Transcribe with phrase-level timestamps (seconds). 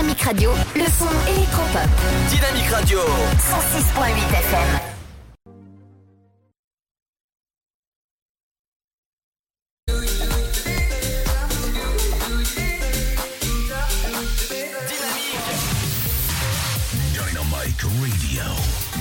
[0.00, 1.90] Dynamique Radio, le son électropop.
[2.30, 3.00] Dynamique Radio.
[3.00, 4.80] 106.8 FM.
[17.12, 18.44] Dynamic Radio.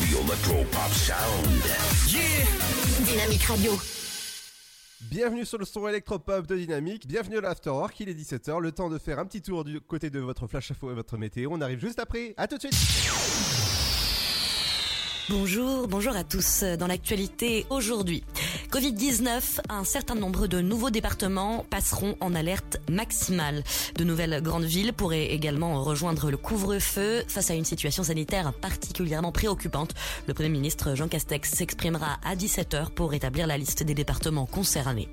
[0.02, 1.64] The Electro Pop Sound.
[3.06, 3.99] Dynamique Radio.
[5.20, 8.90] Bienvenue sur le son électropop de Dynamique, bienvenue à l'Afterwork, il est 17h, le temps
[8.90, 11.60] de faire un petit tour du côté de votre flash info et votre météo, on
[11.60, 12.74] arrive juste après, à tout de suite.
[15.30, 16.64] Bonjour, bonjour à tous.
[16.64, 18.24] Dans l'actualité aujourd'hui,
[18.72, 23.64] Covid-19, un certain nombre de nouveaux départements passeront en alerte maximale.
[23.96, 29.32] De nouvelles grandes villes pourraient également rejoindre le couvre-feu face à une situation sanitaire particulièrement
[29.32, 29.96] préoccupante.
[30.28, 35.10] Le Premier ministre Jean Castex s'exprimera à 17h pour établir la liste des départements concernés.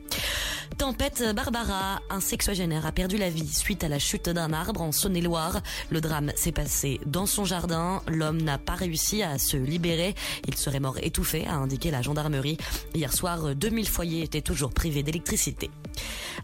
[0.79, 4.93] Tempête Barbara, un sexuagénaire a perdu la vie suite à la chute d'un arbre en
[4.93, 5.63] Saône-et-Loire.
[5.91, 8.03] Le drame s'est passé dans son jardin.
[8.09, 10.15] L'homme n'a pas réussi à se libérer.
[10.47, 12.59] Il serait mort étouffé, a indiqué la gendarmerie.
[12.95, 15.71] Hier soir, 2000 foyers étaient toujours privés d'électricité.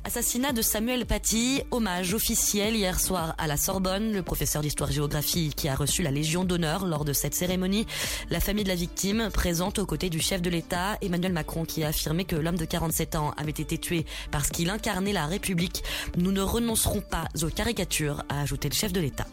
[0.05, 5.69] Assassinat de Samuel Paty, hommage officiel hier soir à la Sorbonne, le professeur d'histoire-géographie qui
[5.69, 7.86] a reçu la Légion d'honneur lors de cette cérémonie.
[8.30, 11.84] La famille de la victime présente aux côtés du chef de l'État, Emmanuel Macron, qui
[11.84, 15.84] a affirmé que l'homme de 47 ans avait été tué parce qu'il incarnait la République.
[16.17, 19.27] Nous ne renoncerons pas aux caricatures, a ajouté le chef de l'État.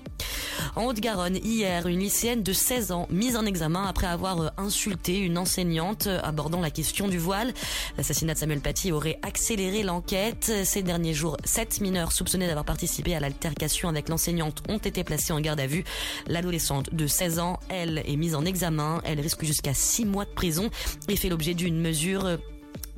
[0.75, 5.37] En Haute-Garonne, hier, une lycéenne de 16 ans mise en examen après avoir insulté une
[5.37, 7.53] enseignante abordant la question du voile.
[7.97, 10.51] L'assassinat de Samuel Paty aurait accéléré l'enquête.
[10.63, 15.33] Ces derniers jours, sept mineurs soupçonnés d'avoir participé à l'altercation avec l'enseignante ont été placés
[15.33, 15.83] en garde à vue.
[16.27, 19.01] L'adolescente de 16 ans, elle, est mise en examen.
[19.03, 20.69] Elle risque jusqu'à 6 mois de prison
[21.07, 22.39] et fait l'objet d'une mesure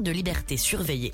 [0.02, 1.14] de liberté surveillée.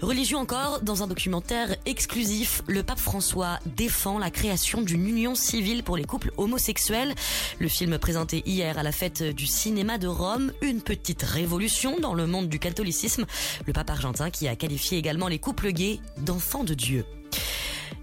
[0.00, 5.82] Religion encore, dans un documentaire exclusif, le pape François défend la création d'une union civile
[5.82, 7.14] pour les couples homosexuels.
[7.58, 12.14] Le film présenté hier à la fête du cinéma de Rome, une petite révolution dans
[12.14, 13.26] le monde du catholicisme.
[13.66, 17.04] Le pape argentin qui a qualifié également les couples gays d'enfants de Dieu.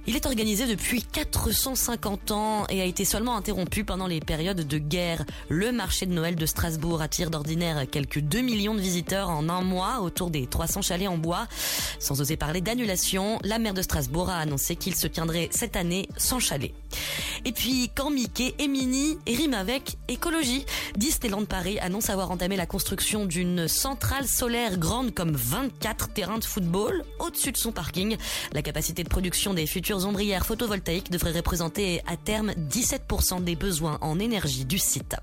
[0.08, 4.78] Il est organisé depuis 450 ans et a été seulement interrompu pendant les périodes de
[4.78, 5.26] guerre.
[5.50, 9.62] Le marché de Noël de Strasbourg attire d'ordinaire quelques 2 millions de visiteurs en un
[9.62, 11.48] mois autour des 300 chalets en bois.
[12.00, 16.08] Sans oser parler d'annulation, la maire de Strasbourg a annoncé qu'il se tiendrait cette année
[16.18, 16.72] sans chalet.
[17.44, 20.66] Et puis, quand Mickey et Minnie riment avec écologie,
[20.96, 26.46] Disneyland Paris annonce avoir entamé la construction d'une centrale solaire grande comme 24 terrains de
[26.46, 28.18] football au-dessus de son parking.
[28.54, 29.66] La capacité de production des
[30.04, 35.16] ombrières photovoltaïques devrait représenter à terme 17% des besoins en énergie du site.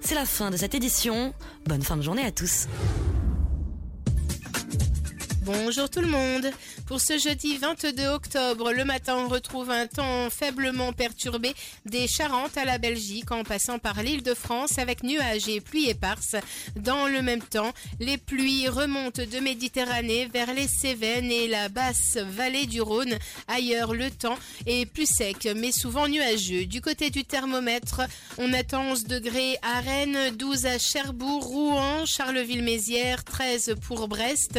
[0.00, 1.34] C'est la fin de cette édition.
[1.66, 2.66] Bonne fin de journée à tous.
[5.44, 6.50] Bonjour tout le monde.
[6.86, 11.54] Pour ce jeudi 22 octobre, le matin, on retrouve un temps faiblement perturbé
[11.86, 15.88] des Charentes à la Belgique en passant par l'île de France avec nuages et pluies
[15.88, 16.36] éparses.
[16.76, 22.16] Dans le même temps, les pluies remontent de Méditerranée vers les Cévennes et la basse
[22.16, 23.16] vallée du Rhône.
[23.48, 26.66] Ailleurs, le temps est plus sec mais souvent nuageux.
[26.66, 28.02] Du côté du thermomètre,
[28.38, 34.58] on attend 11 degrés à Rennes, 12 à Cherbourg, Rouen, Charleville-Mézières, 13 pour Brest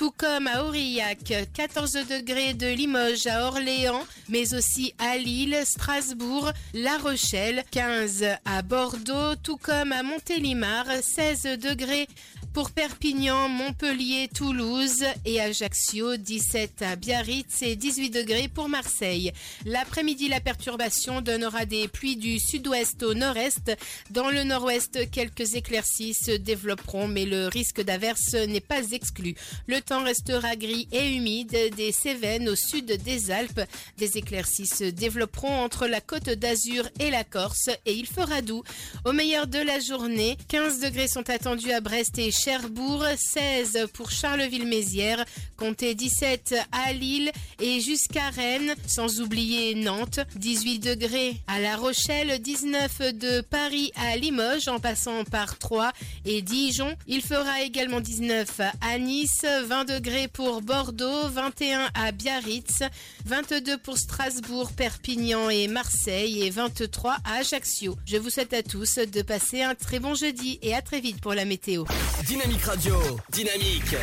[0.00, 6.52] tout comme à Aurillac, 14 degrés de Limoges à Orléans, mais aussi à Lille, Strasbourg,
[6.74, 12.08] La Rochelle, 15 à Bordeaux, tout comme à Montélimar, 16 degrés
[12.52, 19.32] pour Perpignan, Montpellier, Toulouse et Ajaccio, 17 à Biarritz et 18 degrés pour Marseille.
[19.64, 23.76] L'après-midi, la perturbation donnera des pluies du sud-ouest au nord-est.
[24.10, 29.34] Dans le nord-ouest, quelques éclaircies se développeront, mais le risque d'averse n'est pas exclu.
[29.66, 33.62] Le temps restera gris et humide des Cévennes au sud des Alpes.
[33.98, 38.64] Des éclaircies se développeront entre la côte d'Azur et la Corse et il fera doux.
[39.04, 44.10] Au meilleur de la journée, 15 degrés sont attendus à Brest et Cherbourg, 16 pour
[44.10, 45.26] Charleville-Mézières,
[45.58, 52.40] comptez 17 à Lille et jusqu'à Rennes, sans oublier Nantes, 18 degrés à La Rochelle,
[52.40, 55.92] 19 de Paris à Limoges en passant par Troyes
[56.24, 56.96] et Dijon.
[57.06, 62.84] Il fera également 19 à Nice, 20 degrés pour Bordeaux, 21 à Biarritz,
[63.26, 67.98] 22 pour Strasbourg, Perpignan et Marseille et 23 à Ajaccio.
[68.06, 71.20] Je vous souhaite à tous de passer un très bon jeudi et à très vite
[71.20, 71.84] pour la météo.
[72.30, 72.94] Dynamique Radio.
[73.32, 73.96] Dynamique.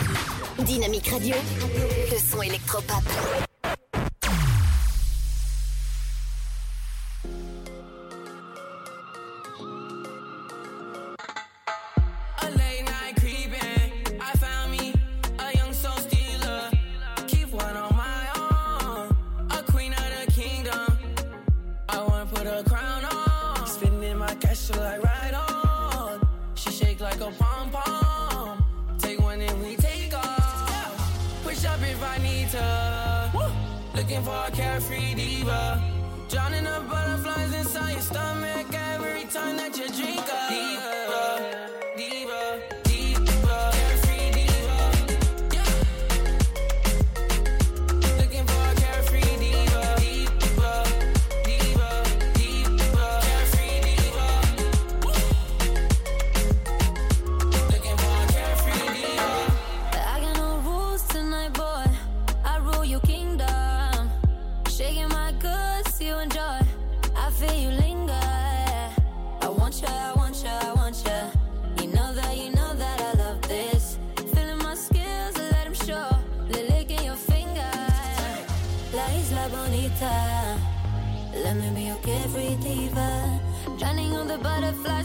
[0.59, 1.35] Dynamique Radio,
[2.11, 3.01] le son électropop.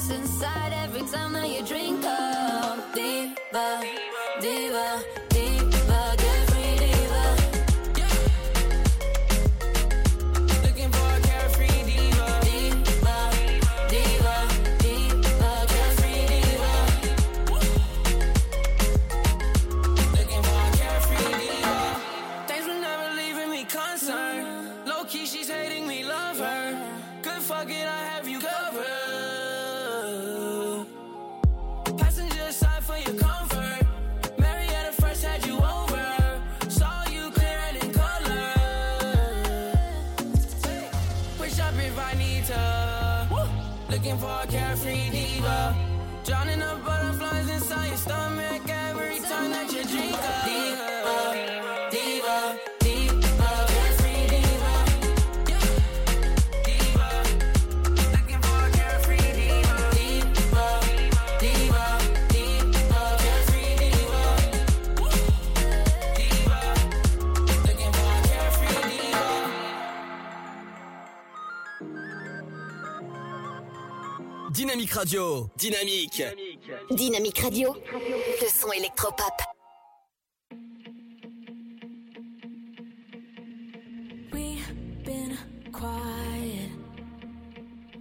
[0.03, 2.95] what's inside every time that you drink up.
[2.95, 3.83] Diva,
[4.41, 5.22] diva.
[74.53, 75.51] Dynamique Radio.
[75.57, 76.23] Dynamique.
[76.91, 77.75] Dynamique Radio.
[78.41, 79.33] Le son électropop.
[84.33, 85.39] We've been
[85.73, 86.71] quiet.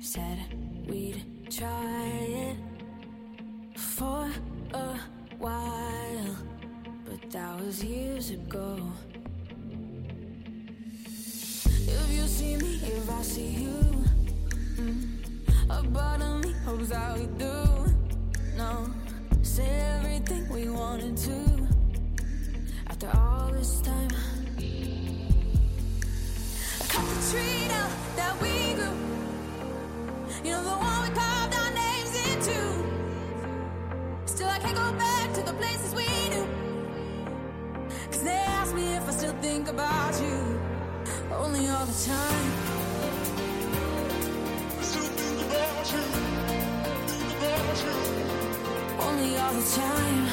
[0.01, 0.39] Said
[0.88, 2.57] we'd try it
[3.77, 4.30] for
[4.74, 5.00] a
[5.39, 6.36] while.
[7.06, 8.71] But that was years ago.
[41.81, 42.51] all the time.
[49.00, 50.31] Only all the time.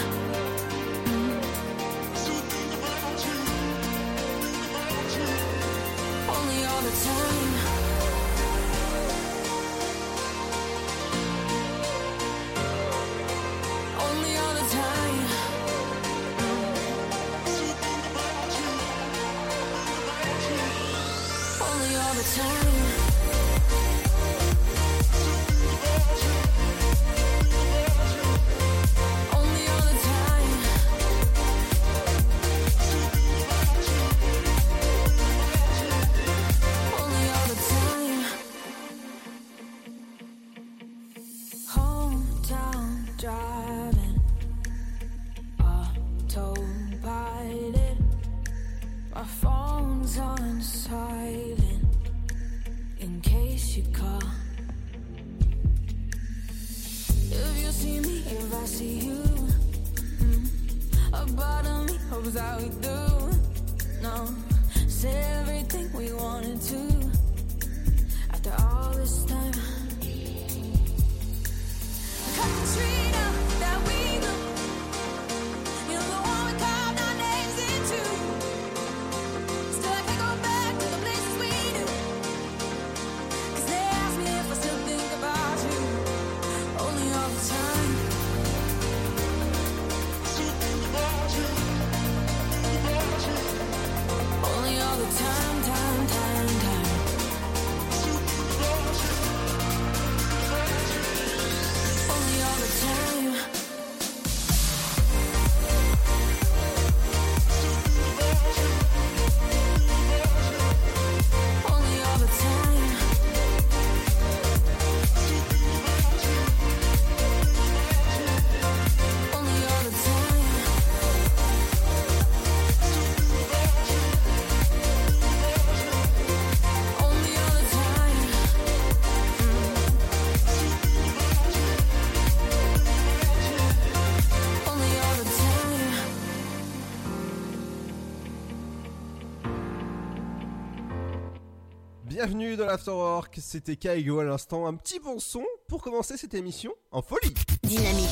[142.19, 146.75] Bienvenue dans l'Afterwork, c'était Kaigo à l'instant, un petit bon son pour commencer cette émission
[146.91, 147.33] en folie.
[147.63, 148.09] Dynamique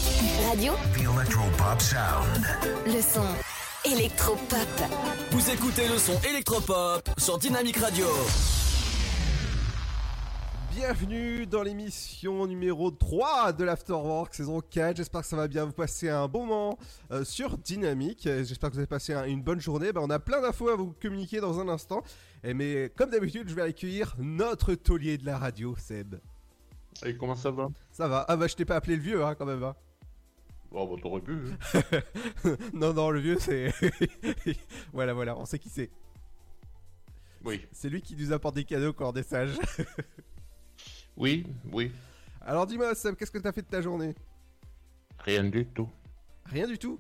[0.48, 2.46] Radio, The Electropop sound.
[2.86, 3.26] le son
[3.84, 4.68] électropop.
[5.32, 8.06] Vous écoutez le son électropop sur Dynamique Radio.
[10.80, 14.99] Bienvenue dans l'émission numéro 3 de l'Afterwork, saison 4.
[14.99, 16.78] J'espère que ça va bien, vous passer un bon moment
[17.12, 18.25] euh, sur Dynamique.
[18.25, 19.90] J'espère que vous avez passé un- une bonne journée.
[19.92, 22.02] Ben, on a plein d'infos à vous communiquer dans un instant.
[22.45, 26.16] Et mais comme d'habitude, je vais accueillir notre taulier de la radio, Seb.
[27.06, 27.68] Et comment ça va?
[27.90, 29.62] Ça va Ah bah je t'ai pas appelé le vieux hein, quand même.
[29.64, 29.75] hein.
[30.73, 31.38] Oh bah t'aurais pu.
[31.73, 31.90] hein.
[32.75, 33.73] non, non, le vieux c'est...
[34.92, 35.90] voilà, voilà, on sait qui c'est.
[37.47, 37.64] Oui.
[37.73, 39.56] C'est lui qui nous apporte des cadeaux quand on est sage.
[41.16, 41.90] Oui, oui.
[42.42, 44.14] Alors dis-moi Seb, qu'est-ce que t'as fait de ta journée?
[45.18, 45.88] Rien du tout.
[46.46, 46.99] Rien du tout?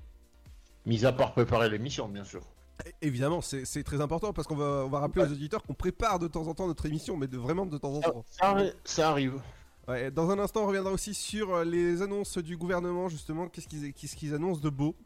[0.86, 2.42] Mis à part préparer l'émission, bien sûr.
[2.84, 6.18] É- Évidemment, c'est très important parce qu'on va, on va rappeler aux auditeurs qu'on prépare
[6.18, 8.24] de temps en temps notre émission, mais de, vraiment de temps en Ça, temps.
[8.28, 9.40] ça arri- ça arrive.
[9.88, 13.48] Ouais, dans un instant, on reviendra aussi sur euh, les annonces du gouvernement, justement.
[13.48, 14.96] Qu'est-ce qu'ils annoncent de beau?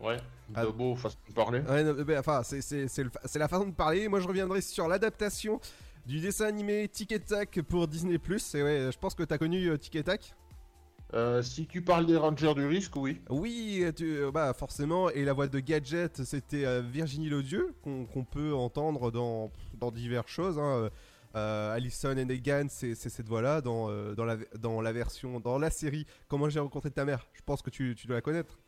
[0.00, 0.16] Ouais.
[0.54, 0.64] Ah.
[0.64, 1.60] De beau, façon de parler.
[1.60, 4.08] Ouais, Enfin, c'est la façon de parler.
[4.08, 5.60] Moi, je reviendrai sur l'adaptation
[6.06, 8.14] du dessin animé Tic et Tac pour Disney+.
[8.14, 10.34] Et ouais, je pense que t'as connu euh, Tic et Tac?
[11.14, 13.20] Euh, si tu parles des Rangers du risque, oui.
[13.28, 15.10] Oui, tu- euh, bah forcément.
[15.10, 20.30] Et la voix de Gadget, c'était euh, Virginie Lodieu, qu'on peut entendre dans, dans diverses
[20.30, 20.58] choses.
[20.58, 20.88] Hein.
[21.34, 22.14] Euh, Alison
[22.68, 26.90] c'est cette voix-là dans, dans, la, dans la version, dans la série Comment j'ai rencontré
[26.90, 27.26] ta mère?
[27.32, 28.58] Je pense que tu, tu dois la connaître.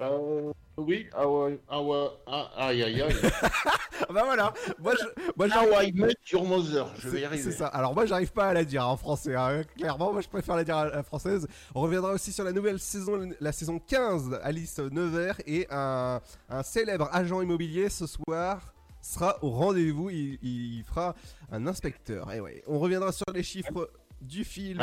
[0.00, 3.14] Euh, oui, ah ouais, ah ouais, ah, aïe aïe aïe.
[3.42, 4.52] Ah bah voilà.
[4.78, 5.04] Moi, je,
[5.36, 7.42] moi, j'arrive- ouais, met your mother, je vais y arriver.
[7.42, 7.66] C'est ça.
[7.68, 9.34] Alors moi j'arrive pas à la dire en français.
[9.34, 9.62] hein.
[9.78, 11.48] Clairement, moi je préfère la dire à la française.
[11.74, 16.62] On reviendra aussi sur la nouvelle saison, la saison 15, Alice Nevers et un, un
[16.62, 20.10] célèbre agent immobilier ce soir sera au rendez-vous.
[20.10, 21.14] Il, il fera
[21.50, 22.30] un inspecteur.
[22.34, 22.62] Et ouais.
[22.66, 24.78] On reviendra sur les chiffres du film.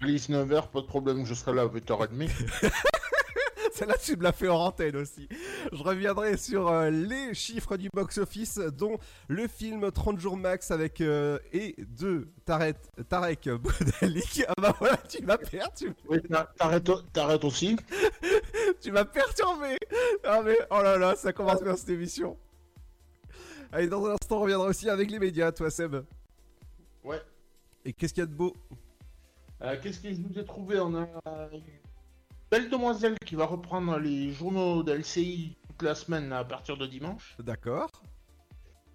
[0.00, 2.30] Alice Nevers, pas de problème, je serai là à 8h30.
[3.78, 5.28] Celle-là, tu me l'as fait en antenne aussi.
[5.72, 11.00] Je reviendrai sur euh, les chiffres du box-office, dont le film 30 jours max avec
[11.00, 12.76] euh, et de Tarek,
[13.08, 14.42] Tarek Boudalik.
[14.48, 15.92] Ah bah voilà, tu m'as perdu.
[16.08, 16.52] oui, t'a-
[17.12, 17.76] t'arrêtes aussi.
[18.80, 19.76] Tu m'as perturbé.
[20.24, 22.36] Ah mais oh là là, ça commence bien cette émission.
[23.72, 25.96] Allez, dans un instant, on reviendra aussi avec les médias, toi Seb.
[27.04, 27.20] Ouais.
[27.84, 28.54] Et qu'est-ce qu'il y a de beau?
[29.62, 30.78] Euh, Qu'est-ce que je vous ai trouvé?
[30.80, 31.06] On a
[32.50, 37.36] belle demoiselle qui va reprendre les journaux d'LCI toute la semaine à partir de dimanche.
[37.38, 37.90] D'accord.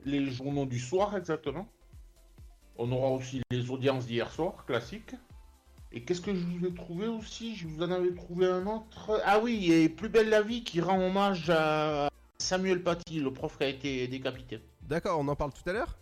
[0.06, 1.68] Les journaux du soir exactement.
[2.78, 5.16] On aura aussi les audiences d'hier soir, classiques.
[5.92, 7.56] Et qu'est-ce que je vous ai trouvé aussi?
[7.56, 9.22] Je vous en avais trouvé un autre.
[9.26, 13.58] Ah oui, et Plus belle la vie qui rend hommage à Samuel Paty, le prof
[13.58, 14.60] qui a été décapité.
[14.82, 16.00] D'accord, on en parle tout à l'heure?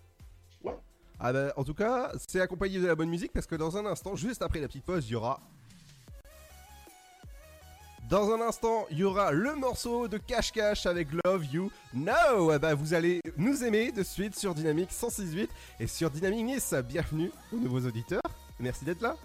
[0.63, 0.77] Ouais.
[1.20, 3.86] Ah bah, en tout cas, c'est accompagné de la bonne musique parce que dans un
[3.86, 5.41] instant, juste après la petite pause, il y aura.
[8.12, 12.51] Dans un instant, il y aura le morceau de Cash Cash avec Love You Now.
[12.51, 15.48] Ah bah, vous allez nous aimer de suite sur Dynamique 106.8
[15.80, 16.75] et sur Dynamique Nice.
[16.89, 18.22] Bienvenue aux nouveaux auditeurs.
[18.60, 19.15] Merci d'être là.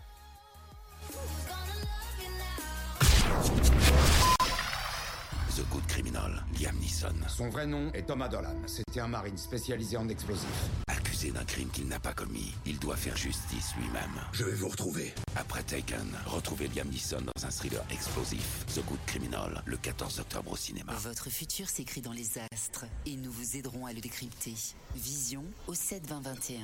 [5.77, 8.57] The Good Criminal, Liam Neeson, Son vrai nom est Thomas Dolan.
[8.67, 10.71] C'était un marine spécialisé en explosifs.
[10.87, 14.23] accusé d'un crime qu'il n'a pas commis, il doit faire justice lui-même.
[14.33, 15.13] Je vais vous retrouver.
[15.35, 20.53] Après Taken, retrouvez Liam Neeson dans un thriller explosif, The Good Criminal, le 14 octobre
[20.53, 20.95] au cinéma.
[20.95, 24.55] Votre futur s'écrit dans les astres et nous vous aiderons à le décrypter.
[24.95, 26.59] Vision au 7 20 21.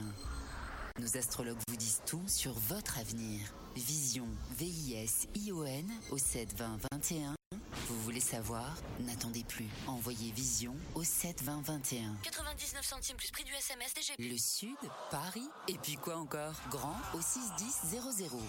[1.01, 3.41] Nos astrologues vous disent tout sur votre avenir.
[3.75, 7.35] Vision, V-I-S-I-O-N au 7 20 21.
[7.89, 8.75] Vous voulez savoir?
[9.01, 9.69] N'attendez plus.
[9.87, 12.15] Envoyez Vision au 7 20 21.
[12.23, 14.31] 99 centimes plus prix du SMS DGP.
[14.31, 14.77] Le Sud,
[15.11, 16.55] Paris, et puis quoi encore?
[16.71, 18.01] Grand au 61000.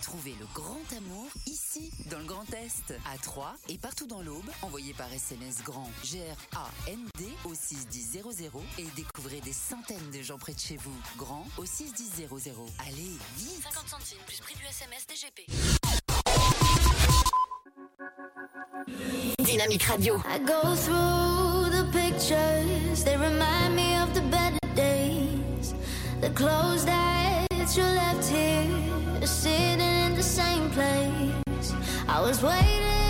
[0.02, 4.50] Trouvez le grand amour ici, dans le Grand Est, à Troyes et partout dans l'Aube.
[4.62, 8.24] Envoyez par SMS grand G-R-A-N-D au 61000
[8.78, 10.96] et découvrez des centaines de gens près de chez vous.
[11.18, 12.30] Grand au 61000.
[12.80, 15.06] Allez, vite 50 centimes plus prix du SMS
[19.44, 20.20] Dynamique Radio.
[20.26, 25.76] I go through the pictures, they remind me of the better days.
[26.20, 31.74] The clothes that you left here, sitting in the same place.
[32.08, 33.03] I was waiting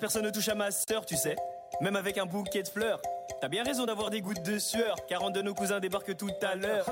[0.00, 1.36] personne ne touche à ma sœur, tu sais.
[1.80, 3.00] Même avec un bouquet de fleurs.
[3.40, 6.30] T'as bien raison d'avoir des gouttes de sueur, car un de nos cousins débarque tout
[6.42, 6.86] à l'heure.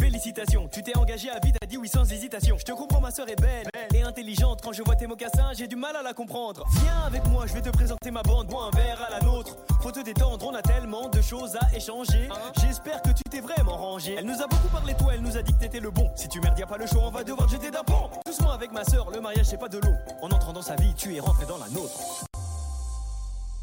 [0.00, 2.56] Félicitations, tu t'es engagé à vie, t'as dit oui sans hésitation.
[2.58, 4.60] Je te comprends, ma sœur est belle et intelligente.
[4.62, 6.64] Quand je vois tes mocassins, j'ai du mal à la comprendre.
[6.82, 9.58] Viens avec moi, je vais te présenter ma bande, moi un verre à la nôtre.
[9.82, 12.30] Faut te détendre, on a tellement de choses à échanger.
[12.58, 14.16] J'espère que tu t'es vraiment rangé.
[14.18, 16.10] Elle nous a beaucoup parlé, toi, elle nous a dit que t'étais le bon.
[16.16, 18.08] Si tu merdes, y a pas le choix, on va devoir te jeter d'un pont.
[18.24, 19.94] Doucement avec ma sœur, le mariage c'est pas de l'eau.
[20.22, 22.24] En entrant dans sa vie, tu es rentré dans la nôtre.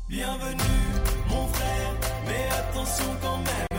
[0.08, 0.62] Bienvenue,
[1.30, 1.94] mon frère,
[2.28, 3.77] mais attention quand même.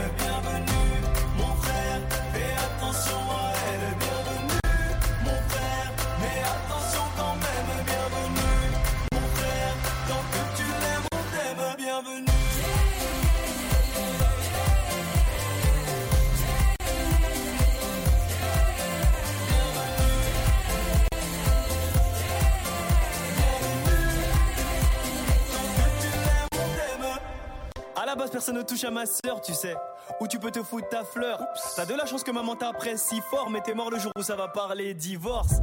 [28.30, 29.74] Personne ne touche à ma sœur, tu sais.
[30.20, 31.40] Où tu peux te foutre ta fleur.
[31.76, 34.36] T'as de la chance que maman t'apprécie fort, mais t'es mort le jour où ça
[34.36, 35.54] va parler divorce.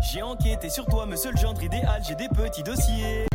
[0.00, 3.26] J'ai enquêté sur toi, monsieur le gendre idéal, j'ai des petits dossiers.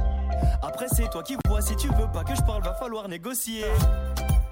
[0.61, 3.65] Après, c'est toi qui vois, si tu veux pas que je parle, va falloir négocier.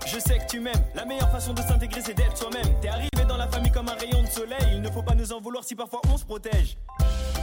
[0.06, 2.80] Je sais que tu m'aimes, la meilleure façon de s'intégrer c'est d'être soi-même.
[2.82, 5.32] T'es arrivé dans la famille comme un rayon de soleil, il ne faut pas nous
[5.34, 6.78] en vouloir si parfois on se protège.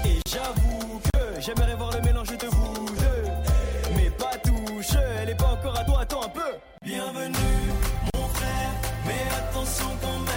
[0.05, 3.31] Et j'avoue que j'aimerais voir le mélange de vous deux.
[3.97, 6.53] Mais pas touche, elle est pas encore à toi, attends un peu.
[6.83, 7.35] Bienvenue,
[9.61, 10.30] mais attention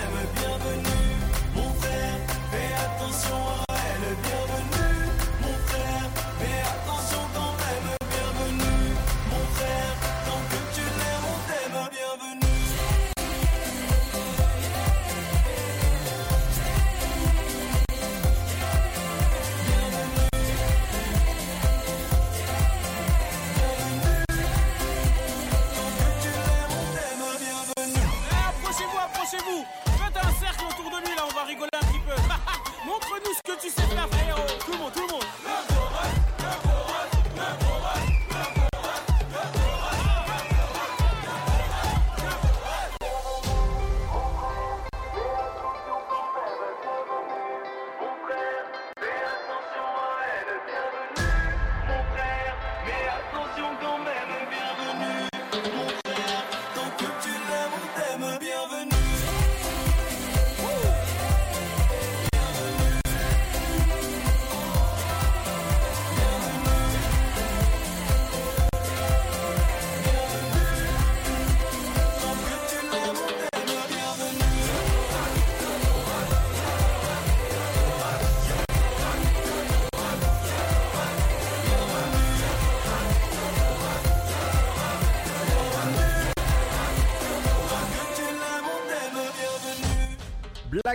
[33.33, 34.47] ce que tu sais faire, frérot.
[34.65, 35.72] Tout le monde, tout le monde.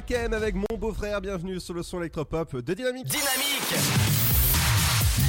[0.09, 3.07] Black M avec mon beau-frère, bienvenue sur le son électropop de Dynamique.
[3.07, 3.75] Dynamique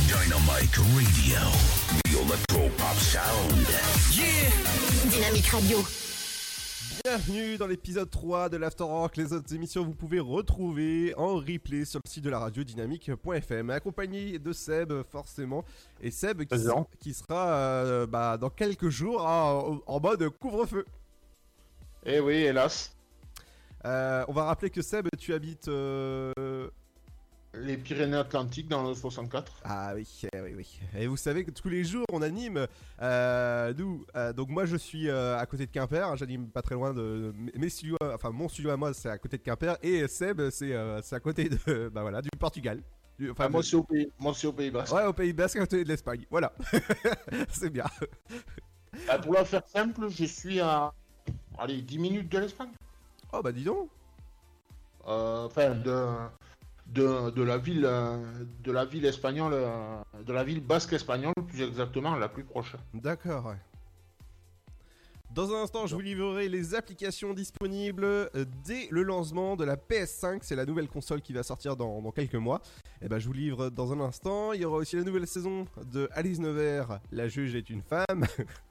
[0.07, 3.67] Dynamic Radio, the sound.
[4.13, 4.49] Yeah.
[5.09, 5.79] Dynamique Radio.
[7.03, 9.17] Bienvenue dans l'épisode 3 de l'After Rock.
[9.17, 13.69] Les autres émissions, vous pouvez retrouver en replay sur le site de la radio dynamique.fm.
[13.71, 15.65] Accompagné de Seb, forcément.
[16.01, 16.43] Et Seb
[16.99, 20.85] qui, sera euh, bah, dans quelques jours en, en mode couvre-feu.
[22.05, 22.93] Eh oui, hélas.
[23.85, 25.67] Euh, on va rappeler que Seb, tu habites.
[25.67, 26.69] euh,
[27.53, 29.61] Les Pyrénées-Atlantiques dans le 64.
[29.63, 30.79] Ah oui, eh oui, oui.
[30.97, 32.67] Et vous savez que tous les jours on anime,
[33.01, 36.61] euh, nous, euh, donc moi je suis euh, à côté de Quimper, hein, j'anime pas
[36.61, 39.77] très loin de mes studios, enfin mon studio à moi c'est à côté de Quimper
[39.81, 42.81] et Seb c'est euh, c'est à côté de, bah voilà, du Portugal.
[43.17, 44.93] Du- enfin, Ah, moi, de- c'est au pays, moi, c'est au Pays Basque.
[44.93, 46.53] Ouais, au Pays Basque, à côté de l'Espagne, voilà.
[47.51, 47.83] c'est bien.
[49.07, 50.93] Bah, pour la faire simple, je suis à
[51.57, 52.69] allez, 10 minutes de l'Espagne.
[53.33, 53.89] Oh bah dis donc.
[55.07, 56.05] Euh, Enfin, de,
[56.87, 58.17] de, de la ville, euh,
[58.63, 62.75] de la ville espagnole, euh, de la ville basque espagnole, plus exactement, la plus proche.
[62.93, 63.57] D'accord, ouais.
[65.31, 68.31] Dans un instant, je vous livrerai les applications disponibles
[68.65, 70.39] dès le lancement de la PS5.
[70.41, 72.61] C'est la nouvelle console qui va sortir dans, dans quelques mois.
[72.99, 74.53] Et ben, je vous livre dans un instant.
[74.53, 78.25] Il y aura aussi la nouvelle saison de Alice Nevers, La juge est une femme.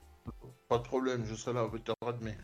[0.69, 2.35] Pas de problème, je serai là à 8h30.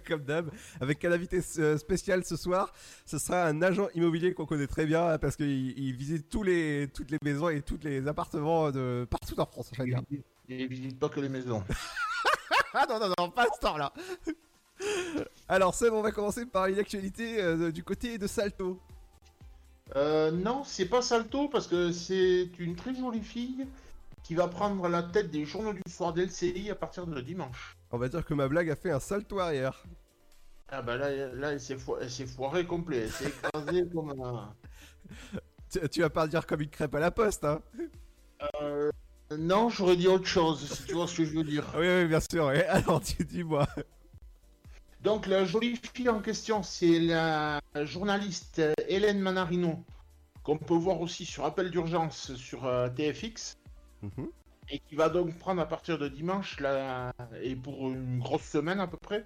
[0.08, 0.50] Comme d'hab.
[0.80, 2.72] Avec un invité euh, spécial ce soir?
[3.04, 6.42] Ce sera un agent immobilier qu'on connaît très bien hein, parce qu'il il visite tous
[6.42, 9.72] les, toutes les maisons et tous les appartements de partout en France.
[9.76, 10.00] va dire.
[10.48, 11.62] Il visite pas que les maisons.
[12.78, 13.90] Ah non, non, non, pas ce temps-là.
[15.48, 18.78] Alors, Seb, on va commencer par une actualité euh, du côté de Salto.
[19.94, 23.66] Euh, non, c'est pas Salto parce que c'est une très jolie fille
[24.26, 27.76] qui va prendre la tête des journaux du soir d'LCI à partir de dimanche.
[27.92, 29.84] On va dire que ma blague a fait un salto arrière.
[30.68, 34.52] Ah bah là, là elle s'est fo- foirée complet, elle s'est écrasée comme un...
[35.70, 37.60] Tu, tu vas pas dire comme une crêpe à la poste, hein
[38.60, 38.90] Euh,
[39.38, 41.64] non, j'aurais dit autre chose, si tu vois ce que je veux dire.
[41.76, 42.46] Oui, oui, bien sûr.
[42.46, 42.58] oui.
[42.68, 43.64] Alors, tu dis-moi.
[45.04, 49.84] Donc la jolie fille en question, c'est la journaliste Hélène Manarino,
[50.42, 53.56] qu'on peut voir aussi sur Appel d'urgence sur euh, TFX,
[54.16, 54.28] Mhm.
[54.70, 57.12] et qui va donc prendre à partir de dimanche, la...
[57.42, 59.24] et pour une grosse semaine à peu près,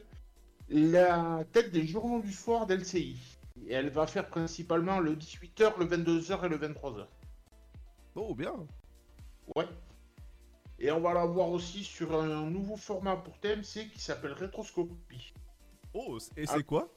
[0.68, 3.16] la tête des journaux du soir d'LCI.
[3.66, 7.06] Et elle va faire principalement le 18h, le 22h et le 23h.
[8.14, 8.54] Oh, bien.
[9.56, 9.66] Ouais.
[10.78, 15.34] Et on va la voir aussi sur un nouveau format pour TMC qui s'appelle Rétroscopie.
[15.92, 16.52] Oh, et Ah.
[16.56, 16.88] c'est quoi?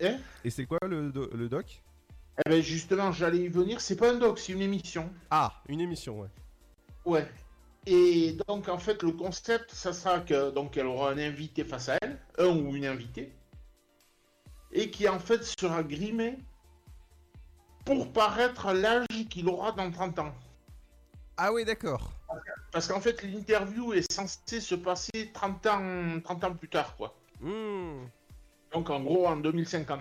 [0.00, 0.18] Hein?
[0.44, 1.82] Et c'est quoi le, do- le doc?
[2.46, 5.10] Eh ben justement, j'allais y venir, c'est pas un doc, c'est une émission.
[5.30, 6.28] Ah, une émission, ouais.
[7.08, 7.26] Ouais.
[7.86, 11.88] Et donc en fait le concept, ça sera que donc elle aura un invité face
[11.88, 13.32] à elle, un ou une invitée,
[14.72, 16.36] et qui en fait sera grimé
[17.86, 20.34] pour paraître à l'âge qu'il aura dans 30 ans.
[21.38, 22.12] Ah oui, d'accord.
[22.72, 27.14] Parce qu'en fait l'interview est censée se passer 30 ans, 30 ans plus tard, quoi.
[27.40, 28.04] Hmm.
[28.70, 30.00] Donc en gros en 2050.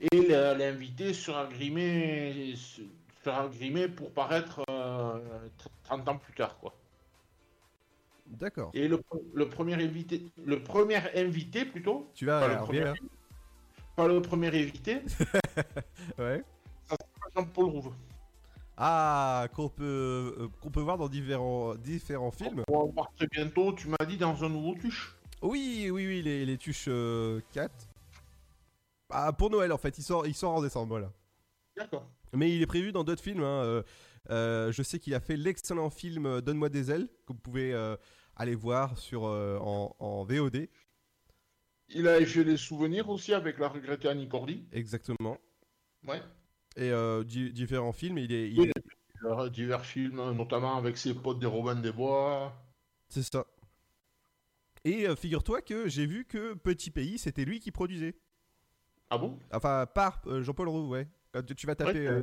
[0.00, 2.56] Et l'invité sera grimé,
[3.24, 5.18] sera grimé pour paraître euh,
[5.84, 6.74] 30 ans plus tard, quoi.
[8.26, 8.70] D'accord.
[8.74, 9.00] Et le,
[9.32, 12.92] le premier invité, le premier invité plutôt, Tu vas pas le premier,
[13.96, 15.00] pas le premier invité,
[16.18, 16.44] Ouais.
[16.84, 17.94] ça sera Jean-Paul Rouve.
[18.76, 22.62] Ah, qu'on peut, euh, qu'on peut voir dans différents, différents films.
[22.68, 25.16] On va voir très bientôt, tu m'as dit, dans un nouveau tuche.
[25.42, 27.72] Oui, oui, oui, les, les tuches euh, 4.
[29.10, 31.10] Ah, pour Noël en fait, il sort, il sort en décembre, voilà.
[31.76, 32.06] D'accord.
[32.34, 33.42] Mais il est prévu dans d'autres films.
[33.42, 33.82] hein, euh,
[34.30, 37.72] euh, je sais qu'il a fait l'excellent film euh, Donne-moi des ailes, que vous pouvez
[37.72, 37.96] euh,
[38.36, 40.68] aller voir sur, euh, en, en VOD.
[41.90, 44.66] Il a fait des souvenirs aussi avec la regrettée Annie Cordy.
[44.72, 45.38] Exactement.
[46.06, 46.20] Ouais.
[46.76, 46.92] Et
[47.24, 48.18] di- différents films.
[48.18, 52.54] Il est, il Oui, est- divers films, notamment avec ses potes des Robins des Bois.
[53.08, 53.46] C'est ça.
[54.84, 58.14] Et figure-toi que j'ai vu que Petit Pays, c'était lui qui produisait.
[59.10, 59.38] Ah bon?
[59.50, 61.08] Enfin, par Jean-Paul Roux, ouais.
[61.32, 61.92] Quand tu vas taper.
[61.92, 62.22] Ouais, euh,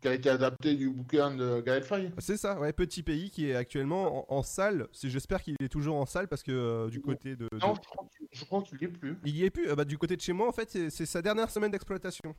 [0.00, 2.10] Qui a été adapté du bouquin de Gaël Faye.
[2.18, 4.88] C'est ça, ouais, Petit Pays qui est actuellement en, en salle.
[5.02, 7.48] J'espère qu'il est toujours en salle parce que euh, du côté de.
[7.60, 9.16] Non, je crois qu'il- je crois qu'il y est plus.
[9.24, 9.68] Il y est plus.
[9.68, 12.34] Euh, bah, du côté de chez moi, en fait, c'est- c'est sa dernière semaine d'exploitation.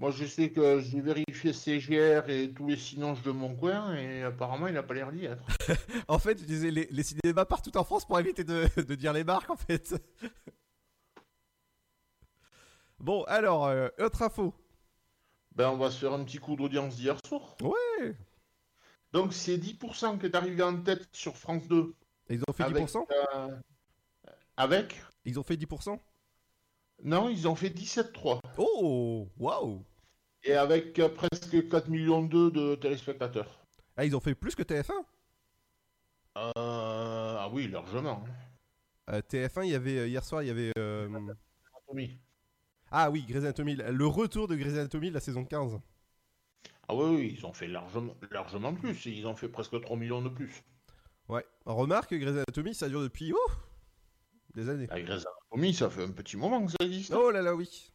[0.00, 4.22] Moi, je sais que j'ai vérifié CGR et tous les sinonges de mon coin et
[4.24, 5.44] apparemment, il n'a pas l'air d'y être.
[6.08, 9.12] En fait, je disais les, les cinémas partout en France pour éviter de, de dire
[9.12, 9.94] les marques, en fait.
[13.04, 14.54] Bon, alors, euh, autre info.
[15.54, 17.54] Ben, on va se faire un petit coup d'audience d'hier soir.
[17.62, 18.16] Ouais.
[19.12, 21.94] Donc, c'est 10% qui est arrivé en tête sur France 2.
[22.30, 23.60] Ils ont fait avec, 10% euh,
[24.56, 26.00] Avec Ils ont fait 10%
[27.04, 28.40] Non, ils ont fait 17,3.
[28.58, 29.84] Oh, waouh
[30.42, 33.64] Et avec euh, presque 4 millions de téléspectateurs.
[33.96, 34.90] Ah, ils ont fait plus que TF1
[36.36, 38.24] euh, Ah oui, largement.
[39.10, 40.72] Euh, TF1, il y avait, hier soir, il y avait...
[42.96, 45.80] Ah oui, Grey's Anatomy, le retour de Grey's Anatomy, la saison 15.
[46.86, 50.22] Ah oui, oui, ils ont fait largement, largement plus, ils ont fait presque 3 millions
[50.22, 50.62] de plus.
[51.28, 53.50] Ouais, on remarque que Grey's Anatomy, ça dure depuis oh,
[54.54, 54.86] des années.
[54.90, 57.12] Ah, Grey's Anatomy, ça fait un petit moment que ça existe.
[57.12, 57.90] Oh là là, oui.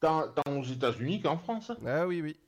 [0.00, 1.72] Tant, aux États-Unis qu'en France.
[1.86, 2.38] Ah oui, oui.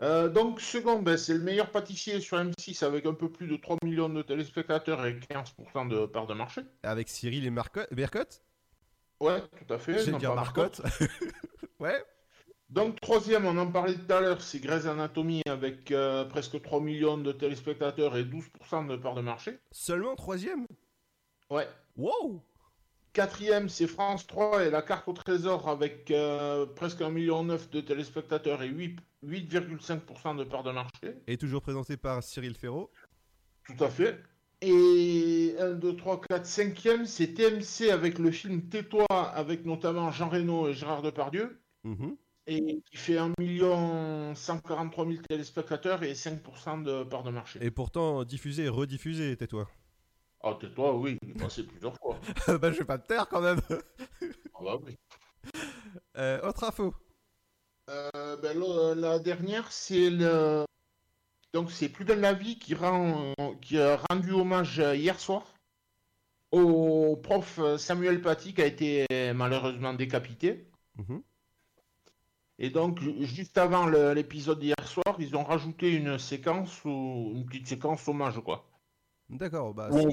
[0.00, 3.56] Euh, donc, second, ben, c'est le meilleur pâtissier sur M6 avec un peu plus de
[3.56, 6.62] 3 millions de téléspectateurs et 15% de part de marché.
[6.82, 8.42] Avec Cyril et Bercotte
[9.20, 10.04] Ouais, tout à fait.
[10.04, 10.80] J'ai dire Marcotte.
[11.80, 12.04] ouais.
[12.70, 16.80] Donc, troisième, on en parlait tout à l'heure, c'est Grey's Anatomy avec euh, presque 3
[16.80, 19.58] millions de téléspectateurs et 12% de part de marché.
[19.72, 20.66] Seulement troisième?
[21.50, 21.66] Ouais.
[21.96, 22.44] Wow
[23.14, 27.80] Quatrième, c'est France 3 et la carte au trésor avec euh, presque 1,9 million de
[27.80, 31.16] téléspectateurs et 8,5% de part de marché.
[31.26, 32.90] Et toujours présenté par Cyril Ferraud.
[33.64, 34.22] Tout à fait.
[34.60, 40.28] Et 1, 2, 3, 4, 5e, c'est TMC avec le film Tais-toi, avec notamment Jean
[40.28, 41.60] Reno et Gérard Depardieu.
[41.84, 42.16] Mhm
[42.48, 47.58] et qui fait 1 143 000 téléspectateurs et 5% de part de marché.
[47.62, 49.68] Et pourtant, diffusé et rediffusé, tais-toi.
[50.42, 52.18] Ah, tais-toi, oui, il est passé plusieurs fois.
[52.58, 53.60] bah, je vais pas te taire quand même.
[53.70, 54.96] ah, bah oui.
[56.16, 56.94] Euh, autre info.
[57.90, 58.58] Euh, ben,
[58.98, 60.64] la dernière, c'est le.
[61.52, 63.32] Donc, c'est Plus belle la vie qui, rend,
[63.62, 65.54] qui a rendu hommage hier soir
[66.50, 70.68] au prof Samuel Paty qui a été malheureusement décapité.
[70.96, 71.22] Mhm.
[72.58, 77.68] Et donc, juste avant l'épisode d'hier soir, ils ont rajouté une séquence ou une petite
[77.68, 78.68] séquence hommage, quoi.
[79.30, 79.74] D'accord.
[79.74, 80.08] Bah, où,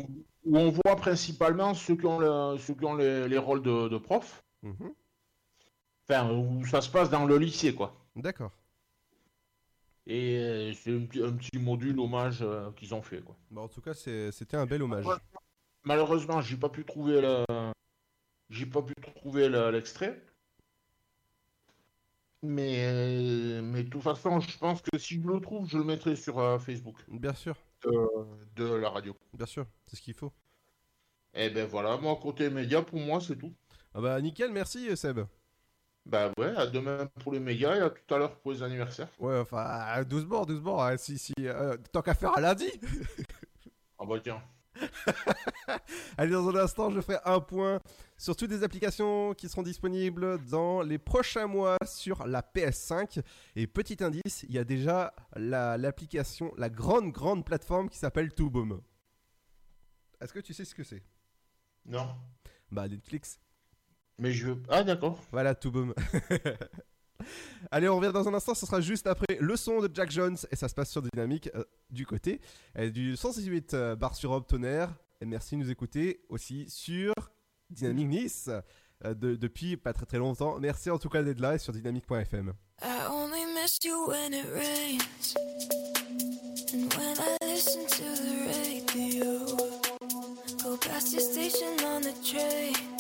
[0.51, 4.43] on, voit principalement ceux qui ont, ceux qui ont les, rôles de, profs.
[4.61, 4.93] Mhm.
[6.07, 7.95] Enfin, où ça se passe dans le lycée, quoi.
[8.15, 8.51] D'accord.
[10.07, 13.35] Et euh, c'est un, petit module hommage euh, qu'ils ont fait, quoi.
[13.49, 15.05] Bah, en tout cas, c'était un bel hommage.
[15.83, 17.43] Malheureusement, j'ai pas pu trouver le,
[18.49, 20.21] j'ai pas pu trouver l'extrait.
[22.41, 25.83] Mais, euh, mais de toute façon, je pense que si je le trouve, je le
[25.83, 26.97] mettrai sur euh, Facebook.
[27.07, 27.55] Bien sûr.
[27.83, 29.15] De, la radio.
[29.33, 30.31] Bien sûr, c'est ce qu'il faut.
[31.33, 33.53] Et eh ben voilà, moi, côté média, pour moi, c'est tout.
[33.93, 35.19] Ah bah nickel, merci Seb.
[36.05, 39.07] Bah ouais, à demain pour les médias et à tout à l'heure pour les anniversaires.
[39.19, 40.83] Ouais, enfin, doucement, doucement.
[40.83, 42.69] Hein, si, si, euh, tant qu'à faire à lundi.
[43.99, 44.41] ah bah tiens.
[46.17, 47.79] Allez, dans un instant, je ferai un point
[48.17, 53.21] sur toutes les applications qui seront disponibles dans les prochains mois sur la PS5.
[53.55, 58.81] Et petit indice, il y a déjà l'application, la, grande, grande plateforme qui s'appelle Tooboom.
[60.21, 61.03] Est-ce que tu sais ce que c'est?
[61.85, 62.15] Non.
[62.71, 63.39] Bah, Netflix.
[64.17, 64.63] Mais je veux.
[64.69, 65.19] Ah, d'accord.
[65.31, 65.93] Voilà, Tooboom.
[67.71, 68.53] Allez, on revient dans un instant.
[68.53, 71.49] Ce sera juste après le son de Jack Jones et ça se passe sur Dynamique
[71.55, 72.41] euh, du côté
[72.77, 74.93] euh, du 168 euh, bar sur Rob Tonnerre.
[75.21, 77.13] Et merci de nous écouter aussi sur
[77.69, 78.49] Dynamique Nice
[79.03, 80.59] depuis pas très très longtemps.
[80.59, 82.53] Merci en tout cas d'être là et sur dynamique.fm.
[82.81, 83.45] I only
[83.83, 85.35] you when it rains.
[86.73, 89.45] And when I listen to the radio,
[90.63, 92.94] go past your station on the train.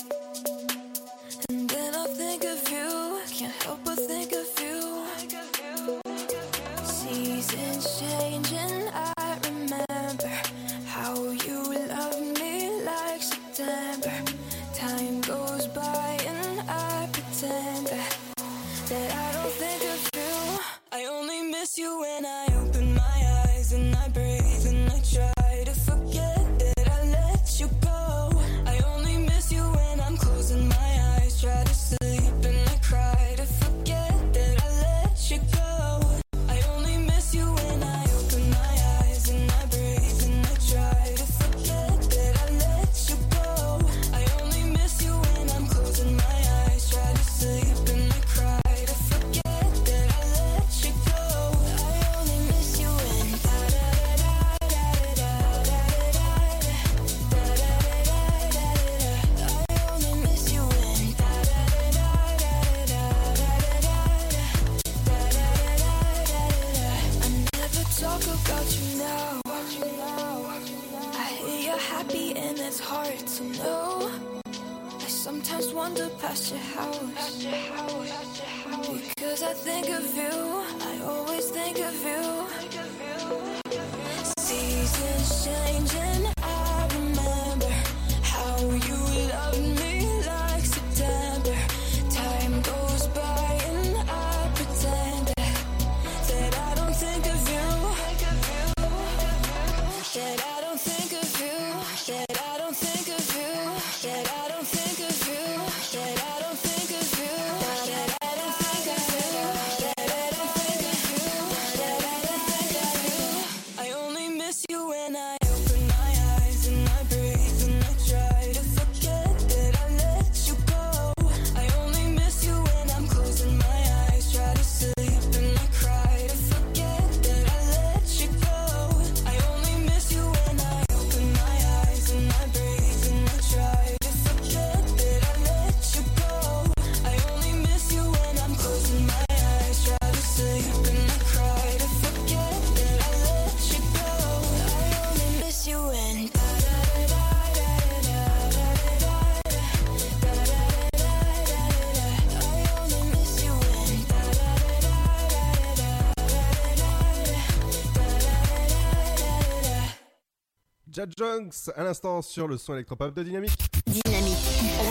[161.75, 163.51] À l'instant sur le son électropop de Dynamique.
[163.85, 164.37] Dynamique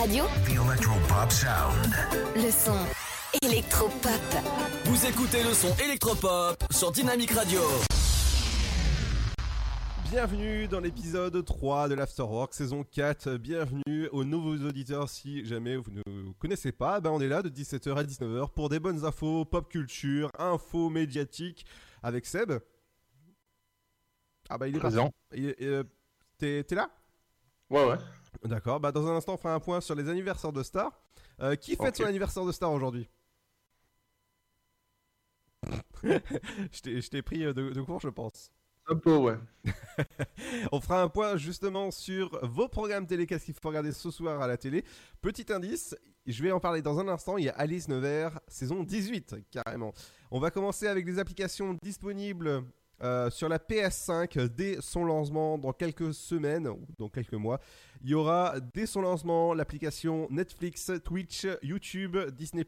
[0.00, 0.24] Radio.
[0.46, 1.94] The Electropop Sound.
[2.36, 2.76] Le son
[3.42, 4.20] électropop.
[4.84, 7.60] Vous écoutez le son électropop sur Dynamique Radio.
[10.10, 13.34] Bienvenue dans l'épisode 3 de l'Afterwork saison 4.
[13.36, 17.00] Bienvenue aux nouveaux auditeurs si jamais vous ne connaissez pas.
[17.00, 20.88] Ben on est là de 17h à 19h pour des bonnes infos, pop culture, infos
[20.88, 21.66] médiatiques
[22.02, 22.52] avec Seb.
[24.48, 25.10] Ah bah il est Présent.
[25.34, 25.82] Il est- euh,
[26.38, 26.90] T'es t'es là?
[27.70, 27.96] Ouais, ouais.
[28.44, 30.92] D'accord, bah dans un instant on fera un point sur les anniversaires de stars.
[31.40, 33.08] Euh, qui fête son anniversaire de star aujourd'hui?
[36.02, 38.50] Je t'ai je t'ai pris euh, de, de court je pense.
[38.86, 39.38] Un peu, ouais.
[40.72, 44.42] On fera un point justement sur vos programmes télé, qu'est-ce qu'il faut regarder ce soir
[44.42, 44.84] à la télé?
[45.22, 48.82] Petit indice, je vais en parler dans un instant, il y a Alice Nevers, saison
[48.84, 49.94] 18 carrément.
[50.30, 52.62] On va commencer avec les applications disponibles
[53.02, 57.60] euh, sur la PS5 dès son lancement dans quelques semaines ou dans quelques mois.
[58.02, 62.64] Il y aura dès son lancement l'application Netflix, Twitch, YouTube, Disney+,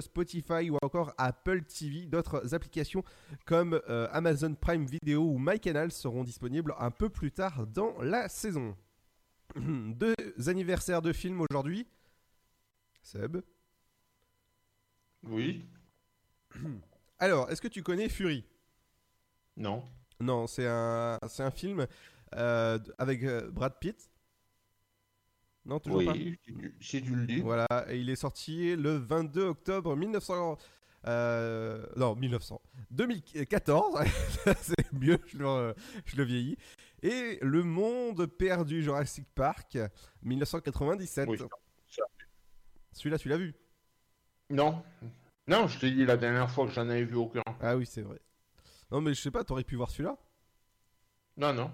[0.00, 2.06] Spotify ou encore Apple TV.
[2.06, 3.04] D'autres applications
[3.44, 8.28] comme euh, Amazon Prime Video ou MyCanal seront disponibles un peu plus tard dans la
[8.28, 8.76] saison.
[9.56, 10.14] Deux
[10.46, 11.86] anniversaires de films aujourd'hui.
[13.02, 13.38] Seb.
[15.22, 15.64] Oui.
[17.18, 18.44] Alors, est-ce que tu connais Fury?
[19.58, 19.84] Non.
[20.20, 21.86] Non, c'est un, c'est un film
[22.34, 24.10] euh, avec euh, Brad Pitt.
[25.66, 26.52] Non, toujours Oui, pas.
[26.80, 27.40] si tu le dis.
[27.40, 30.56] Voilà, et il est sorti le 22 octobre 1900.
[31.06, 32.60] euh, non, 1900.
[32.90, 33.98] 2014,
[34.62, 35.74] c'est mieux, je le,
[36.06, 36.56] je le vieillis.
[37.02, 39.76] Et Le Monde Perdu, Jurassic Park,
[40.22, 41.28] 1997.
[41.28, 41.38] Oui.
[42.92, 43.54] Celui-là, tu l'as vu?
[44.50, 44.82] Non.
[45.46, 47.42] Non, je t'ai dit la dernière fois que j'en avais vu aucun.
[47.60, 48.18] Ah oui, c'est vrai.
[48.90, 50.16] Non, mais je sais pas, t'aurais pu voir celui-là
[51.36, 51.70] Non, non.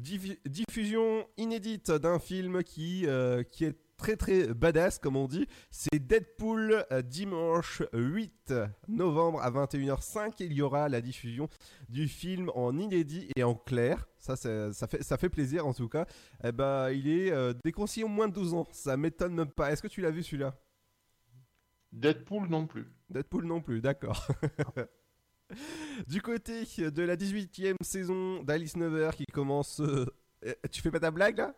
[0.00, 5.46] Diffu- diffusion inédite d'un film qui, euh, qui est très très badass comme on dit.
[5.70, 8.52] C'est Deadpool euh, dimanche 8
[8.88, 10.34] novembre à 21h05.
[10.40, 11.48] Il y aura la diffusion
[11.88, 14.08] du film en inédit et en clair.
[14.18, 16.06] Ça, ça, fait, ça fait plaisir en tout cas.
[16.42, 18.66] Eh ben, il est euh, déconseillé au moins de 12 ans.
[18.72, 19.70] Ça m'étonne même pas.
[19.70, 20.56] Est-ce que tu l'as vu celui-là?
[21.92, 22.86] Deadpool non plus.
[23.10, 24.26] Deadpool non plus, d'accord.
[26.06, 29.80] du côté de la 18e saison d'Alice Nevers qui commence...
[29.80, 30.06] euh,
[30.42, 31.54] eh, Tu fais pas ta blague là?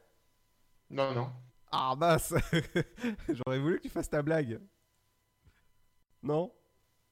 [0.91, 1.32] Non, non.
[1.72, 2.34] Ah mince
[3.28, 4.61] J'aurais voulu que tu fasses ta blague.
[6.22, 6.53] Non?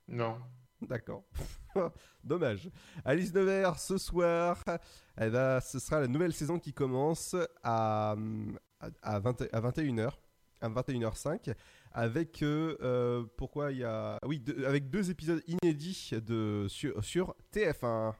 [0.09, 0.41] Non.
[0.81, 1.25] D'accord.
[2.25, 2.70] Dommage.
[3.05, 4.62] Alice Nevers, ce soir,
[5.20, 8.14] eh ben, ce sera la nouvelle saison qui commence à,
[8.81, 10.12] à, à 20 à 21h.
[10.61, 11.55] À 21h05.
[11.95, 12.43] Avec.
[12.43, 14.19] euh, euh, pourquoi il y a.
[14.27, 18.15] Oui, deux- avec deux épisodes inédits de, sur, sur TF1.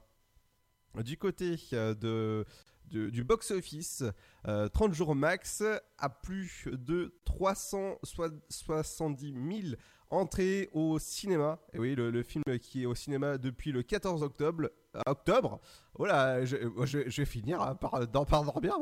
[1.05, 2.45] Du côté euh, de,
[2.87, 4.05] de- du box-office,
[4.47, 5.65] euh, 30 jours max
[5.99, 9.75] à plus de 370 000
[10.11, 11.59] entrées au cinéma.
[11.73, 14.71] Et oui, le, le film qui est au cinéma depuis le 14 octobre.
[15.07, 15.61] octobre
[15.99, 18.77] Oh là, je, je- je vais finir par, d'en par dormir.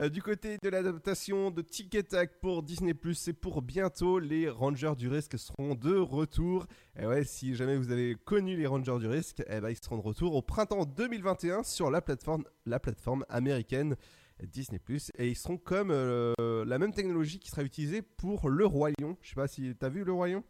[0.00, 4.18] Euh, Du côté de l'adaptation de Tic et Tac pour Disney+, c'est pour bientôt.
[4.18, 6.66] Les Rangers du Risque seront de retour.
[6.98, 9.96] Et ouais, si jamais vous avez connu les Rangers du Risque, eh ben, ils seront
[9.98, 13.96] de retour au printemps 2021 sur la plateforme, la plateforme américaine
[14.42, 14.80] Disney+.
[15.18, 16.32] Et ils seront comme euh,
[16.64, 19.16] la même technologie qui sera utilisée pour Le Roi Lion.
[19.20, 20.44] Je sais pas si t'as vu Le Roi Lion?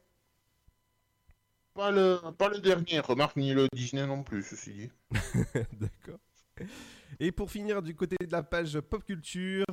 [1.74, 4.90] Pas le, pas le dernier, remarque, ni le Disney non plus, ceci dit.
[5.72, 6.18] D'accord.
[7.21, 9.65] Et pour finir, du côté de la page pop culture,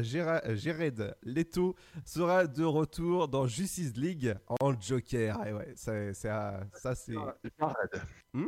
[0.00, 5.46] Jared Leto sera de retour dans Justice League en Joker.
[5.46, 5.92] Et ouais, ça,
[6.30, 7.14] ah, ça c'est.
[7.58, 8.02] Jared.
[8.34, 8.46] Hmm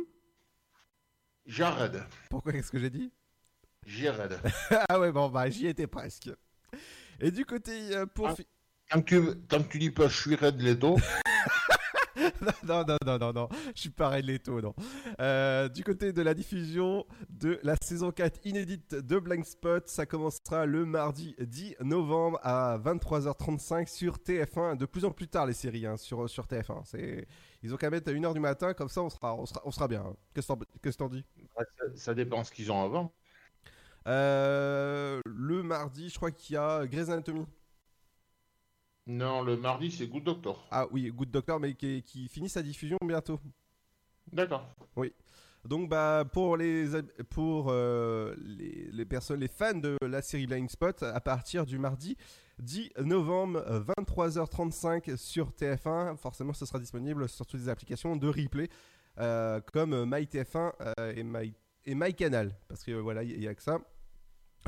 [1.45, 2.03] Jared.
[2.29, 3.11] Pourquoi qu'est-ce que j'ai dit?
[3.85, 4.39] Jared.
[4.89, 6.29] Ah ouais, bon, bah j'y étais presque.
[7.19, 8.27] Et du côté euh, pour.
[8.29, 8.35] Ah.
[8.35, 8.47] fi-
[8.89, 10.97] Tant que, tant que tu dis pas je suis Red Leto,
[12.63, 14.73] non, non, non, non, non, je suis pas Red Leto, non.
[15.19, 20.05] Euh, du côté de la diffusion de la saison 4 inédite de Blank Spot, ça
[20.05, 24.77] commencera le mardi 10 novembre à 23h35 sur TF1.
[24.77, 26.81] De plus en plus tard, les séries hein, sur, sur TF1.
[26.85, 27.27] C'est...
[27.63, 29.71] Ils ont qu'à mettre à 1h du matin, comme ça on sera, on sera, on
[29.71, 30.03] sera bien.
[30.33, 31.25] Qu'est-ce que t'en- qu'est-ce que t'en dis?
[31.57, 31.63] Ça,
[31.95, 33.13] ça dépend ce qu'ils ont avant.
[34.07, 37.45] Euh, Le mardi, je crois qu'il y a Grey's Anatomy.
[39.07, 40.67] Non, le mardi c'est Good Doctor.
[40.71, 43.39] Ah oui, Good Doctor, mais qui, qui finit sa diffusion bientôt.
[44.31, 44.67] D'accord.
[44.95, 45.13] Oui.
[45.65, 46.89] Donc bah pour les
[47.29, 51.79] pour euh, les, les personnes les fans de la série Blind Spot à partir du
[51.79, 52.17] mardi
[52.59, 58.27] 10 novembre euh, 23h35 sur TF1 forcément ce sera disponible sur toutes les applications de
[58.27, 58.67] replay
[59.19, 61.53] euh, comme MyTF1 euh, et My
[61.85, 62.55] et MyCanal.
[62.67, 63.79] Parce que voilà, il n'y a que ça.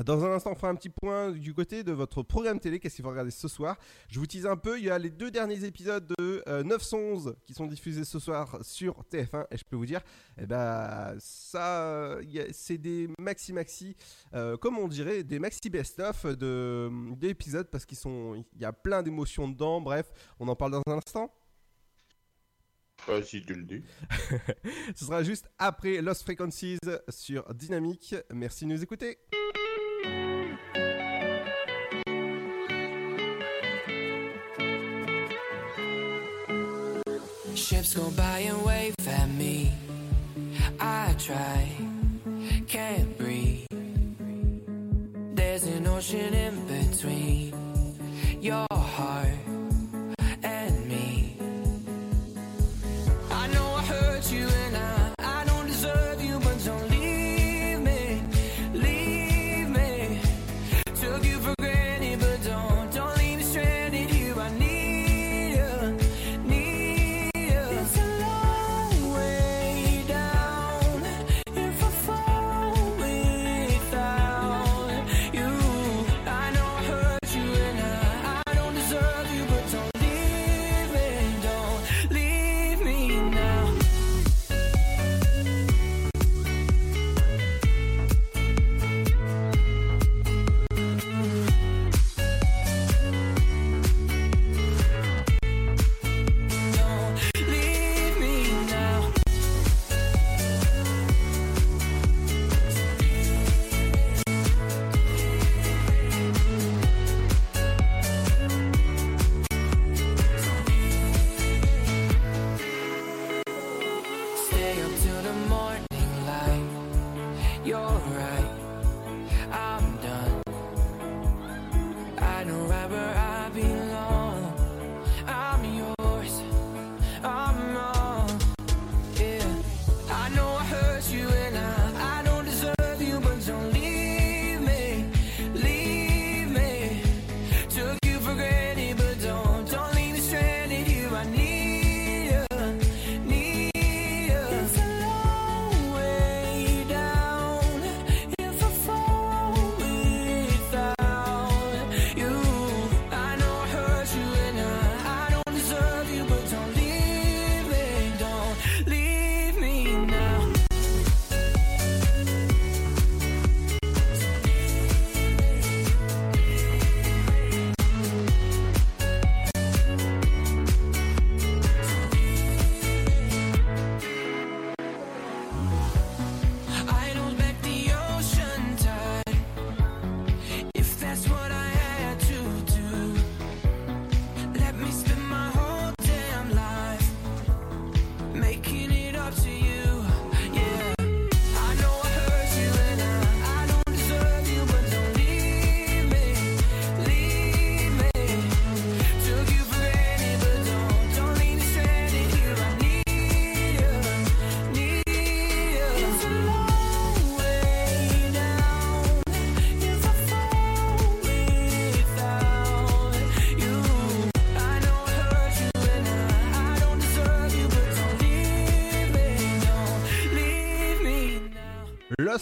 [0.04, 2.78] Dans un instant, on fera un petit point du côté de votre programme télé.
[2.78, 3.78] Qu'est-ce qu'il faut regarder ce soir?
[4.08, 4.78] Je vous tease un peu.
[4.78, 8.58] Il y a les deux derniers épisodes de euh, 911 qui sont diffusés ce soir
[8.62, 9.46] sur TF1.
[9.50, 10.00] Et je peux vous dire,
[10.38, 12.18] eh ben, ça,
[12.52, 13.96] c'est des maxi maxi,
[14.34, 18.72] euh, comme on dirait, des maxi best-of de d'épisodes parce qu'ils sont, il y a
[18.72, 19.80] plein d'émotions dedans.
[19.80, 21.32] Bref, on en parle dans un instant.
[23.08, 23.82] Euh, si tu le dis.
[24.96, 26.78] Ce sera juste après Lost Frequencies
[27.08, 28.14] sur Dynamique.
[28.32, 29.18] Merci de nous écouter.
[37.96, 39.72] Go by and wave at me.
[40.78, 41.66] I try,
[42.68, 43.64] can't breathe.
[45.34, 47.54] There's an ocean in between
[48.42, 49.45] your heart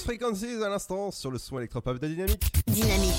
[0.05, 2.45] Frequencies à l'instant sur le son électropop de Dynamique.
[2.67, 3.15] Dynamique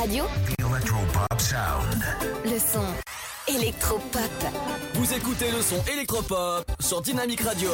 [0.00, 0.24] Radio,
[0.60, 2.04] Electropop Sound.
[2.44, 2.84] le son
[3.52, 4.30] électropop.
[4.94, 7.70] Vous écoutez le son électropop sur Dynamique Radio.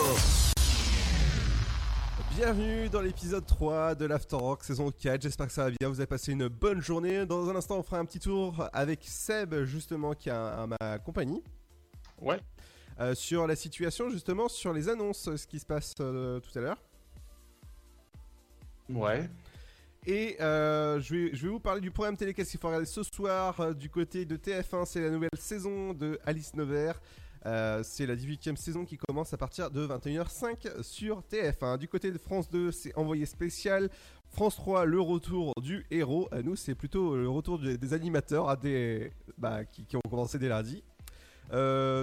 [2.34, 5.20] Bienvenue dans l'épisode 3 de l'After Rock saison 4.
[5.20, 5.90] J'espère que ça va bien.
[5.90, 7.26] Vous avez passé une bonne journée.
[7.26, 10.66] Dans un instant, on fera un petit tour avec Seb, justement, qui est à, à
[10.66, 11.44] ma compagnie.
[12.18, 12.40] Ouais.
[12.98, 16.62] Euh, sur la situation, justement, sur les annonces, ce qui se passe euh, tout à
[16.62, 16.78] l'heure.
[18.88, 19.28] Ouais.
[20.06, 23.58] Et euh, je, vais, vous parler du programme télé qu'est-ce qu'il faut regarder ce soir.
[23.60, 27.00] euh, du côté de TF1, c'est la nouvelle saison de Alice Nevers.
[27.46, 31.78] Euh, c'est la 18e saison qui commence à partir de 21h05 sur TF1.
[31.78, 33.88] Du côté de France 2, c'est envoyé spécial.
[34.28, 36.28] France 3, le retour du héros.
[36.42, 38.58] Nous, c'est plutôt le retour des, animateurs
[39.38, 40.82] bah, qui, qui ont commencé dès lundi.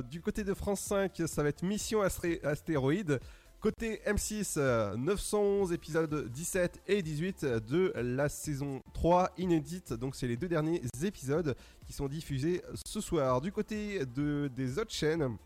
[0.09, 3.19] Du côté de France 5, ça va être Mission Astéroïde.
[3.61, 9.93] Côté M6, euh, 911 épisodes 17 et 18 de la saison 3 inédite.
[9.93, 11.55] Donc c'est les deux derniers épisodes
[11.85, 13.39] qui sont diffusés ce soir.
[13.39, 15.37] Du côté de, des autres chaînes,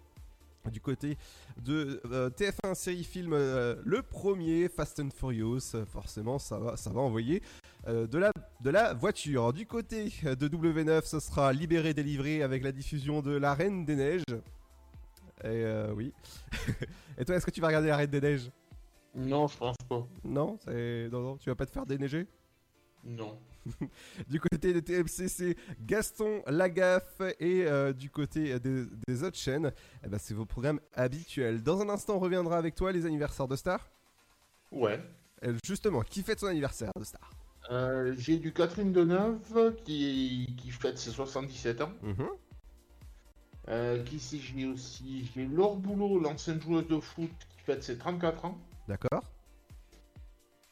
[0.72, 1.18] Du côté
[1.63, 6.78] de euh, TF1 série film, euh, le premier Fast and Furious, euh, forcément ça va,
[6.78, 7.41] ça va envoyer
[7.88, 9.53] euh, de, la, de la voiture.
[9.53, 13.95] Du côté de W9, ce sera Libéré délivré avec la diffusion de La Reine des
[13.95, 14.24] Neiges.
[15.43, 16.13] Et euh, oui.
[17.17, 18.51] Et toi, est-ce que tu vas regarder La Reine des Neiges?
[19.13, 20.05] Non, je pense pas.
[20.23, 22.27] Non, c'est- non, non, tu vas pas te faire déneiger?
[23.03, 23.38] Non.
[24.27, 29.71] du côté de TMC, c'est Gaston Lagaffe et euh, du côté des, des autres chaînes,
[30.03, 31.61] eh ben, c'est vos programmes habituels.
[31.63, 33.89] Dans un instant, on reviendra avec toi les anniversaires de stars.
[34.71, 34.99] Ouais.
[35.43, 37.29] Euh, Justement, qui fête son anniversaire de star?
[37.71, 41.91] Euh, J'ai du Catherine Deneuve qui, qui fête ses 77 ans.
[42.03, 42.27] Mhm.
[43.68, 45.30] Euh, qui c'est J'ai aussi?
[45.34, 48.57] J'ai Laure Boulot, l'ancienne joueuse de foot, qui fête ses 34 ans.
[48.88, 49.24] D'accord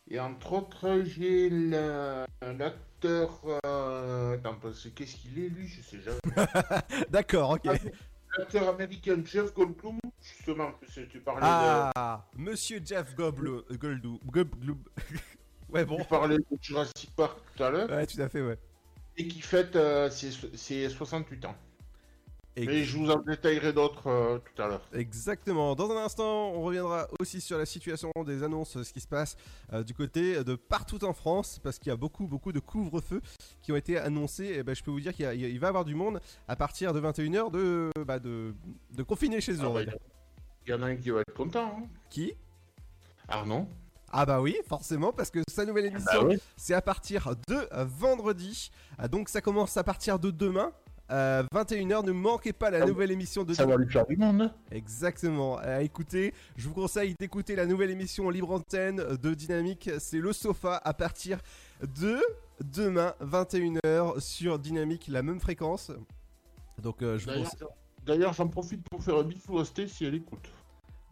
[0.10, 3.41] Et entre autres, j'ai la- l'acteur.
[3.66, 4.36] Euh...
[4.36, 5.68] Attends, parce qu'est-ce qu'il est lui?
[5.68, 6.20] Je sais jamais.
[7.10, 7.68] D'accord, ok.
[8.38, 11.91] L'acteur américain Jeff Goldblum, justement, que tu parlais de.
[11.96, 13.64] Ah, monsieur Jeff Goldblum.
[13.72, 14.20] Goldblum.
[14.26, 14.84] Goldblum.
[15.70, 15.98] ouais, bon.
[15.98, 17.89] Tu parlais de Jurassic Park tout à l'heure.
[17.89, 18.58] Ouais, tout à fait, ouais.
[19.18, 21.56] Et qui fête euh, ses, ses 68 ans.
[22.56, 24.88] Et- Mais je vous en détaillerai d'autres euh, tout à l'heure.
[24.93, 25.74] Exactement.
[25.76, 29.36] Dans un instant, on reviendra aussi sur la situation des annonces, ce qui se passe
[29.74, 33.22] euh, du côté de partout en France, parce qu'il y a beaucoup, beaucoup de couvre-feux
[33.64, 34.45] qui ont été annoncés.
[34.45, 36.93] Et ben, je peux vous dire qu'il y va y avoir du monde à partir
[36.93, 38.54] de 21h de, bah, de,
[38.91, 39.68] de confiner chez eux.
[39.88, 39.91] Ah.
[40.68, 41.76] Il y en a un qui va être content.
[41.80, 41.88] hein.
[42.10, 42.34] Qui?
[43.28, 43.68] Arnaud?
[44.16, 46.38] Ah bah oui, forcément, parce que sa nouvelle émission, oui.
[46.56, 48.70] c'est à partir de vendredi.
[48.99, 50.72] Ah, donc ça commence à partir de demain.
[51.12, 54.16] Euh, 21h, ne manquez pas la Ça- nouvelle émission de Ça va lui faire du
[54.18, 54.41] monde.
[54.43, 54.54] hein.
[54.72, 55.58] Exactement.
[55.58, 59.89] À écouter, je vous conseille d'écouter la nouvelle émission libre antenne de Dynamique.
[59.99, 61.39] C'est le sofa à partir
[61.82, 62.20] de
[62.64, 65.91] demain 21h sur Dynamique, la même fréquence.
[66.82, 67.68] Donc euh, je vous D'ailleurs, conseille-
[68.06, 70.49] D'ailleurs, j'en profite pour faire un bisou à Sté si elle écoute.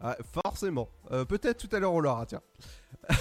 [0.02, 0.88] Ah, forcément.
[1.12, 2.42] Euh, Peut-être tout à l'heure on l'aura, tiens.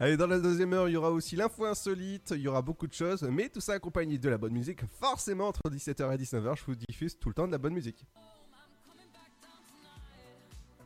[0.00, 2.88] Allez, dans la deuxième heure, il y aura aussi l'info insolite, il y aura beaucoup
[2.88, 4.80] de choses, mais tout ça accompagné de la bonne musique.
[5.00, 8.04] Forcément, entre 17h et 19h, je vous diffuse tout le temps de la bonne musique.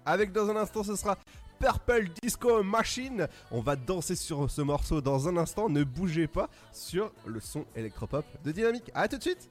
[0.05, 1.17] Avec dans un instant, ce sera
[1.59, 3.29] Purple Disco Machine.
[3.51, 5.71] On va danser sur ce morceau dans un instant.
[5.71, 8.91] Ne bougez pas sur le son électropop de Dynamique.
[8.95, 9.49] A tout de suite.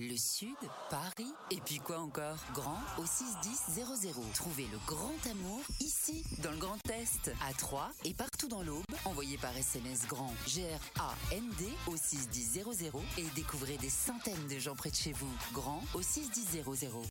[0.00, 0.56] Le Sud,
[0.90, 2.38] Paris, et puis quoi encore?
[2.52, 4.12] Grand au 61000.
[4.34, 8.82] Trouvez le grand amour ici, dans le Grand Est, à Troyes et partout dans l'Aube.
[9.04, 14.96] Envoyez par SMS grand G-R-A-N-D au 61000 et découvrez des centaines de gens près de
[14.96, 15.30] chez vous.
[15.52, 16.64] Grand au 61000.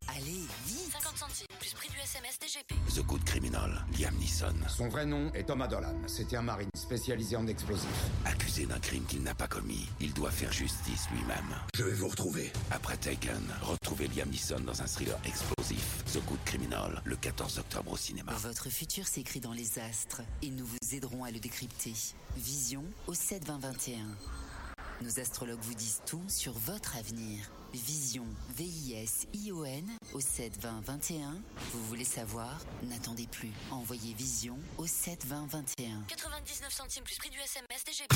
[0.09, 2.75] Allez, vite 50 centimes plus prix du SMS DGP.
[2.93, 5.95] The Good Criminal, Liam Neeson, Son vrai nom est Thomas Dolan.
[6.07, 7.87] C'était un marine spécialisé en explosifs.
[8.25, 11.55] accusé d'un crime qu'il n'a pas commis, il doit faire justice lui-même.
[11.75, 12.51] Je vais vous retrouver.
[12.73, 17.91] Après Taken, retrouvez Liam Neeson dans un thriller explosif, The Good Criminal, le 14 octobre
[17.91, 18.33] au cinéma.
[18.33, 21.93] Votre futur s'écrit dans les astres et nous vous aiderons à le décrypter.
[22.35, 23.97] Vision au 7 20 21.
[25.01, 27.51] Nos astrologues vous disent tout sur votre avenir.
[27.73, 28.25] Vision,
[28.57, 31.35] V-I-S-I-O-N au 7 20 21.
[31.73, 32.59] Vous voulez savoir?
[32.89, 33.51] N'attendez plus.
[33.69, 36.01] Envoyez Vision au 7 20 21.
[36.07, 38.13] 99 centimes plus prix du SMS DGP.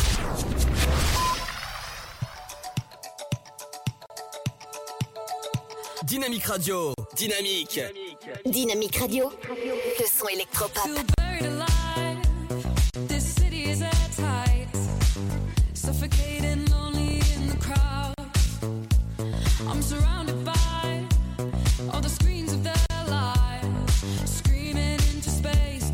[6.07, 6.93] Dynamique Radio.
[7.17, 7.81] Dynamique.
[8.45, 9.29] Dynamique Radio.
[9.99, 10.83] Le son électropop.
[10.83, 12.17] Feel buried alive.
[13.09, 14.69] This city is at tight.
[15.73, 18.13] Suffocating, lonely in the crowd.
[19.69, 21.03] I'm surrounded by
[21.93, 22.73] all the screens of their
[23.09, 23.67] lives,
[24.23, 25.86] screaming into space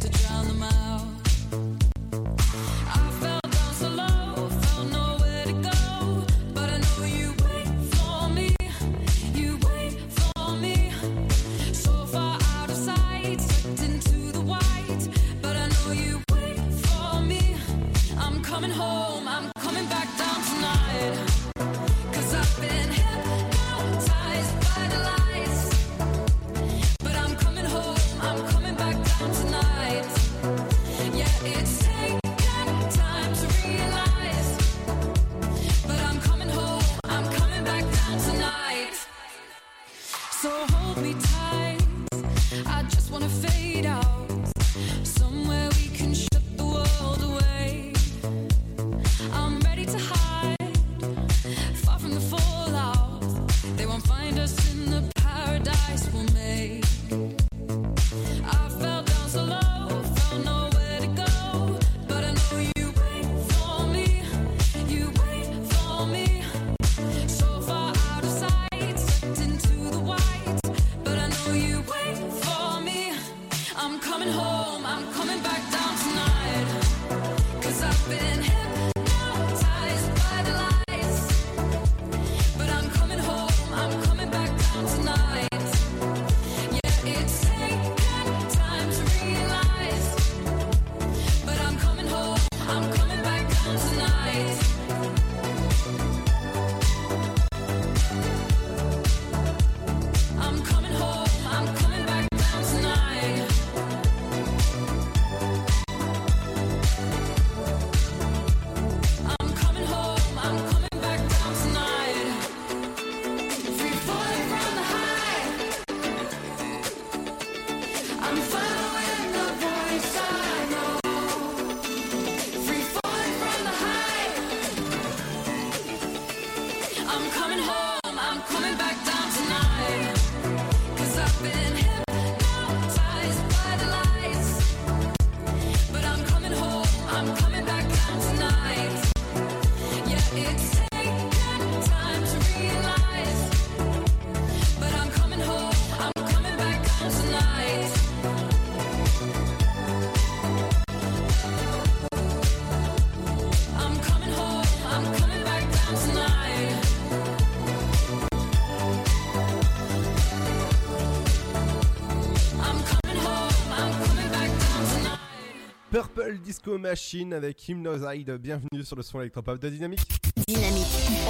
[166.54, 168.30] Disco Machine avec Hypnosid.
[168.38, 170.02] Bienvenue sur le son électropop de Dynamique.
[170.48, 170.86] Dynamique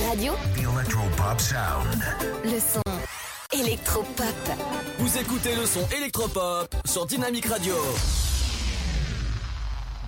[0.09, 2.03] Radio, The Electropop Sound.
[2.43, 2.81] le son
[3.57, 4.35] électropop.
[4.99, 7.73] Vous écoutez le son électropop sur Dynamique Radio.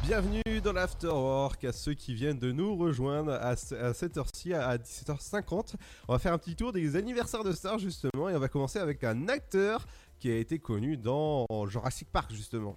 [0.04, 5.76] Bienvenue dans l'Afterwork à ceux qui viennent de nous rejoindre à cette heure-ci, à 17h50.
[6.10, 8.80] On va faire un petit tour des anniversaires de stars justement et on va commencer
[8.80, 9.88] avec un acteur
[10.20, 12.76] qui a été connu dans Jurassic Park justement.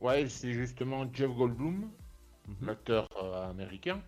[0.00, 1.90] Ouais, c'est justement Jeff Goldblum,
[2.62, 4.02] l'acteur euh, américain,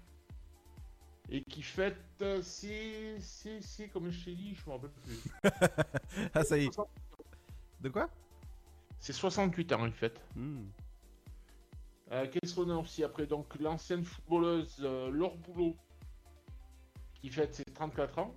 [1.29, 5.23] et qui fête euh, ses, ses, ses- comme je t'ai dit, je me rappelle plus.
[6.35, 6.81] ah ça y est.
[7.81, 8.09] De quoi?
[8.99, 10.21] C'est 68 ans, il fête.
[10.35, 10.65] Hmm.
[12.13, 13.27] Euh, Qu'est-ce qu'on a aussi après?
[13.27, 15.77] Donc, l'ancienne footballeuse euh, Laure Boulot,
[17.15, 18.35] qui fête ses 34 ans.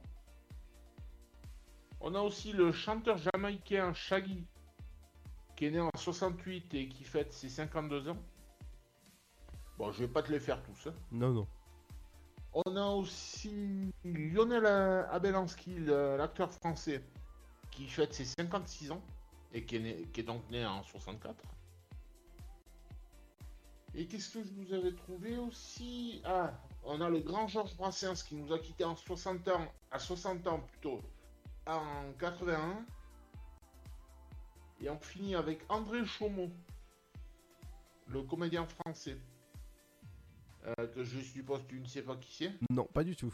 [2.01, 4.45] On a aussi le chanteur jamaïcain Shaggy,
[5.55, 8.17] qui est né en 68 et qui fête ses 52 ans.
[9.77, 10.87] Bon, je vais pas te les faire tous.
[10.89, 10.93] hein.
[11.11, 11.47] Non, non.
[12.53, 17.03] On a aussi Lionel Abelanski, le- l'acteur français,
[17.71, 19.01] qui fête ses 56 ans
[19.53, 21.35] et qui est, né- qui est donc né en 64.
[23.93, 26.21] Et qu'est-ce que je vous avais trouvé aussi?
[26.25, 26.53] Ah,
[26.83, 30.45] on a le grand Georges Brassens qui nous a quitté en 60 ans, à 60
[30.47, 31.01] ans plutôt,
[31.67, 32.85] en 81.
[34.81, 36.51] Et on finit avec André Chaumont,
[38.07, 39.17] le comédien français.
[40.65, 42.51] Euh, que je suppose que tu ne sais pas qui c'est.
[42.71, 43.33] Non, pas du tout.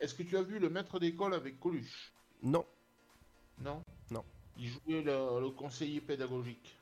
[0.00, 2.12] Est-ce que tu as vu le maître d'école avec Coluche?
[2.42, 2.66] Non.
[3.60, 3.82] Non?
[4.10, 4.24] Non.
[4.56, 6.76] Il jouait le, le conseiller pédagogique.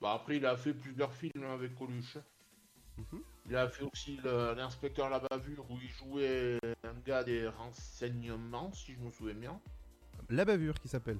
[0.00, 2.18] Bah après, il a fait plusieurs films avec Coluche.
[2.96, 3.22] Mhm.
[3.46, 8.92] Il a fait aussi l'inspecteur La Bavure où il jouait un gars des renseignements, si
[8.94, 9.60] je me souviens bien.
[10.28, 11.18] La bavure qui s'appelle.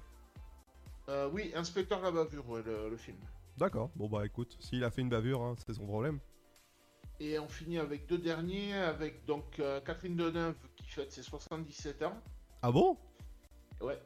[1.08, 3.16] Euh, oui, inspecteur La Bavure, ouais, le, le film.
[3.56, 3.90] D'accord.
[3.96, 6.20] Bon bah écoute, s'il a fait une bavure, hein, c'est son problème.
[7.20, 12.04] Et on finit avec deux derniers, avec donc euh, Catherine Deneuve qui fête ses 77
[12.04, 12.16] ans.
[12.62, 12.96] Ah bon?
[13.80, 13.98] Ouais.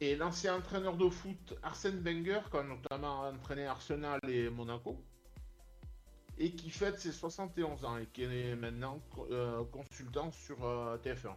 [0.00, 4.96] Et l'ancien entraîneur de foot Arsène Wenger, qui a notamment entraîné Arsenal et Monaco,
[6.38, 9.00] et qui fête ses 71 ans et qui est maintenant
[9.30, 11.34] euh, consultant sur euh, TF1.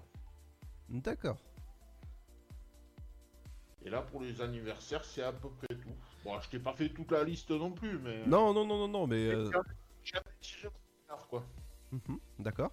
[0.90, 1.38] D'accord.
[3.86, 5.96] Et là, pour les anniversaires, c'est à peu près tout.
[6.24, 8.26] Bon, je t'ai pas fait toute la liste non plus, mais.
[8.26, 9.28] Non, non, non, non, non, mais.
[9.28, 9.50] euh,
[11.30, 11.44] quoi.
[11.92, 12.72] mhm, D'accord.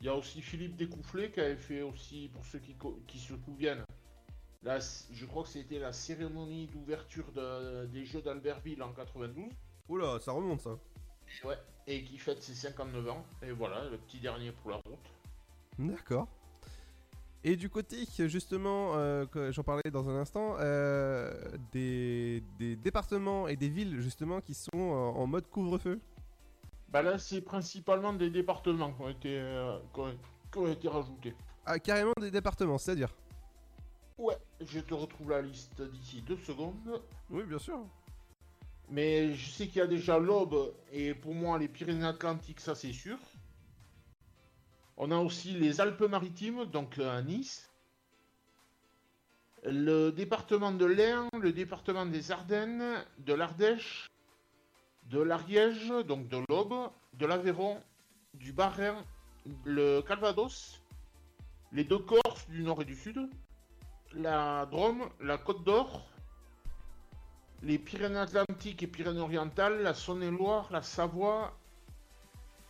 [0.00, 3.82] Il y a aussi Philippe Découfflé qui avait fait aussi, pour ceux qui, se souviennent,
[4.62, 9.46] je crois que c'était la cérémonie d'ouverture de- des Jeux d'Albertville en 92.
[9.88, 10.78] Oula, ça remonte ça.
[11.44, 13.24] Ouais, et qui fête ses 59 ans.
[13.42, 14.98] Et voilà, le petit dernier pour la route.
[15.78, 16.28] D'accord.
[17.44, 21.32] Et du côté, justement, euh, que j'en parlais dans un instant, euh,
[21.72, 26.00] des, des départements et des villes, justement, qui sont en, en mode couvre-feu.
[26.88, 30.18] Bah là, c'est principalement des départements qui ont été, euh, qui ont-
[30.50, 31.34] qui ont été rajoutés.
[31.64, 33.14] Ah, carrément des départements, c'est-à-dire?
[34.16, 37.00] Ouais, je te retrouve la liste d'ici deux secondes.
[37.30, 37.78] Oui, bien sûr.
[38.90, 42.92] Mais je sais qu'il y a déjà l'Aube et pour moi les Pyrénées-Atlantiques, ça c'est
[42.92, 43.18] sûr.
[45.00, 47.70] On a aussi les Alpes-Maritimes, donc euh, à Nice.
[49.62, 54.08] Le département de l'Ain, le département des Ardennes, de l'Ardèche,
[55.04, 57.80] de l'Ariège, donc de l'Aube, de l'Aveyron,
[58.34, 59.04] du Bas-Rhin,
[59.64, 60.82] le Calvados,
[61.70, 63.30] les deux Corses du Nord et du Sud,
[64.14, 66.08] la Drôme, la Côte d'Or,
[67.62, 71.57] les Pyrénées-Atlantiques et Pyrénées-Orientales, la Saône-et-Loire, la Savoie,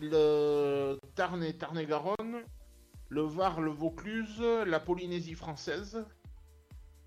[0.01, 2.43] le Tarn et Tarn-et-Garonne,
[3.09, 6.05] le Var, le Vaucluse, la Polynésie française,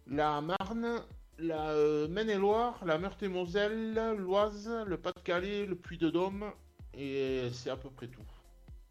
[0.07, 1.01] la Marne,
[1.37, 6.51] la euh, Maine-et-Loire, la Meurthe-et-Moselle, l'Oise, le Pas-de-Calais, le Puy-de-Dôme,
[6.93, 8.21] et c'est à peu près tout.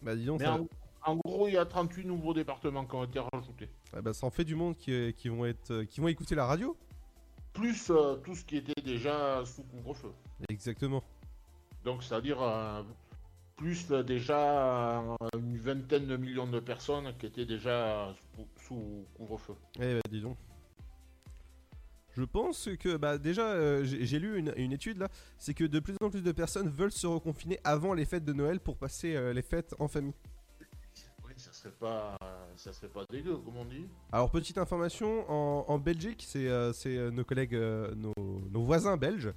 [0.03, 0.67] Bah dis donc, Mais ça, en,
[1.13, 3.69] en gros, il y a 38 nouveaux départements qui ont été rajoutés.
[3.93, 6.47] ah bah, ça en fait du monde qui, qui vont être, qui vont écouter la
[6.47, 6.77] radio.
[7.53, 10.13] Plus euh, tout ce qui était déjà sous couvre-feu.
[10.49, 11.03] Exactement.
[11.85, 12.83] Donc, c'est-à-dire euh,
[13.61, 18.15] plus euh, déjà euh, une vingtaine de millions de personnes qui étaient déjà
[18.57, 19.55] sous, couvre-feu.
[19.79, 20.39] Eh bah dis donc.
[22.17, 25.79] Je pense que bah déjà euh, j'ai lu une, une étude là, c'est que de
[25.79, 29.15] plus en plus de personnes veulent se reconfiner avant les fêtes de Noël pour passer
[29.15, 30.15] euh, les fêtes en famille.
[31.27, 32.17] Oui, ça serait pas,
[32.57, 33.87] ça serait pas dégueu, comme on dit.
[34.11, 38.15] Alors petite information, en, en Belgique, c'est euh, nos collègues, nos,
[38.51, 39.33] nos voisins belges,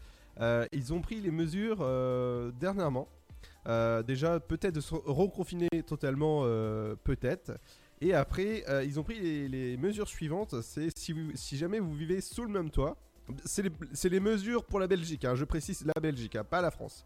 [0.71, 1.85] ils ont pris les mesures
[2.59, 3.09] dernièrement.
[3.67, 7.57] Euh, déjà peut-être de se reconfiner totalement, euh, peut-être.
[8.01, 10.61] Et après, euh, ils ont pris les, mesures suivantes.
[10.61, 12.97] C'est si, jamais vous vivez sous le même toit,
[13.45, 15.23] c'est les, les mesures pour la Belgique.
[15.25, 17.05] hein, je précise la Belgique, hein, pas la France.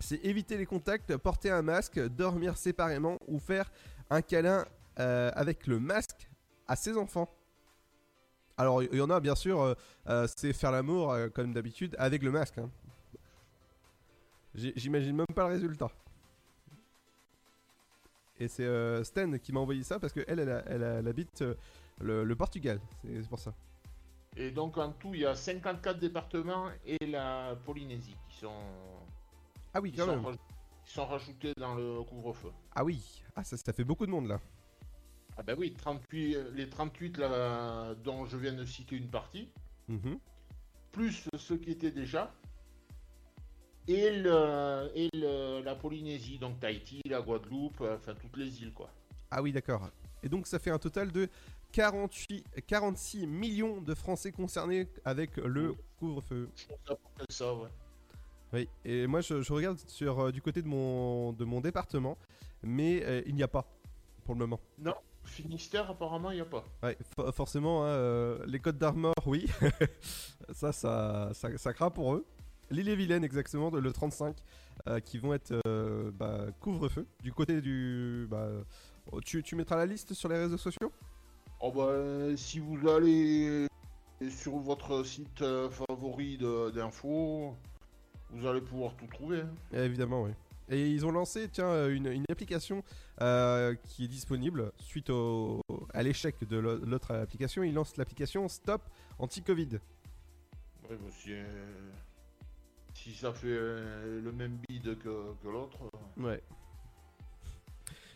[0.00, 3.70] C'est éviter les contacts, porter un masque, dormir séparément ou faire
[4.10, 4.66] un câlin
[4.96, 6.28] avec le masque
[6.66, 7.34] à ses enfants.
[8.58, 9.74] Alors il y en a bien sûr,
[10.36, 12.58] c'est faire l'amour comme d'habitude avec le masque.
[12.58, 12.70] hein.
[14.76, 15.90] J'imagine même pas le résultat.
[18.40, 21.54] Et c'est euh, Sten qui m'a envoyé ça parce qu'elle, elle, elle, habite euh,
[22.00, 22.80] le, le Portugal.
[23.02, 23.52] C'est pour ça.
[24.36, 28.62] Et donc en tout, il y a 54 départements et la Polynésie qui sont,
[29.74, 30.24] Ah oui, qui quand sont, même.
[30.24, 30.38] raj-
[30.84, 32.50] qui sont rajoutés dans le couvre-feu.
[32.76, 34.38] Ah oui, ah, ça, ça fait beaucoup de monde là.
[35.36, 39.48] Ah ben oui, 38, euh, les 38 là, dont je viens de citer une partie,
[39.88, 40.18] Mhm.
[40.92, 42.32] plus ceux qui étaient déjà,
[43.88, 48.72] et, le, et le- la Polynésie, donc Tahiti, la Guadeloupe, euh, enfin toutes les îles
[48.72, 48.90] quoi.
[49.30, 49.88] Ah oui, d'accord.
[50.22, 51.28] Et donc ça fait un total de
[51.72, 56.48] 48, 46 millions de Français concernés avec le couvre-feu.
[57.28, 57.68] Ça ouais.
[58.52, 62.16] Oui, et moi je, je regarde sur euh, du côté de mon, de mon département,
[62.62, 63.66] mais euh, il n'y a pas
[64.24, 64.60] pour le moment.
[64.78, 66.64] Non, Finistère apparemment il n'y a pas.
[66.82, 69.46] Ouais, for- forcément, hein, euh, les Côtes d'Armor, oui,
[70.52, 72.26] ça, ça, ça, ça craint pour eux.
[72.70, 74.36] L'île-et-Vilaine, exactement, de- le 35,
[74.88, 77.06] euh, qui vont être euh, bah, couvre-feu.
[77.22, 78.26] Du côté du.
[78.30, 78.48] Bah,
[79.12, 80.92] oh, tu, tu mettras la liste sur les réseaux sociaux?
[81.60, 83.66] Oh bah, si vous allez
[84.30, 87.56] sur votre site euh, favori d'infos,
[88.30, 89.40] vous allez pouvoir tout trouver.
[89.40, 89.50] hein.
[89.78, 90.30] Évidemment, oui.
[90.70, 92.82] Et ils ont lancé, tiens, une, une application
[93.22, 95.62] euh, qui est disponible suite au,
[95.94, 97.62] à l'échec de l'au- l'autre application.
[97.62, 98.82] Ils lancent l'application Stop
[99.18, 99.78] Anti-Covid.
[100.90, 101.10] Ouais, bah,
[103.08, 105.78] si, ça fait euh, le même bide que, que l'autre.
[106.16, 106.42] Ouais.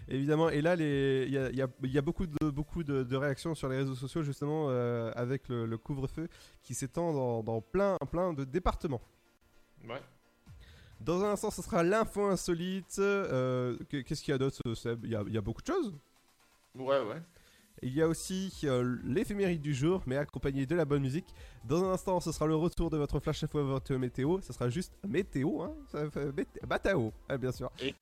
[0.09, 3.55] Évidemment, et là, les- il y a, y y beaucoup, de, beaucoup de, de réactions
[3.55, 6.29] sur les réseaux sociaux, justement, euh, avec le, le couvre-feu
[6.63, 9.01] qui s'étend dans, dans plein, plein de départements.
[9.89, 10.03] Ouais.
[11.01, 12.97] Dans un instant, ce sera l'info insolite.
[12.99, 15.05] euh, qu'est- Qu'est-ce qu'il y a d'autre, Seb?
[15.05, 15.95] Il y, a, il y a beaucoup de choses.
[16.75, 17.23] Ouais, ouais.
[17.85, 21.27] Il y a aussi euh, l'éphéméride du jour, mais accompagné de la bonne musique.
[21.65, 24.41] Dans un instant, ce sera le retour de votre flash info, votre météo.
[24.41, 27.71] Ce sera juste météo, hein ça fait mét- Batao, hein, bien sûr.
[27.81, 27.95] Et,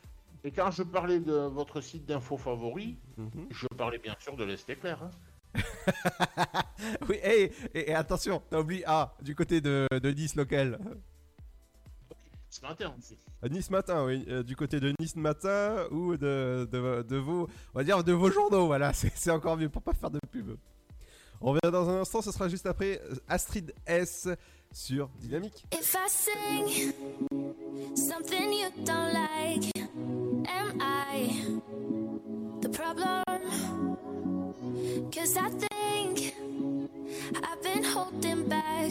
[0.44, 3.46] et quand je parlais de votre site d'infos favori, Mhm.
[3.50, 5.02] je parlais bien sûr de l'Est éclair.
[5.02, 5.10] hein.
[7.08, 7.16] Oui,
[7.74, 10.78] et attention, t'as oublié, ah, du côté de, de Nice local.
[12.50, 13.16] Ce matin aussi.
[13.44, 17.48] Euh, Nice matin, oui, euh, du côté de Nice matin ou de, de, de vos,
[17.74, 20.56] on va dire de vos journaux, voilà, c'est encore mieux pour pas faire de pub.
[21.40, 24.28] On revient dans un instant, ce sera juste après euh, Astrid S
[24.72, 25.64] sur Dynamique.
[25.72, 26.92] If I sing
[27.96, 29.70] something you don't like,
[30.48, 31.30] am I
[32.60, 33.22] the problem?
[35.12, 36.34] Cause I think
[37.36, 38.90] I've been holding back.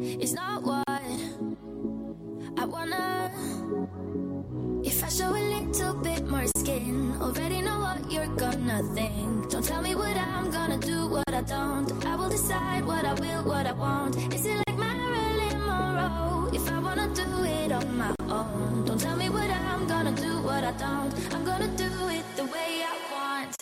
[0.00, 0.84] It's not what
[2.56, 3.30] I wanna.
[4.82, 9.50] If I show a little bit more skin, already know what you're gonna think.
[9.50, 12.04] Don't tell me what I'm gonna do, what I don't.
[12.04, 14.16] I will decide what I will, what I won't.
[14.34, 16.50] Is it like Marilyn Monroe?
[16.52, 20.42] If I wanna do it on my own, don't tell me what I'm gonna do,
[20.42, 21.12] what I don't.
[21.34, 23.56] I'm gonna do it the way I want.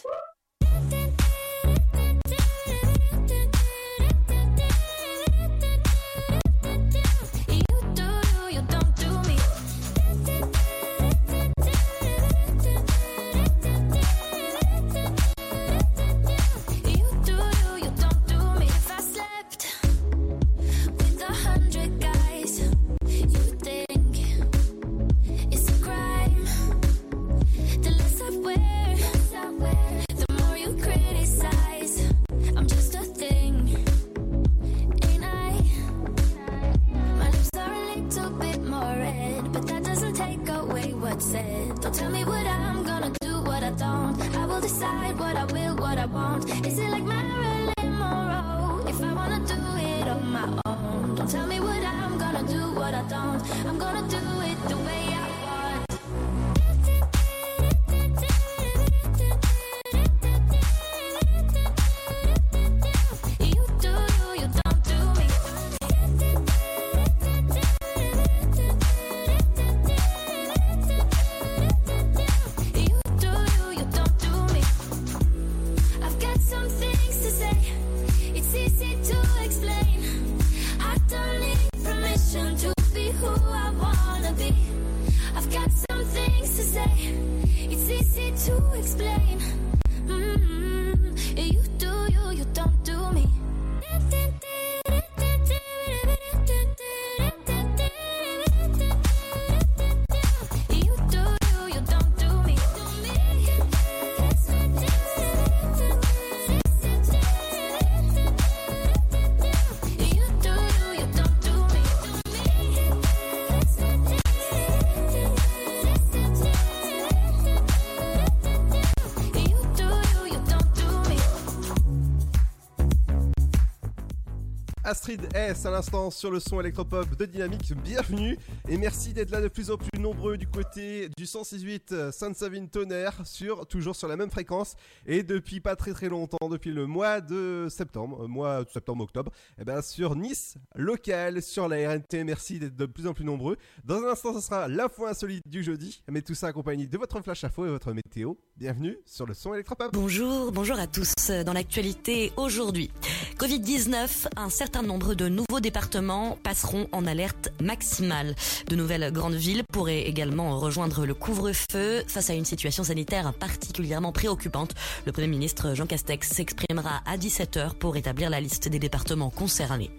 [125.34, 128.36] S à l'instant sur le son électropop de Dynamique, bienvenue
[128.68, 133.26] et merci d'être là de plus en plus nombreux du côté du 168 Sainte-Savine Tonnerre
[133.26, 134.76] sur toujours sur la même fréquence
[135.06, 139.04] et depuis pas très très longtemps depuis le mois de septembre, euh, mois de septembre
[139.04, 142.24] octobre, et ben sur Nice local sur la RNT.
[142.24, 143.56] Merci d'être de plus en plus nombreux.
[143.84, 147.20] Dans un instant, ce sera l'info insolite du jeudi, mais tout ça accompagné de votre
[147.20, 148.34] flash info et votre météo.
[148.56, 149.92] Bienvenue sur le son électropop.
[149.92, 151.12] Bonjour, bonjour à tous.
[151.44, 152.90] Dans l'actualité aujourd'hui,
[153.38, 158.34] Covid-19, un certain nombre de nouveaux départements passeront en alerte maximale.
[158.68, 164.12] De nouvelles grandes villes pourraient également rejoindre le couvre-feu face à une situation sanitaire particulièrement
[164.12, 164.74] préoccupante.
[165.06, 169.90] Le Premier ministre Jean Castex s'exprimera à 17h pour établir la liste des départements concernés.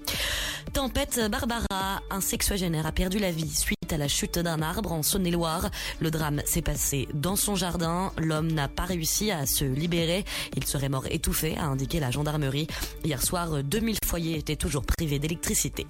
[0.73, 5.01] Tempête Barbara, un sexuagénaire a perdu la vie suite à la chute d'un arbre en
[5.01, 5.69] Saône-et-Loire.
[5.99, 8.11] Le drame s'est passé dans son jardin.
[8.17, 10.25] L'homme n'a pas réussi à se libérer.
[10.55, 12.67] Il serait mort étouffé, a indiqué la gendarmerie.
[13.03, 15.87] Hier soir, 2000 foyers étaient toujours privés d'électricité.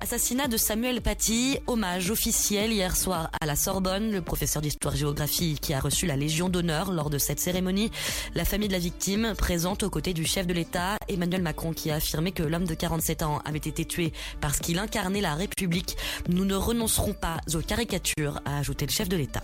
[0.00, 5.72] Assassinat de Samuel Paty, hommage officiel hier soir à la Sorbonne, le professeur d'histoire-géographie qui
[5.72, 7.90] a reçu la Légion d'honneur lors de cette cérémonie.
[8.34, 11.90] La famille de la victime présente aux côtés du chef de l'État, Emmanuel Macron, qui
[11.90, 13.84] a affirmé que l'homme de 47 ans avait été
[14.40, 15.96] parce qu'il incarnait la République.
[16.28, 19.42] Nous ne renoncerons pas aux caricatures, a ajouté le chef de l'État.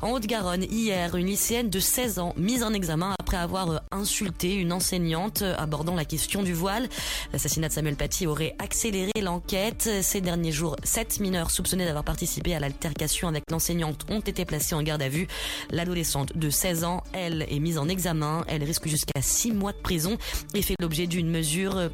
[0.00, 4.72] En Haute-Garonne, hier, une lycéenne de 16 ans mise en examen après avoir insulté une
[4.72, 6.88] enseignante abordant la question du voile.
[7.32, 9.88] L'assassinat de Samuel Paty aurait accéléré l'enquête.
[10.02, 14.74] Ces derniers jours, sept mineurs soupçonnés d'avoir participé à l'altercation avec l'enseignante ont été placés
[14.74, 15.26] en garde à vue.
[15.70, 18.44] L'adolescente de 16 ans, elle, est mise en examen.
[18.48, 20.16] Elle risque jusqu'à 6 mois de prison
[20.54, 21.90] et fait l'objet d'une mesure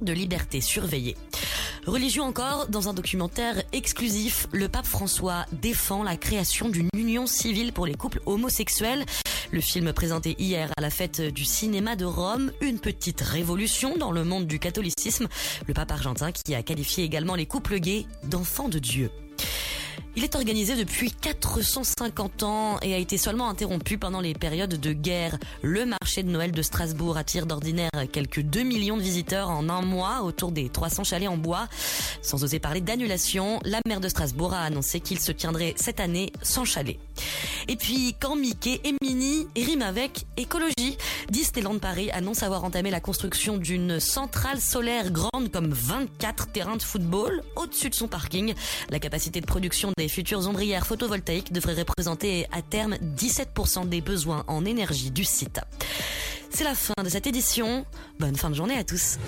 [0.00, 1.16] de liberté surveillée.
[1.86, 7.72] Religion encore, dans un documentaire exclusif, le pape François défend la création d'une union civile
[7.72, 9.04] pour les couples homosexuels.
[9.52, 14.10] Le film présenté hier à la fête du cinéma de Rome, une petite révolution dans
[14.10, 15.28] le monde du catholicisme.
[15.68, 19.10] Le pape argentin qui a qualifié également les couples gays d'enfants de Dieu.
[20.18, 24.92] Il est organisé depuis 450 ans et a été seulement interrompu pendant les périodes de
[24.94, 25.36] guerre.
[25.60, 29.82] Le marché de Noël de Strasbourg attire d'ordinaire quelques 2 millions de visiteurs en un
[29.82, 31.68] mois autour des 300 chalets en bois.
[32.22, 36.32] Sans oser parler d'annulation, la maire de Strasbourg a annoncé qu'il se tiendrait cette année
[36.40, 36.98] sans chalet.
[37.68, 40.96] Et puis, quand Mickey et Minnie riment avec écologie,
[41.30, 46.82] Disneyland Paris annonce avoir entamé la construction d'une centrale solaire grande comme 24 terrains de
[46.82, 48.54] football au-dessus de son parking.
[48.88, 54.44] La capacité de production des futures ombrières photovoltaïques devrait représenter à terme 17% des besoins
[54.48, 55.60] en énergie du site.
[56.50, 57.84] C'est la fin de cette édition.
[58.18, 59.18] Bonne fin de journée à tous.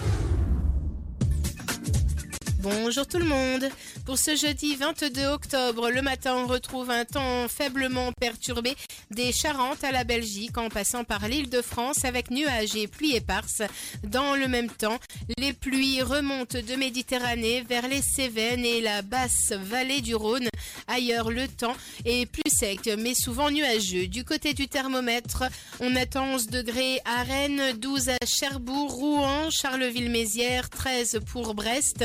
[2.60, 3.68] Bonjour tout le monde.
[4.04, 8.74] Pour ce jeudi 22 octobre, le matin, on retrouve un temps faiblement perturbé
[9.12, 13.14] des Charentes à la Belgique en passant par l'île de France avec nuages et pluies
[13.14, 13.62] éparses.
[14.02, 14.98] Dans le même temps,
[15.38, 20.48] les pluies remontent de Méditerranée vers les Cévennes et la basse vallée du Rhône.
[20.88, 24.08] Ailleurs, le temps est plus sec mais souvent nuageux.
[24.08, 25.44] Du côté du thermomètre,
[25.78, 32.04] on attend 11 degrés à Rennes, 12 à Cherbourg, Rouen, Charleville-Mézières, 13 pour Brest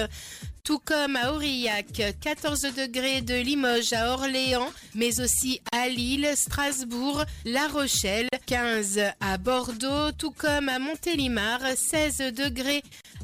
[0.63, 7.25] tout comme à Aurillac, 14 degrés de Limoges à Orléans, mais aussi à Lille, Strasbourg,
[7.43, 12.81] La Rochelle, 15 à Bordeaux, tout comme à Montélimar, 16 degrés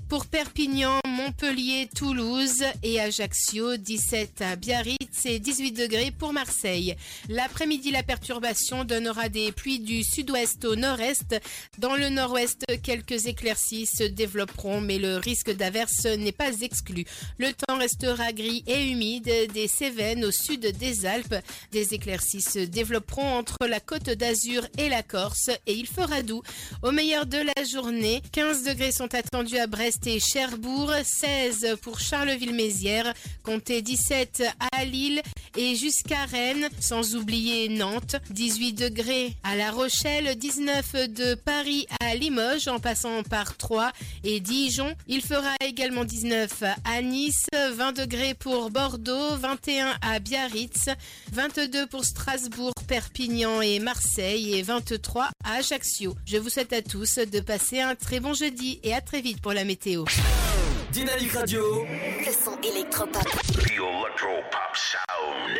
[0.09, 6.95] pour Perpignan, Montpellier, Toulouse et Ajaccio, 17 à Biarritz et 18 degrés pour Marseille.
[7.29, 11.39] L'après-midi, la perturbation donnera des pluies du sud-ouest au nord-est.
[11.77, 17.05] Dans le nord-ouest, quelques éclaircies se développeront, mais le risque d'averse n'est pas exclu.
[17.37, 21.35] Le temps restera gris et humide des Cévennes au sud des Alpes.
[21.71, 26.41] Des éclaircies se développeront entre la côte d'Azur et la Corse et il fera doux.
[26.81, 33.13] Au meilleur de la journée, 15 degrés sont attendus à Brest Cherbourg, 16 pour Charleville-Mézières,
[33.43, 35.21] comptez 17 à Lille
[35.57, 42.15] et jusqu'à Rennes, sans oublier Nantes, 18 degrés à La Rochelle, 19 de Paris à
[42.15, 43.91] Limoges en passant par Troyes
[44.23, 44.95] et Dijon.
[45.07, 50.89] Il fera également 19 à Nice, 20 degrés pour Bordeaux, 21 à Biarritz,
[51.33, 56.15] 22 pour Strasbourg, Perpignan et Marseille et 23 à Ajaccio.
[56.25, 59.41] Je vous souhaite à tous de passer un très bon jeudi et à très vite
[59.41, 59.88] pour la météo.
[59.89, 61.83] Dynamique Radio.
[62.19, 63.23] Le son électropop.
[63.23, 65.59] The Electro Pop Sound.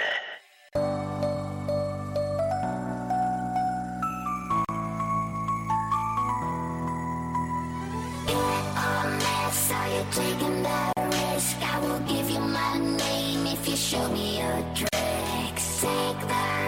[9.52, 11.58] Saw you taking that risk.
[11.64, 15.82] I will give you my name if you show me your tricks.
[15.82, 16.59] Take the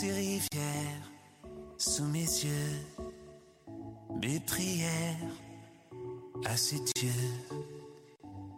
[0.00, 1.10] ces rivières
[1.76, 2.76] sous mes yeux,
[4.22, 5.34] mes prières
[6.44, 7.32] à ces dieux.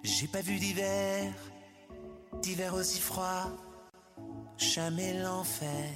[0.03, 1.33] J'ai pas vu d'hiver,
[2.43, 3.47] d'hiver aussi froid,
[4.59, 5.89] jamais l'enfer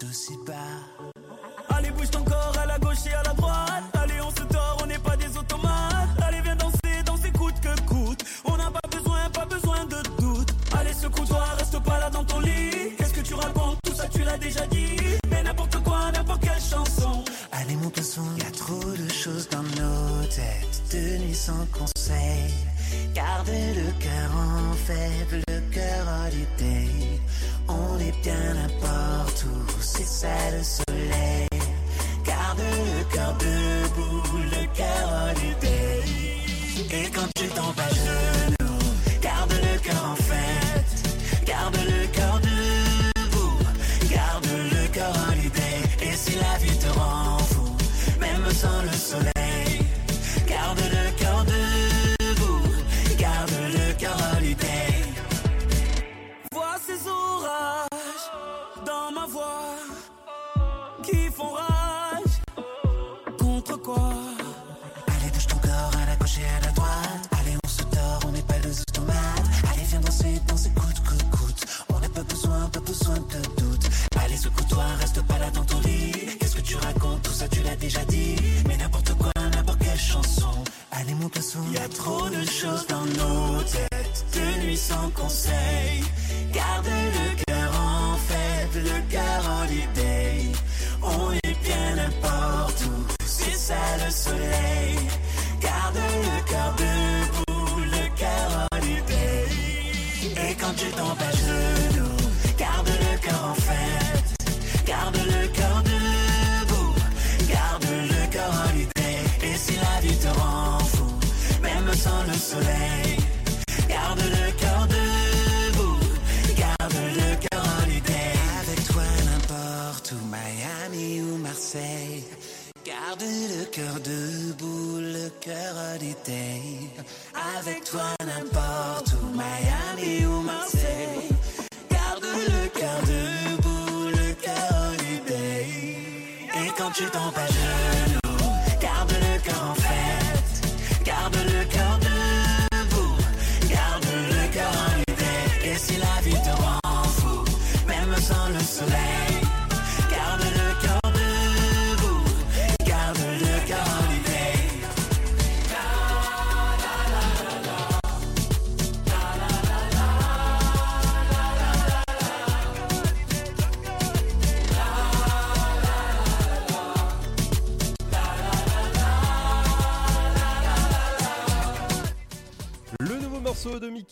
[0.00, 0.82] d'aussi bas.
[1.68, 3.91] Allez, bouge ton corps à la gauche et à la droite.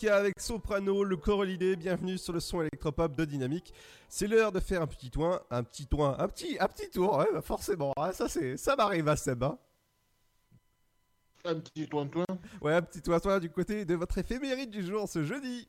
[0.09, 3.73] Avec Soprano, le Corolidé, bienvenue sur le son électropop de Dynamique.
[4.09, 7.17] C'est l'heure de faire un petit toin, un petit toin, un petit, un petit tour,
[7.17, 9.57] ouais, bah forcément, hein, ça c'est, ça m'arrive à Seb, hein.
[11.45, 12.25] Un petit toin-toin.
[12.61, 15.67] Ouais, un petit toin toin du côté de votre éphéméride du jour ce jeudi.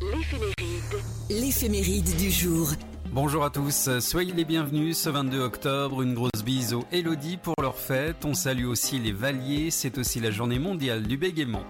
[0.00, 1.04] L'éphéméride.
[1.30, 2.68] L'éphéméride du jour.
[3.14, 7.52] Bonjour à tous, soyez les bienvenus ce 22 octobre, une grosse bise aux Elodie pour
[7.60, 11.64] leur fête, on salue aussi les Valiers, c'est aussi la journée mondiale du bégaiement.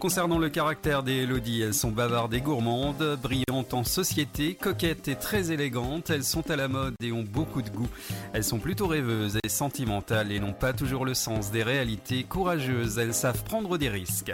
[0.00, 5.14] Concernant le caractère des Elodie, elles sont bavardes et gourmandes, brillantes en société, coquettes et
[5.14, 7.88] très élégantes, elles sont à la mode et ont beaucoup de goût.
[8.32, 12.98] Elles sont plutôt rêveuses et sentimentales et n'ont pas toujours le sens des réalités, courageuses,
[12.98, 14.32] elles savent prendre des risques.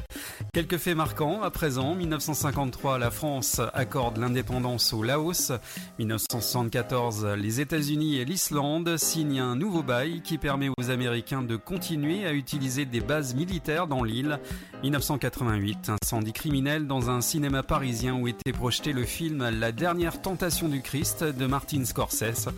[0.54, 5.52] Quelques faits marquants, à présent, 1953, la France accorde l'indépendance au Laos,
[6.46, 12.24] 1974, les États-Unis et l'Islande signent un nouveau bail qui permet aux Américains de continuer
[12.24, 14.38] à utiliser des bases militaires dans l'île.
[14.84, 20.68] 1988, incendie criminel dans un cinéma parisien où était projeté le film La dernière tentation
[20.68, 22.48] du Christ de Martin Scorsese.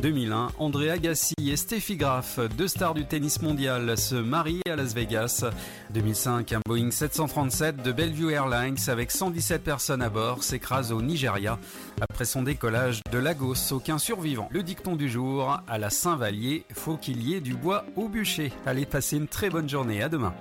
[0.00, 4.94] 2001, André Agassi et Steffi Graf, deux stars du tennis mondial, se marient à Las
[4.94, 5.44] Vegas.
[5.90, 11.58] 2005, un Boeing 737 de Bellevue Airlines avec 117 personnes à bord s'écrase au Nigeria.
[12.00, 14.48] Après son décollage de Lagos, aucun survivant.
[14.52, 18.52] Le dicton du jour, à la Saint-Vallier, faut qu'il y ait du bois au bûcher.
[18.66, 20.34] Allez, passez une très bonne journée, à demain.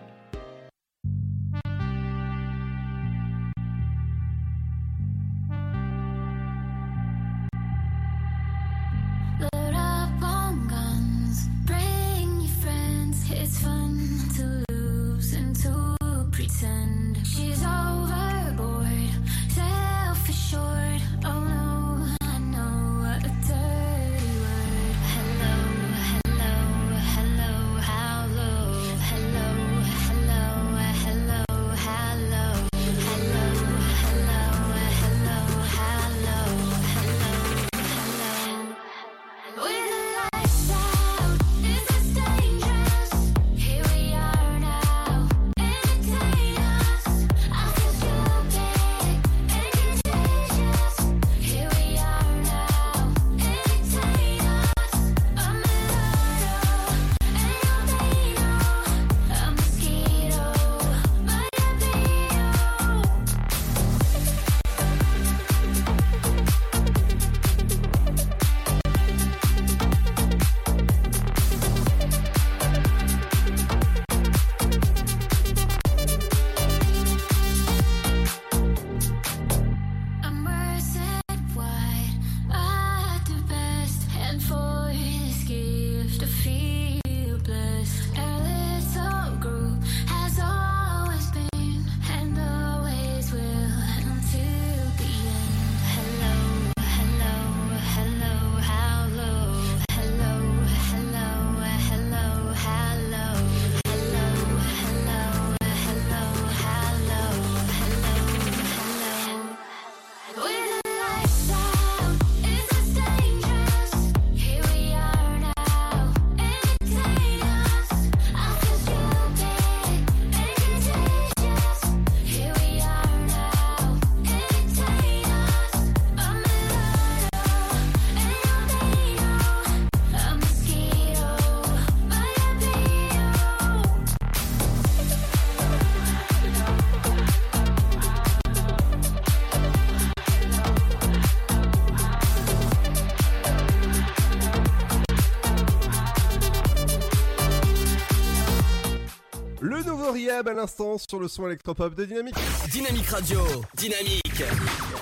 [150.36, 152.36] À l'instant sur le son électropop de Dynamique.
[152.70, 153.40] Dynamique Radio,
[153.74, 154.44] Dynamique.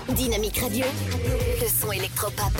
[0.09, 0.85] Dynamique Radio,
[1.59, 2.53] le son électropop.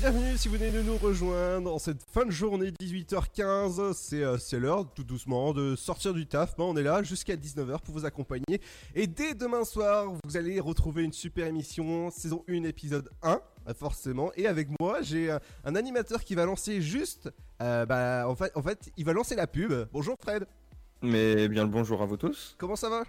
[0.00, 3.92] Bienvenue si vous venez de nous rejoindre en cette fin de journée 18h15.
[3.92, 6.56] C'est euh, c'est l'heure tout doucement de sortir du taf.
[6.56, 8.62] Bon, on est là jusqu'à 19h pour vous accompagner.
[8.94, 13.38] Et dès demain soir, vous allez retrouver une super émission, saison 1, épisode 1, euh,
[13.74, 14.30] forcément.
[14.36, 17.30] Et avec moi, j'ai euh, un animateur qui va lancer juste.
[17.62, 19.72] euh, bah, en fait, en fait, il va lancer la pub.
[19.92, 20.46] Bonjour Fred.
[21.02, 22.54] Mais bien le bonjour à vous tous.
[22.58, 23.04] Comment ça va?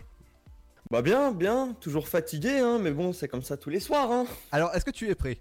[0.92, 4.12] Bah bien, bien, toujours fatigué, hein, mais bon, c'est comme ça tous les soirs.
[4.12, 4.26] Hein.
[4.52, 5.40] Alors, est-ce que tu es prêt?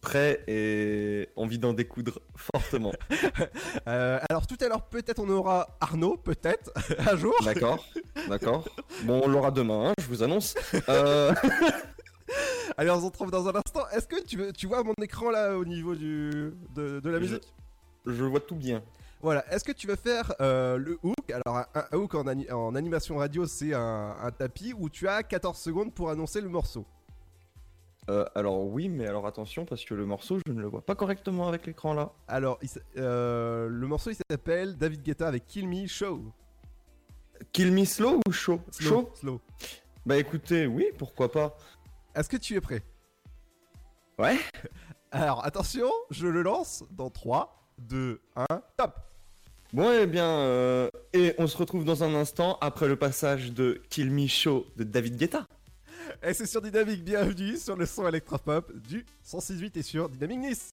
[0.00, 2.92] Prêt et envie d'en découdre fortement.
[3.86, 6.70] Euh, alors tout à l'heure, peut-être on aura Arnaud, peut-être,
[7.10, 7.34] un jour.
[7.44, 7.84] D'accord,
[8.28, 8.64] d'accord.
[9.04, 10.54] Bon, on l'aura demain, hein, je vous annonce.
[10.90, 11.32] Euh,
[12.78, 13.86] Allez, on se retrouve dans un instant.
[13.92, 17.18] Est-ce que tu, veux, tu vois mon écran là au niveau du, de, de la
[17.18, 17.52] musique?
[18.06, 18.82] je vois tout bien.
[19.20, 21.30] Voilà, est-ce que tu veux faire euh, le hook?
[21.30, 25.08] Alors, un, un hook en, ani- en animation radio, c'est un, un tapis où tu
[25.08, 26.86] as 14 secondes pour annoncer le morceau.
[28.08, 30.94] Euh, alors oui, mais alors attention parce que le morceau, je ne le vois pas
[30.94, 32.12] correctement avec l'écran là.
[32.28, 36.22] Alors, il euh, le morceau il s'appelle David Guetta avec Kill Me Show.
[37.52, 39.40] Kill me slow ou chaud Slow, Chaud slow.
[40.06, 41.54] Bah écoutez, oui, pourquoi pas.
[42.18, 42.82] Est-ce que tu es prêt?
[44.18, 44.38] Ouais.
[45.12, 48.46] Alors, attention, je le lance dans 3, 2, 1,
[48.76, 48.98] top
[49.72, 53.80] Bon, eh bien, euh, et on se retrouve dans un instant après le passage de
[53.88, 55.46] Kill Me Show de David Guetta.
[56.24, 60.72] Et c'est sur Dynamique, bienvenue sur le son électropop du 106.8 et sur Dynamique Nice.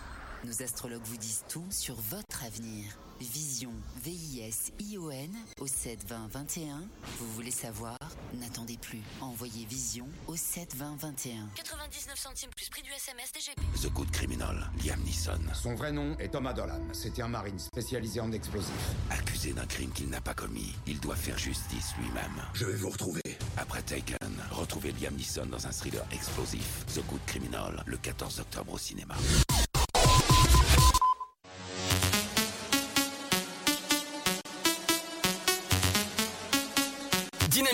[0.43, 2.85] Nos astrologues vous disent tout sur votre avenir.
[3.19, 3.71] Vision,
[4.03, 6.81] V-I-S-I-O-N au 72021.
[7.19, 7.95] Vous voulez savoir?
[8.33, 9.01] N'attendez plus.
[9.21, 11.49] Envoyez Vision au 72021.
[11.53, 13.61] 99 centimes plus prix du SMS DGP.
[13.79, 15.39] The Good Criminal, Liam Neeson.
[15.53, 16.81] Son vrai nom est Thomas Dolan.
[16.93, 18.95] C'était un marine spécialisé en explosifs.
[19.11, 22.41] Accusé d'un crime qu'il n'a pas commis, il doit faire justice lui-même.
[22.55, 23.21] Je vais vous retrouver.
[23.57, 24.17] Après Taken,
[24.49, 26.83] retrouvez Liam Neeson dans un thriller explosif.
[26.87, 29.15] The Good Criminal, le 14 octobre au cinéma.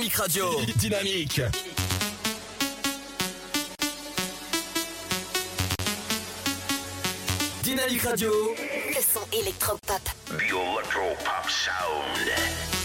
[0.07, 1.41] Dynamique Radio, Dynamique.
[7.61, 8.31] Dynamique Radio.
[8.87, 10.01] Le son électropop.
[10.27, 12.76] The Electro Pop Sound.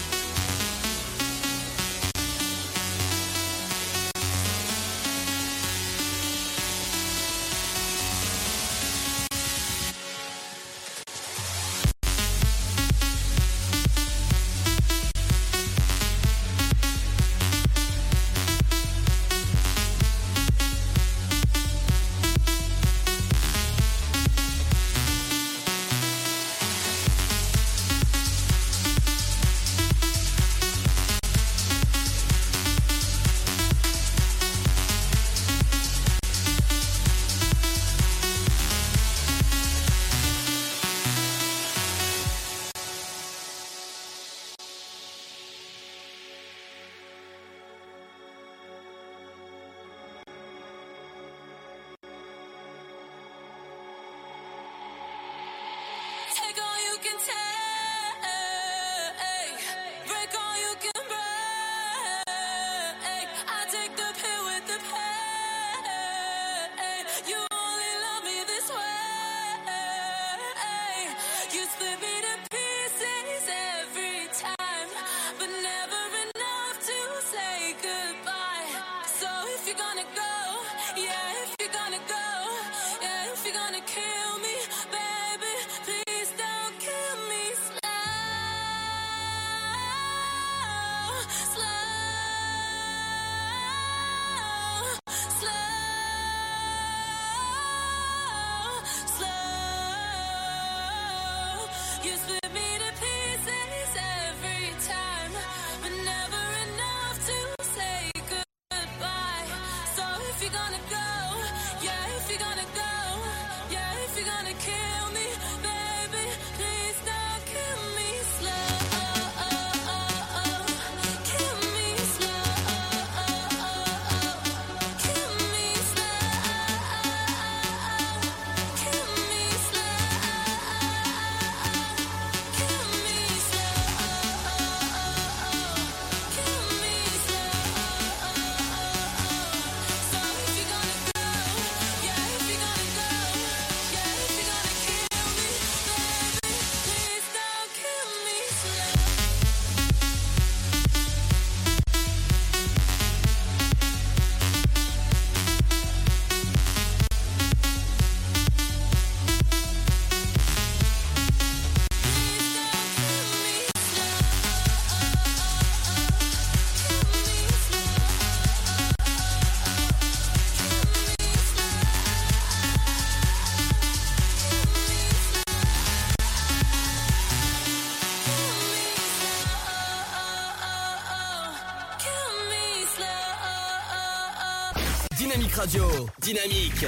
[186.23, 186.85] Dynamique.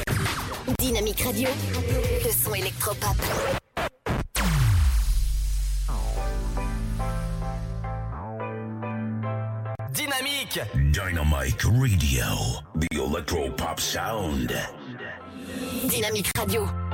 [0.80, 1.49] Dynamique Radio.
[2.24, 3.18] Le son électropop.
[9.91, 10.60] Dynamique.
[10.74, 12.24] Dynamite Radio.
[12.80, 14.53] The electro pop sound.
[15.90, 16.85] Dynamique Radio.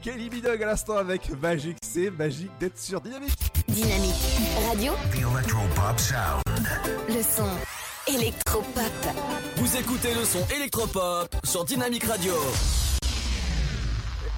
[0.00, 3.38] Kelly Bidog à l'instant avec Magique, c'est magique d'être sur Dynamique.
[3.68, 4.14] Dynamique
[4.70, 4.92] Radio.
[5.12, 6.42] The electro pop sound.
[7.08, 7.48] Le son
[8.06, 8.92] électropop.
[9.56, 12.32] Vous écoutez le son électropop sur Dynamique Radio.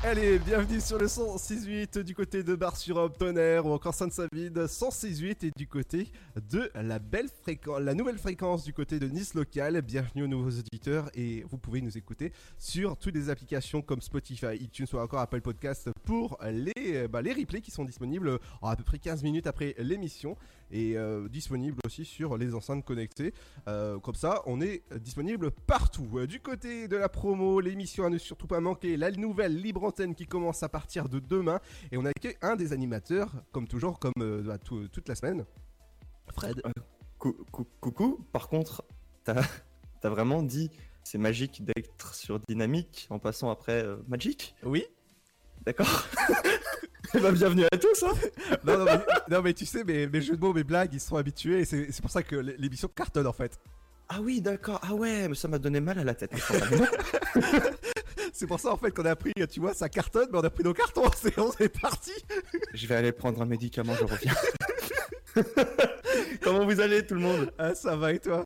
[0.04, 5.50] Allez, bienvenue sur le 106.8 du côté de Bar-sur-Aube, Tonnerre ou encore Sainte-Savide, 106.8 et
[5.56, 6.12] du côté
[6.52, 9.82] de la belle fréquence, la nouvelle fréquence du côté de Nice Local.
[9.82, 14.54] Bienvenue aux nouveaux auditeurs et vous pouvez nous écouter sur toutes les applications comme Spotify,
[14.60, 18.76] iTunes ou encore Apple Podcast pour les, bah, les replays qui sont disponibles en à
[18.76, 20.36] peu près 15 minutes après l'émission
[20.70, 23.32] et euh, disponibles aussi sur les enceintes connectées.
[23.68, 26.08] Euh, comme ça, on est disponible partout.
[26.18, 29.84] Euh, Du côté de la promo, l'émission à ne surtout pas manquer, la nouvelle libre
[29.84, 31.60] antenne qui commence à partir de demain.
[31.92, 35.14] Et on a accueilli un des animateurs, comme toujours, comme euh, bah, tout- toute la
[35.14, 35.44] semaine.
[36.34, 36.60] Fred.
[37.18, 38.84] Cou- cou- coucou, par contre,
[39.24, 39.42] t'as
[40.02, 40.70] as vraiment dit
[41.02, 44.54] c'est magique d'être sur Dynamique en passant après Magic?
[44.62, 44.84] Oui.
[45.68, 46.06] D'accord?
[47.14, 48.02] Eh ben, bienvenue à tous.
[48.02, 48.12] Hein
[48.64, 49.00] non, non, mais,
[49.36, 51.60] non, mais tu sais, mes, mes jeux de mots, mes blagues, ils sont habitués.
[51.60, 53.58] Et c'est pour ça que l'é- l'émission cartonne en fait.
[54.10, 54.78] Ah oui, d'accord.
[54.82, 56.32] Ah ouais, mais ça m'a donné mal à la tête.
[58.34, 60.50] C'est pour ça en fait qu'on a pris, tu vois, ça cartonne, mais on a
[60.50, 61.04] pris nos cartons.
[61.16, 62.12] C'est on est parti.
[62.74, 64.34] Je vais aller prendre un médicament, je reviens.
[66.42, 67.52] Comment vous allez tout le monde?
[67.58, 68.44] Ah, ça va et toi?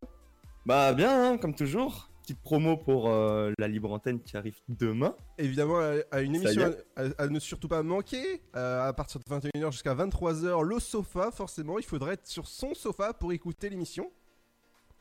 [0.64, 2.08] Bah bien, hein, comme toujours.
[2.32, 5.14] Petite promo pour euh, la libre antenne qui arrive demain.
[5.36, 8.40] Évidemment, à, à une émission à, à ne surtout pas manquer.
[8.56, 12.72] euh, à partir de 21h jusqu'à 23h, le sofa, forcément, il faudrait être sur son
[12.72, 14.10] sofa pour écouter l'émission.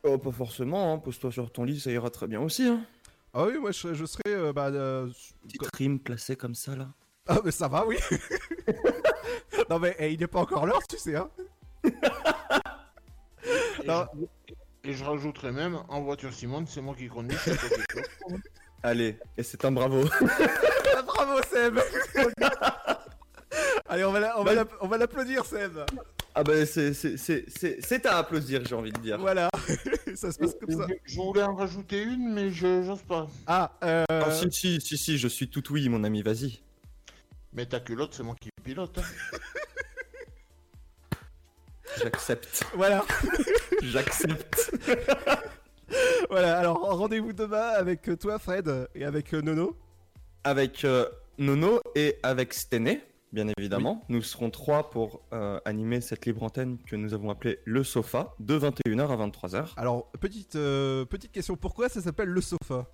[0.04, 2.64] Oh, pas forcément, hein, pose-toi sur ton lit, ça ira très bien aussi.
[2.66, 2.84] Hein.
[3.34, 4.24] Ah oui, moi je, je serais.
[4.28, 5.08] euh, bah, euh,
[5.44, 6.90] Petite rime placée comme ça là.
[7.28, 7.96] Ah, mais ça va, oui.
[9.70, 11.30] non, mais eh, il n'est pas encore l'heure, tu sais, hein.
[14.84, 17.38] et je rajouterais même en voiture Simone, c'est moi qui conduis.
[17.44, 17.84] c'est toi qui
[18.24, 18.42] conduis.
[18.84, 20.04] Allez, et c'est un bravo.
[20.94, 21.80] Ah, Bravo, Seb
[23.88, 25.80] Allez, on va la- on va la- on va l'applaudir, Seb.
[26.36, 29.18] ah bah c'est c'est- c'est- c'est- c'est à applaudir, j'ai envie de dire.
[29.20, 29.50] Voilà,
[30.16, 30.88] ça se passe comme ça.
[31.06, 33.28] Je voulais en rajouter une, mais je j'ose pas.
[33.48, 34.06] Ah, euh...
[34.10, 36.60] Ah, si, si, si, si, je suis tout oui, mon ami, vas-y.
[37.54, 38.98] Mais ta culotte, c'est moi qui pilote.
[38.98, 39.38] hein.
[41.98, 42.64] J'accepte.
[42.76, 43.04] Voilà.
[43.82, 44.72] J'accepte.
[46.30, 49.76] voilà, alors rendez-vous demain avec euh, toi, Fred, et avec euh, Nono.
[50.44, 51.06] Avec euh,
[51.38, 53.02] Nono et avec Stené,
[53.34, 54.04] bien évidemment.
[54.10, 58.36] Nous serons trois pour euh, animer cette libre antenne que nous avons appelée Le Sofa,
[58.40, 59.74] de 21h à 23h.
[59.78, 62.88] Alors, petite, petite question, pourquoi ça s'appelle le sofa?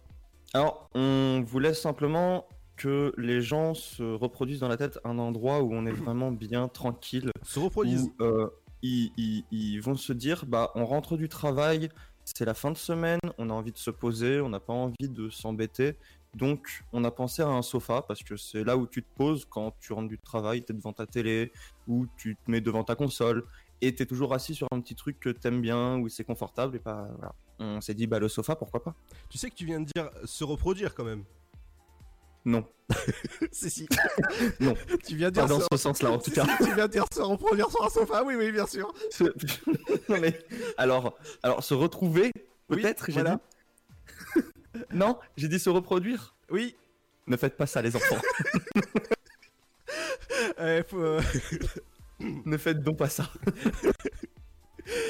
[0.53, 2.47] Alors, on voulait simplement
[2.77, 6.67] que les gens se reproduisent dans la tête un endroit où on est vraiment bien
[6.67, 7.31] tranquille.
[7.43, 8.11] Se reproduisent.
[8.19, 8.49] Où,
[8.81, 11.89] ils, vont se dire, bah, on rentre du travail,
[12.25, 15.09] c'est la fin de semaine, on a envie de se poser, on n'a pas envie
[15.09, 15.95] de s'embêter.
[16.35, 19.45] Donc, on a pensé à un sofa parce que c'est là où tu te poses
[19.45, 21.51] quand tu rentres du travail, tu es devant ta télé
[21.87, 23.43] ou tu te mets devant ta console
[23.81, 26.75] et tu es toujours assis sur un petit truc que t'aimes bien, où c'est confortable.
[26.75, 27.33] Et voilà.
[27.59, 28.95] On s'est dit, bah, le sofa, pourquoi pas
[29.29, 31.23] Tu sais que tu viens de dire se reproduire quand même.
[32.47, 32.65] Non.
[33.51, 33.89] si, si.
[34.61, 34.73] Non.
[35.05, 36.45] Tu viens de dire Pas dans ce sens-là, en tout Si, cas.
[36.57, 38.93] si, tu viens de dire se reproduire sur un sofa, oui, oui, bien sûr.
[39.11, 39.25] Se-
[40.09, 40.39] non mais
[40.77, 42.31] alors, alors se retrouver,
[42.69, 43.41] Oui, peut-être, j'ai voilà.
[44.35, 44.41] dit.
[44.93, 46.35] non, j'ai dit se reproduire.
[46.49, 46.77] Oui.
[47.27, 48.17] Ne faites pas ça, les enfants.
[50.59, 51.21] Euh, faut, euh,
[52.21, 53.29] ne faites donc pas ça.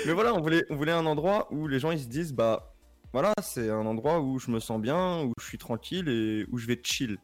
[0.07, 2.73] mais voilà, on voulait, on voulait un endroit où les gens ils se disent bah
[3.13, 6.57] voilà, c'est un endroit où je me sens bien, où je suis tranquille et où
[6.57, 7.17] je vais chill.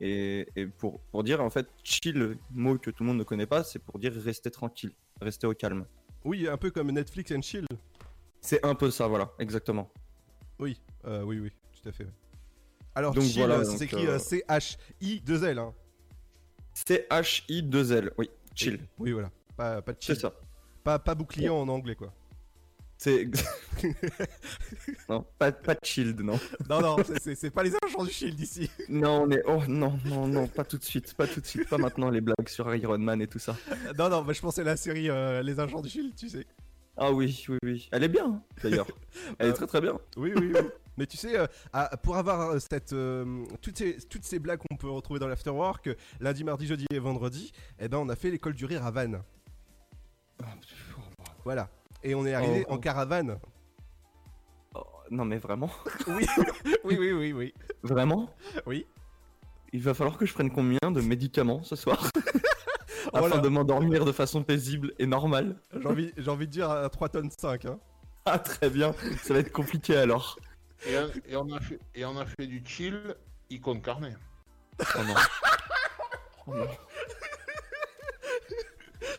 [0.00, 3.46] Et, et pour, pour dire en fait chill, mot que tout le monde ne connaît
[3.46, 5.86] pas, c'est pour dire rester tranquille, rester au calme.
[6.24, 7.66] Oui, un peu comme Netflix and Chill.
[8.40, 9.90] C'est un peu ça, voilà, exactement.
[10.58, 12.06] Oui, euh, oui, oui, tout à fait.
[12.94, 15.58] Alors, Donc Chill, voilà, donc, s'écrit euh, euh, C-H-I-2-L.
[15.58, 15.74] Hein.
[16.74, 18.80] C-H-I-2-L, oui, chill.
[18.98, 19.30] Oui, voilà.
[19.56, 20.14] Pas, pas de chill.
[20.14, 20.34] C'est ça.
[20.82, 22.12] Pas, pas bouclier en anglais, quoi.
[23.04, 23.28] C'est.
[25.10, 26.40] non, pas, pas de shield, non.
[26.70, 28.70] Non, non, c'est- pas les agents du Shield ici.
[28.88, 31.76] Non, mais oh non, non, non, pas tout de suite, pas tout de suite, pas
[31.76, 33.54] maintenant les blagues sur Iron Man et tout ça.
[33.98, 36.46] non, non, bah, je pensais à la série euh, Les agents du Shield, tu sais.
[36.96, 37.88] Ah oui, oui, oui.
[37.92, 38.86] Elle est bien, hein, d'ailleurs.
[39.38, 39.98] Elle est très très bien.
[40.16, 40.60] Oui, oui, oui.
[40.96, 44.60] Mais tu sais, euh, ah, pour avoir euh, cette, euh, toutes, ces, toutes ces blagues
[44.66, 45.90] qu'on peut retrouver dans l'Afterwork,
[46.20, 49.22] lundi, mardi, jeudi et vendredi, eh ben, on a fait l'école du rire à Vannes.
[51.44, 51.68] Voilà.
[52.04, 52.74] Et on est arrivé Oh.
[52.74, 53.38] en caravane.
[54.74, 55.70] Oh, non, mais vraiment
[56.06, 56.26] Oui,
[56.84, 57.54] oui, oui, oui, oui.
[57.82, 58.28] Vraiment
[58.66, 58.86] Oui.
[59.72, 62.08] Il va falloir que je prenne combien de médicaments ce soir
[63.12, 63.38] Afin Voilà.
[63.38, 65.56] de m'endormir de façon paisible et normale.
[65.80, 67.64] J'ai envie, j'ai envie de dire à 3 tonnes 5.
[67.64, 67.78] Hein.
[68.24, 68.94] Ah, très bien.
[69.22, 70.38] Ça va être compliqué alors.
[70.86, 73.14] Et, on- et on a fait, et on a fait du chill,
[73.50, 74.14] icône carnet.
[74.80, 75.14] Oh non.
[76.46, 76.68] Oh non.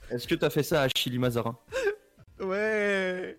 [0.10, 1.58] Est-ce que t'as fait ça à Chili Mazarin?
[2.40, 3.38] Ouais.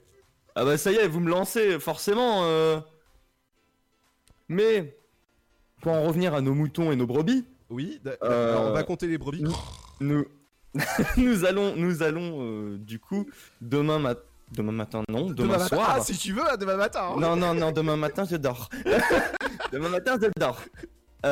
[0.54, 2.44] Ah bah ça y est, vous me lancez, forcément.
[2.44, 2.78] euh.
[4.48, 4.96] Mais,
[5.82, 7.44] pour en revenir à nos moutons et nos brebis.
[7.68, 9.44] Oui, euh, alors on va compter les brebis.
[10.00, 10.24] Nous,
[11.16, 13.26] nous allons, nous allons euh, du coup,
[13.60, 15.66] demain, mat- demain matin, non, demain, matin.
[15.76, 15.94] soir.
[15.96, 17.00] Ah, si tu veux, demain matin.
[17.12, 17.16] hein.
[17.18, 18.68] Non, non, non, demain matin, je dors.
[19.72, 20.60] demain matin, je dors.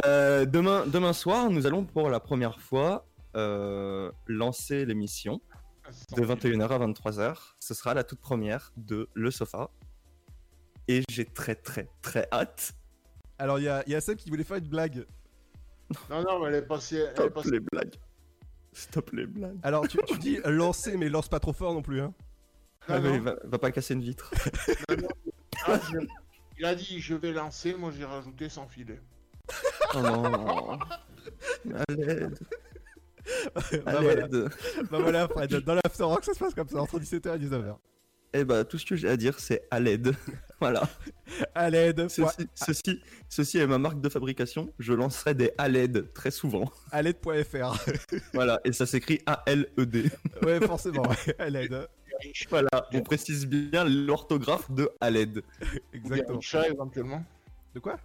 [0.04, 5.40] Euh, demain, demain soir, nous allons pour la première fois euh, lancer l'émission
[6.16, 7.36] de 21h à 23h.
[7.60, 9.70] Ce sera la toute première de Le Sofa.
[10.88, 12.72] Et j'ai très, très, très hâte.
[13.38, 15.06] Alors, il y a, il y a Seb qui voulait faire une blague.
[16.10, 16.96] Non, non, mais elle est passée.
[16.96, 17.94] Elle est Stop passée- les blagues.
[18.72, 19.58] Stop les blagues.
[19.62, 22.00] Alors, tu, tu dis lancer, mais lance pas trop fort non plus.
[22.00, 22.12] Hein.
[22.88, 23.24] Ah, Non, mais non.
[23.24, 24.30] va, va pas casser une vitre.
[25.66, 25.98] Ah, je-
[26.58, 29.00] Il a dit je vais lancer, moi j'ai rajouté sans filet.
[29.94, 30.78] Oh non.
[30.78, 32.38] À l'aide.
[33.54, 34.28] Bah, À voilà.
[34.28, 37.76] bah voilà, Fred, dans l'Afterwork, ça se passe comme ça, entre 17h et 19h.
[38.36, 40.14] Eh bah, tout ce que j'ai à dire, c'est à l'aide.
[40.60, 40.82] voilà.
[41.54, 42.08] À l'aide.
[42.08, 44.72] Ceci, ceci, ceci est ma marque de fabrication.
[44.80, 46.70] Je lancerai des à l'aide très souvent.
[46.90, 47.76] À l'aide.fr.
[48.32, 50.10] voilà, et ça s'écrit A-L-E-D.
[50.42, 51.88] ouais, forcément, ouais, à l'aide.
[52.50, 55.42] Voilà, on précise bien l'orthographe de à l'aide.
[55.94, 57.24] Un chat éventuellement.
[57.74, 57.98] De quoi?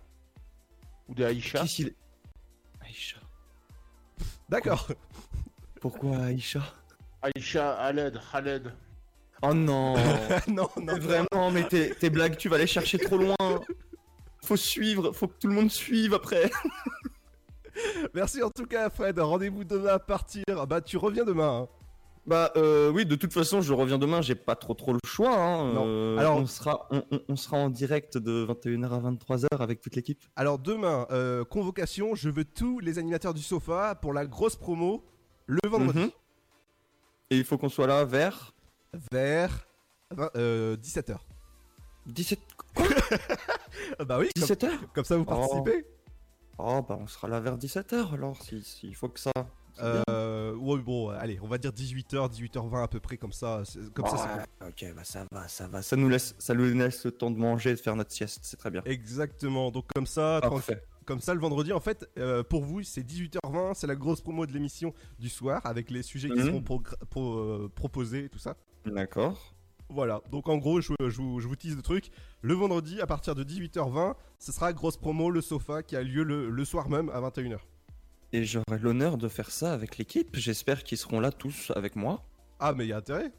[1.08, 3.18] Ou des Aïcha Aïcha.
[4.50, 4.88] D'accord.
[5.82, 6.62] Pourquoi Aïcha?
[7.22, 8.74] Aïcha, Khaled, Khaled.
[9.42, 9.96] Oh non
[10.48, 13.36] Non, non, Mais Vraiment, mais tes, tes blagues, tu vas les chercher trop loin.
[14.44, 16.50] Faut suivre, faut que tout le monde suive après.
[18.14, 19.20] Merci en tout cas, Fred.
[19.20, 20.44] Rendez-vous demain à partir.
[20.68, 21.62] Bah, tu reviens demain.
[21.64, 21.68] hein.
[22.26, 25.36] Bah euh, oui, de toute façon, je reviens demain, j'ai pas trop trop le choix.
[25.36, 25.74] hein.
[25.74, 25.84] Non.
[25.88, 26.88] Euh, Alors- on sera,
[27.28, 30.22] on, sera en direct de 21h à 23h avec toute l'équipe.
[30.36, 32.14] Alors, demain, euh, convocation.
[32.16, 35.04] Je veux tous les animateurs du sofa pour la grosse promo
[35.48, 36.00] le vendredi.
[36.00, 36.12] Mhm.
[37.32, 38.54] Et il faut qu'on soit là vers
[39.12, 39.68] Vers
[40.36, 41.18] euh, 17h.
[42.06, 42.40] 17
[44.06, 45.86] bah oui, comme- 17h comme, ça vous participez.
[46.58, 49.32] Oh bah on sera là vers 17h alors, s'il si, il faut que ça.
[49.82, 53.64] Euh, ouais, bon, allez, on va dire 18h, 18h20 à peu près, comme ça.
[53.66, 54.90] c'est- Comme ça, c'est Ouais, cool.
[54.90, 55.82] Ok, bah ça va, ça va.
[55.82, 58.40] Ça nous laisse, ça nous laisse le temps de manger et de faire notre sieste,
[58.44, 58.82] c'est très bien.
[58.86, 59.72] Exactement.
[59.72, 60.74] Donc comme ça, Parfait.
[60.74, 64.22] tranquille- comme ça le vendredi, en fait, euh, pour vous, c'est 18h20, c'est la grosse
[64.22, 66.46] promo de l'émission du soir avec les sujets qui Mhm.
[66.46, 68.56] seront pro- euh, proposés et tout ça.
[68.86, 69.56] D'accord.
[69.92, 70.22] Voilà.
[70.30, 72.12] Donc en gros, je, je vous, je vous tease le truc.
[72.44, 76.22] Le vendredi, à partir de 18h20, ce sera grosse promo le sofa qui a lieu
[76.24, 77.58] le, le soir même à 21h.
[78.32, 80.30] Et j'aurai l'honneur de faire ça avec l'équipe.
[80.34, 82.24] J'espère qu'ils seront là tous avec moi.
[82.60, 83.32] Ah, mais il y a intérêt.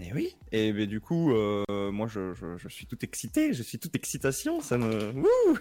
[0.00, 0.36] Et oui.
[0.52, 1.62] Et ben, du coup, euh,
[1.92, 3.52] moi, je, je- je suis tout excité.
[3.52, 4.60] Je suis toute excitation.
[4.60, 5.12] Ça me.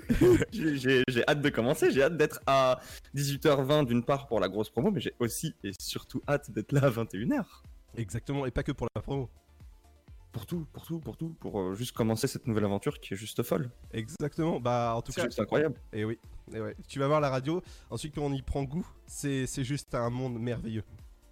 [0.52, 1.92] J'ai- J'ai hâte de commencer.
[1.92, 2.80] J'ai hâte d'être à
[3.16, 6.86] 18h20 d'une part pour la grosse promo, mais j'ai aussi et surtout hâte d'être là
[6.86, 7.44] à 21h.
[7.96, 8.46] Exactement.
[8.48, 9.30] Et pas que pour la promo.
[10.32, 11.30] Pour tout, pour tout, pour tout.
[11.40, 13.70] Pour euh, juste commencer cette nouvelle aventure qui est juste folle.
[13.92, 14.60] Exactement.
[14.60, 15.28] Bah, en tout C'est cas.
[15.28, 15.76] juste incroyable.
[15.92, 16.18] Et oui.
[16.54, 16.76] Et ouais.
[16.88, 17.62] Tu vas voir la radio.
[17.90, 20.84] Ensuite, quand on y prend goût, c'est c'est juste un monde merveilleux.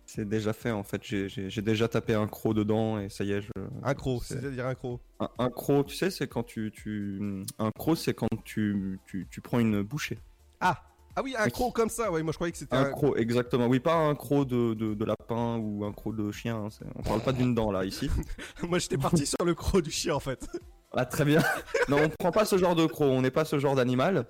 [0.06, 1.02] C'est déjà fait en fait.
[1.04, 3.42] J'ai- déjà tapé un croc dedans et ça y est.
[3.42, 3.50] Je...
[3.84, 5.00] Un croc, c'est- c'est-à-dire un croc.
[5.20, 7.44] Un, un croc, tu sais, c'est quand tu, tu...
[7.60, 10.20] Un croc, c'est quand tu, tu, tu prends une bouchée.
[10.60, 10.82] Ah
[11.16, 11.52] Ah oui, un Oui.
[11.52, 12.12] croc comme ça.
[12.12, 13.68] Ouais, moi je croyais que c'était Un croc, exactement.
[13.68, 16.66] Oui, pas un croc de, de, de lapin ou un croc de chien.
[16.66, 18.10] hein, On parle pas d'une dent là, ici.
[18.64, 20.46] Moi j'étais parti sur le croc du chien en fait.
[20.94, 21.42] Ah, très bien.
[21.88, 24.26] Non, on prend pas ce genre de croc, on n'est pas ce genre d'animal.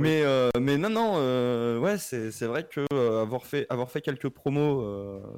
[0.00, 3.90] Mais, euh, mais non, non, euh, ouais, c'est c'est vrai que euh, avoir, fait, avoir
[3.90, 4.82] fait quelques promos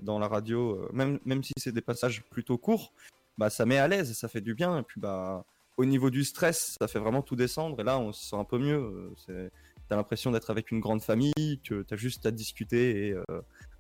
[0.02, 2.92] dans la radio, même, même si c'est des passages plutôt courts,
[3.38, 4.78] bah, ça met à l'aise, ça fait du bien.
[4.78, 5.44] Et puis, bah,
[5.76, 7.80] au niveau du stress, ça fait vraiment tout descendre.
[7.80, 9.12] Et là, on se sent un peu mieux.
[9.26, 9.50] c'est-
[9.88, 13.16] T'as l'impression d'être avec une grande famille, que t'as juste à discuter et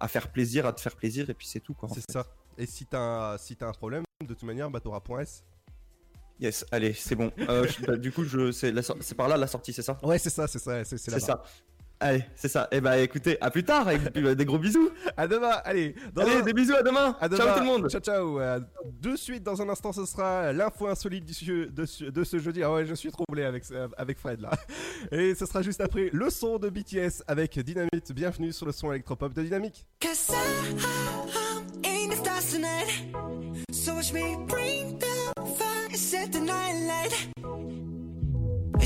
[0.00, 1.74] à faire plaisir, à te faire plaisir, et puis c'est tout.
[1.74, 1.88] quoi.
[1.88, 2.12] C'est fait.
[2.12, 2.26] ça.
[2.58, 5.44] Et si t'as si t'as un problème, de toute manière, bah t'auras point S.
[6.40, 7.30] Yes, allez, c'est bon.
[7.48, 9.82] Euh, je- bah, du coup, je, c'est, la sor- c'est par là la sortie, c'est
[9.82, 9.98] ça?
[10.02, 11.42] Ouais, c'est ça, c'est ça, c'est c'est ça.
[12.02, 12.66] Allez, c'est ça.
[12.72, 14.88] Et bah écoutez, à plus tard, et puis, bah, des gros bisous.
[15.18, 15.94] À demain, allez.
[16.14, 17.14] dans Allez, un- des bisous, à demain.
[17.20, 17.90] À Ciao tout le monde.
[17.90, 18.40] Ciao, ciao.
[18.40, 18.58] Euh,
[19.02, 22.62] de suite, dans un instant, ce sera l'info insolite du de, ce- de ce jeudi.
[22.62, 23.64] Ah ouais, je suis troublé avec,
[23.98, 24.50] avec Fred là.
[25.12, 28.12] Et ce sera juste après le son de BTS avec Dynamite.
[28.14, 29.84] Bienvenue sur le son électropop de Dynamique.
[33.80, 37.14] So watch me bring the fire, set the night light.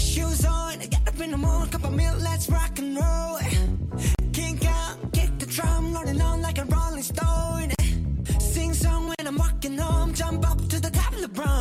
[0.00, 3.40] Shoes on, I get up in the morning, cup of milk, let's rock and roll.
[4.32, 7.72] Kink out, kick the drum, rolling on like a rolling stone.
[8.38, 11.53] Sing song when I'm walking home, jump up to the top of the brown.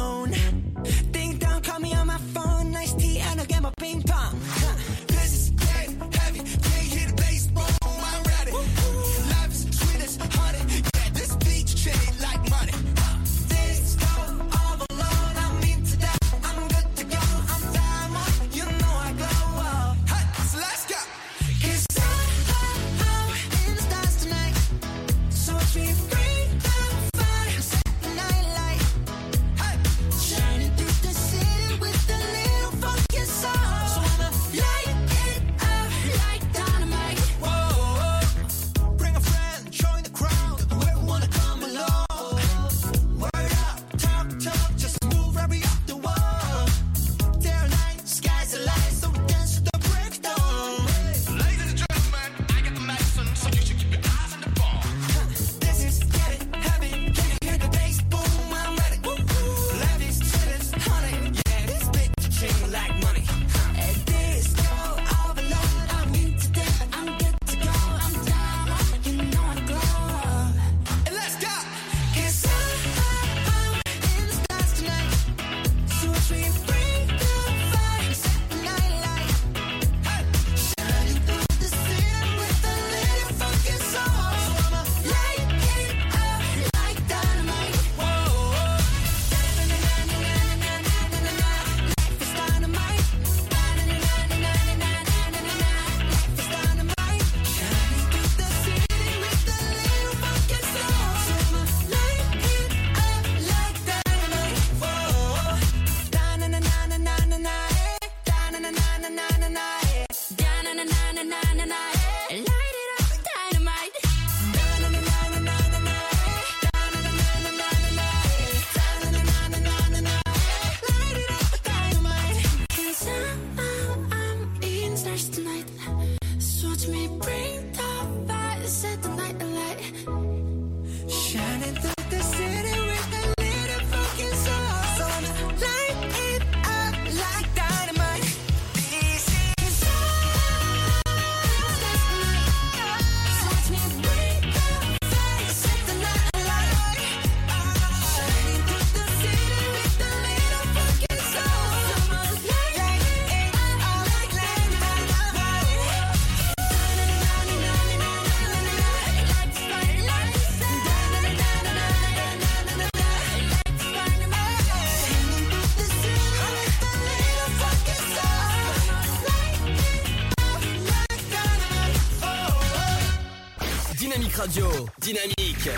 [175.03, 175.69] Dynamique.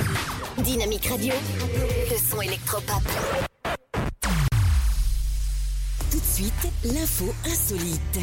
[0.59, 1.33] Dynamique Radio,
[2.11, 3.01] le son électropop.
[6.11, 8.19] Tout de suite, l'info insolite.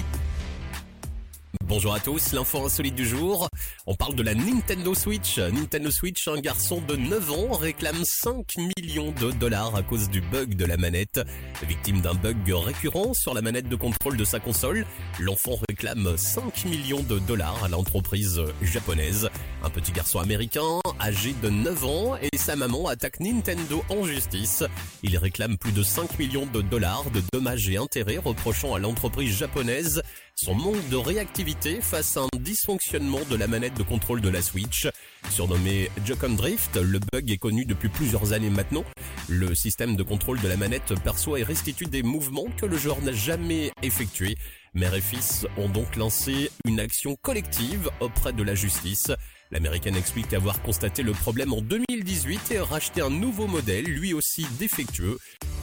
[1.65, 3.49] Bonjour à tous, l'info insolite du jour.
[3.87, 5.39] On parle de la Nintendo Switch.
[5.39, 10.21] Nintendo Switch, un garçon de 9 ans réclame 5 millions de dollars à cause du
[10.21, 11.21] bug de la manette.
[11.67, 14.85] Victime d'un bug récurrent sur la manette de contrôle de sa console,
[15.19, 19.31] l'enfant réclame 5 millions de dollars à l'entreprise japonaise.
[19.65, 24.63] Un petit garçon américain âgé de 9 ans et sa maman attaquent Nintendo en justice.
[25.03, 29.37] Il réclame plus de 5 millions de dollars de dommages et intérêts reprochant à l'entreprise
[29.37, 30.03] japonaise
[30.37, 34.43] son manque de réactivité face à un dysfonctionnement de la manette de contrôle de la
[34.43, 34.89] Switch.
[35.29, 38.85] Surnommé Joy-Con Drift, le bug est connu depuis plusieurs années maintenant.
[39.29, 43.03] Le système de contrôle de la manette perçoit et restitue des mouvements que le joueur
[43.03, 44.37] n'a jamais effectués.
[44.75, 49.13] Mère et fils ont donc lancé une action collective auprès de la justice.
[49.53, 54.47] L'américaine explique avoir constaté le problème en 2018 et racheté un nouveau modèle, lui aussi
[54.59, 55.19] défectueux.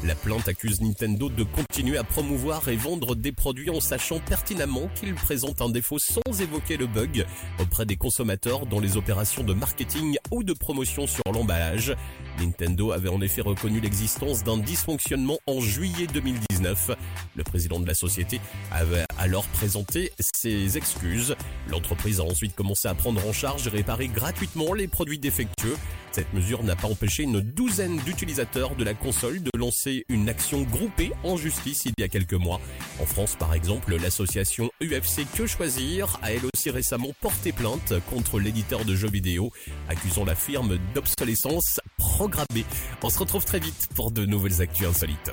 [0.06, 4.90] La plainte accuse Nintendo de continuer à promouvoir et vendre des produits en sachant pertinemment
[4.96, 7.26] qu'ils présentent un défaut sans évoquer le bug
[7.60, 11.94] auprès des consommateurs dans les opérations de marketing ou de promotion sur l'emballage.
[12.40, 16.92] Nintendo avait en effet reconnu l'existence d'un dysfonctionnement en juillet 2019.
[17.36, 18.40] Le président de la société
[18.72, 21.36] avait alors présenté ses excuses.
[21.68, 25.78] L'entreprise a ensuite commencé à prendre en charge réparer gratuitement les produits défectueux.
[26.12, 30.64] Cette mesure n'a pas empêché une douzaine d'utilisateurs de la console de lancer une action
[30.64, 32.60] groupée en justice il y a quelques mois.
[33.02, 38.38] En France, par exemple, l'association UFC Que Choisir a elle aussi récemment porté plainte contre
[38.38, 39.50] l'éditeur de jeux vidéo,
[39.88, 42.66] accusant la firme d'obsolescence programmée.
[43.02, 45.32] On se retrouve très vite pour de nouvelles actus insolites.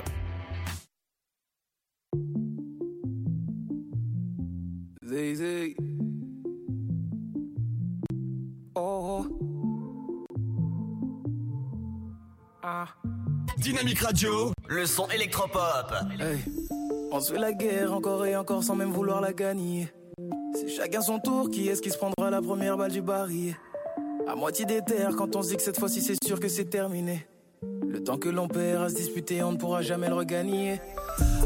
[13.57, 15.93] Dynamique Radio, le son électropop.
[16.19, 16.39] Hey.
[17.11, 19.91] On se fait la guerre encore et encore sans même vouloir la gagner.
[20.53, 23.55] C'est chacun son tour, qui est-ce qui se prendra la première balle du baril?
[24.27, 26.65] À moitié des terres quand on se dit que cette fois-ci c'est sûr que c'est
[26.65, 27.27] terminé.
[27.87, 30.81] Le temps que l'on perd à se disputer, on ne pourra jamais le regagner.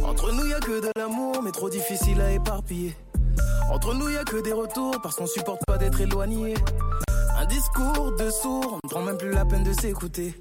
[0.03, 2.95] Entre nous y a que de l'amour, mais trop difficile à éparpiller.
[3.71, 6.55] Entre nous y a que des retours, parce qu'on supporte pas d'être éloigné.
[7.37, 10.33] Un discours de sourd, on ne prend même plus la peine de s'écouter.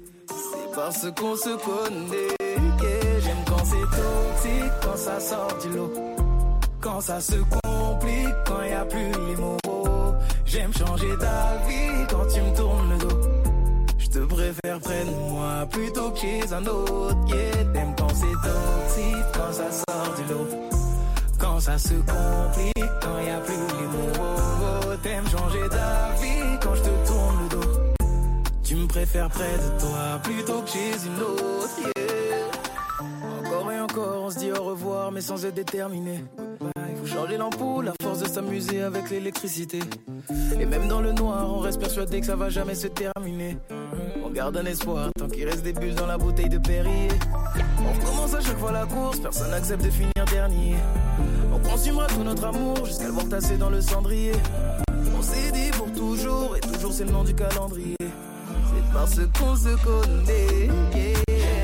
[0.75, 2.35] Parce qu'on se connaît
[2.79, 5.93] que j'aime quand c'est toxique, quand ça sort du lot.
[6.79, 9.57] Quand ça se complique, quand y a plus les mots.
[10.45, 13.21] J'aime changer d'avis quand tu me tournes le dos.
[13.97, 17.17] Je te préfère près de moi plutôt que chez un autre.
[17.27, 20.47] Yeah, t'aimes quand c'est toxique, quand ça sort du lot.
[21.37, 24.95] Quand ça se complique, quand y a plus les mots.
[25.03, 26.50] T'aimes changer d'avis quand
[28.91, 31.69] préfères près de toi plutôt que chez une autre.
[33.39, 36.25] Encore et encore, on se dit au revoir, mais sans être déterminé.
[36.89, 39.79] Il faut changer l'ampoule, à force de s'amuser avec l'électricité.
[40.59, 43.57] Et même dans le noir, on reste persuadé que ça va jamais se terminer.
[44.25, 47.07] On garde un espoir tant qu'il reste des bulles dans la bouteille de Perrier.
[47.79, 50.75] On recommence à chaque fois la course, personne n'accepte de finir dernier.
[51.53, 53.25] On consumera tout notre amour jusqu'à le voir
[53.57, 54.33] dans le cendrier.
[55.17, 57.95] On s'est dit pour toujours, et toujours c'est le nom du calendrier.
[58.93, 60.67] Parce qu'on se connaît.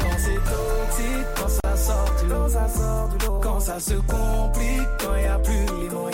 [0.01, 3.17] Quand c'est toxique, quand ça sort du lot, ça sort du.
[3.41, 6.09] Quand ça se complique, quand y a plus les mots.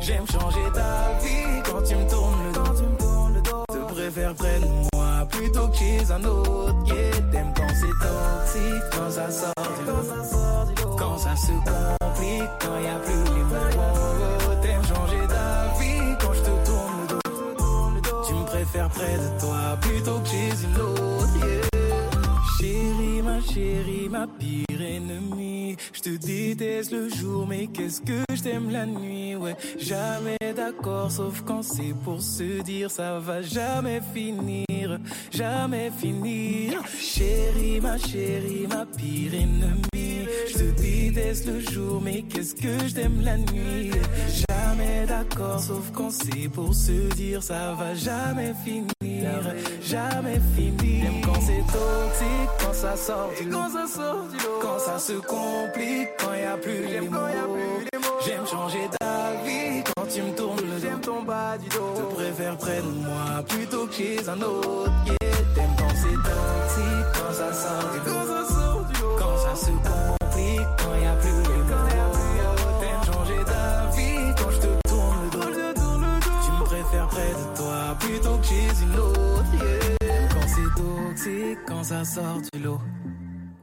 [0.00, 3.64] J'aime changer d'avis quand tu me tournes le dos.
[3.68, 6.74] Te préfère près de moi plutôt que chez un autre.
[6.86, 10.96] Yeah, t'aimes quand c'est toxique, quand ça sort du lot.
[10.98, 14.41] Quand ça se complique, quand y a plus les mots.
[18.72, 21.11] Préfères près de toi plutôt que chez une.
[23.50, 25.76] Chérie, ma pire ennemie.
[25.92, 29.36] Je te déteste le jour, mais qu'est-ce que je t'aime la nuit?
[29.36, 34.98] Ouais, jamais d'accord, sauf quand c'est pour se dire ça va jamais finir,
[35.30, 36.82] jamais finir.
[36.98, 40.26] Chérie, ma chérie, ma pire ennemie.
[40.48, 43.90] Je te déteste le jour, mais qu'est-ce que je t'aime la nuit?
[44.48, 49.40] Jamais d'accord, sauf quand c'est pour se dire ça va jamais finir,
[49.82, 51.02] jamais finir.
[51.02, 53.58] J'aime quand c'est toxique, quand ça sort du lot.
[54.60, 57.18] Quand ça se complique, quand y a plus les mots.
[58.24, 60.80] J'aime changer d'avis quand tu me tournes le dos.
[60.80, 61.94] J'aime ton bas du dos.
[61.96, 64.90] Te préfère près de moi plutôt que chez un autre.
[65.06, 65.16] Yeah,
[65.54, 69.16] t'aimes quand c'est toxique, quand ça sort du lot.
[69.18, 71.88] Quand ça se complique, quand y a plus les mots.
[72.80, 75.90] T'aimes changer d'avis quand je te tourne le dos.
[76.44, 79.11] Tu me préfères près de toi plutôt que chez une autre.
[82.04, 82.80] Sort du lot.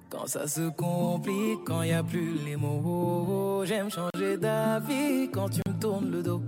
[0.10, 5.62] Quand ça se complique, quand y a plus les mots, j'aime changer d'avis quand tu
[5.68, 6.42] me tournes le dos.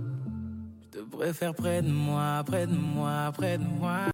[0.82, 4.06] Je te préfère près de moi, près de moi, près de moi.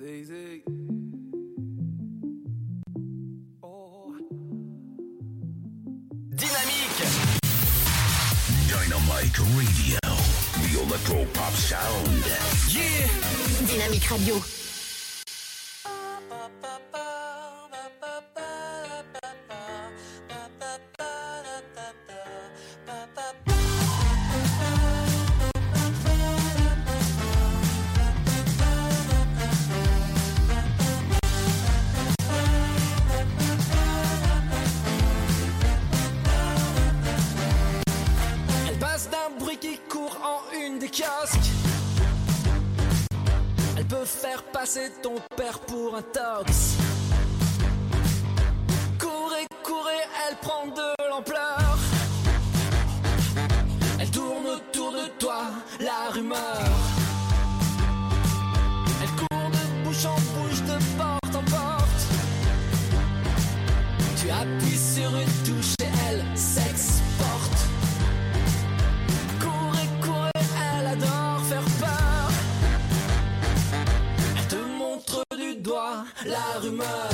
[0.00, 0.64] Zé, zé.
[6.30, 7.02] Dynamique
[8.68, 10.01] Dynamite Radio.
[10.72, 12.08] The Electro Pop Sound.
[12.72, 13.06] Yeah
[13.66, 14.36] Dynamique Radio.
[40.24, 41.50] En une des kiosques.
[43.76, 46.76] Elle peut faire passer ton père pour un tox.
[48.98, 51.78] Courez, courez, elle prend de l'ampleur.
[54.00, 55.42] Elle tourne autour de toi,
[55.80, 56.70] la rumeur.
[59.02, 62.02] Elle court de bouche en bouche, de porte en porte.
[64.20, 64.81] Tu appuies
[76.24, 77.08] la rumeur.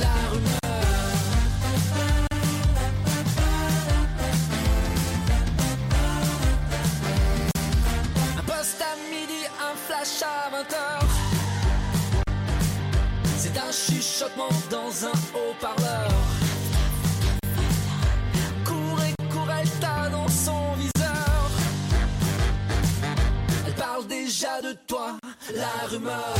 [0.00, 0.60] La rumeur.
[8.38, 11.06] Un poste à midi, un flash à 20h.
[13.36, 16.10] C'est un chuchotement dans un haut-parleur.
[18.64, 20.10] Courez, courez, elle t'a
[24.38, 25.16] déjà de toi,
[25.54, 26.34] la rumeur.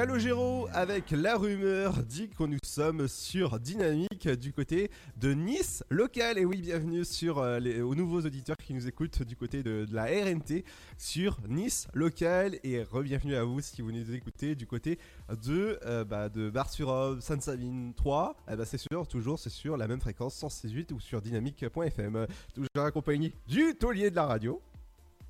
[0.00, 6.38] Calogero avec la rumeur dit que nous sommes sur Dynamique du côté de Nice local.
[6.38, 9.84] Et oui, bienvenue sur euh, les, aux nouveaux auditeurs qui nous écoutent du côté de,
[9.84, 10.64] de la RNT
[10.96, 12.58] sur Nice local.
[12.64, 14.98] Et re-bienvenue à vous si vous nous écoutez du côté
[15.44, 18.36] de, euh, bah, de Bar-sur-Aube, Sainte-Savine 3.
[18.50, 22.26] Eh bah, c'est sûr, toujours, c'est sur la même fréquence 168 ou sur dynamique.fm.
[22.54, 24.62] Toujours accompagné du taulier de la radio.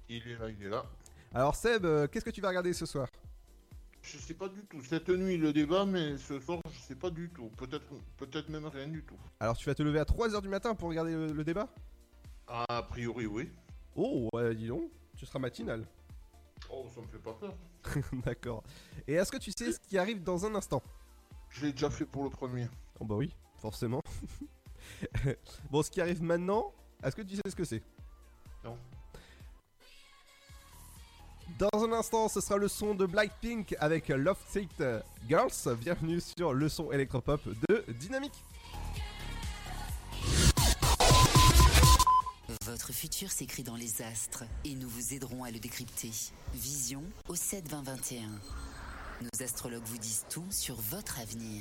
[0.08, 0.84] Il est là, il est là.
[1.34, 3.08] Alors Seb, euh, qu'est-ce que tu vas regarder ce soir?
[4.02, 4.82] Je sais pas du tout.
[4.82, 7.50] Cette nuit le débat, mais ce soir je sais pas du tout.
[7.56, 7.86] Peut-être,
[8.16, 9.16] peut-être même rien du tout.
[9.38, 11.68] Alors tu vas te lever à 3h du matin pour regarder le, le débat?
[12.46, 13.50] A priori, oui.
[13.94, 15.86] Oh, ouais, dis donc, tu seras matinal.
[16.68, 17.54] Oh, ça me fait pas peur.
[18.24, 18.62] D'accord.
[19.06, 20.82] Et est-ce que tu sais ce qui arrive dans un instant?
[21.48, 22.68] Je l'ai déjà fait pour le premier.
[22.98, 24.02] Oh bah oui, forcément.
[25.70, 26.72] bon, ce qui arrive maintenant,
[27.02, 27.82] est-ce que tu sais ce que c'est?
[28.64, 28.76] Non.
[31.60, 34.70] Dans un instant, ce sera le son de Blackpink avec Love Sick
[35.28, 35.76] Girls.
[35.78, 38.42] Bienvenue sur le son électropop de Dynamique.
[42.64, 46.12] Votre futur s'écrit dans les astres et nous vous aiderons à le décrypter.
[46.54, 48.22] Vision au 7 20 21.
[49.20, 51.60] Nos astrologues vous disent tout sur votre avenir.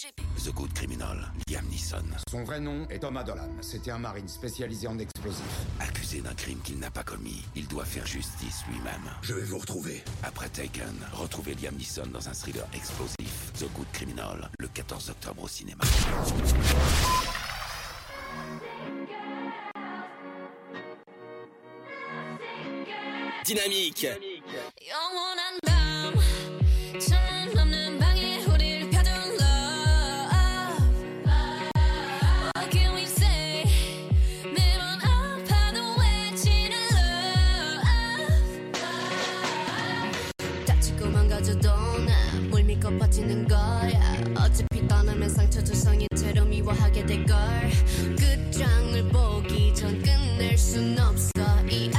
[0.00, 2.04] The Good Criminal, Liam Neeson.
[2.30, 3.50] Son vrai nom est Thomas Dolan.
[3.60, 5.44] C'était un marine spécialisé en explosifs.
[5.78, 9.10] Accusé d'un crime qu'il n'a pas commis, il doit faire justice lui-même.
[9.20, 10.02] Je vais vous retrouver.
[10.22, 13.52] Après Taken, retrouvez Liam Neeson dans un thriller explosif.
[13.58, 15.84] The Good Criminal, le 14 octobre au cinéma.
[23.44, 24.06] Dynamique.
[24.88, 25.59] 영
[46.70, 47.36] 미워하게 될걸.
[48.16, 51.30] 끝장을 보기 전 끝낼 순 없어.
[51.68, 51.90] 이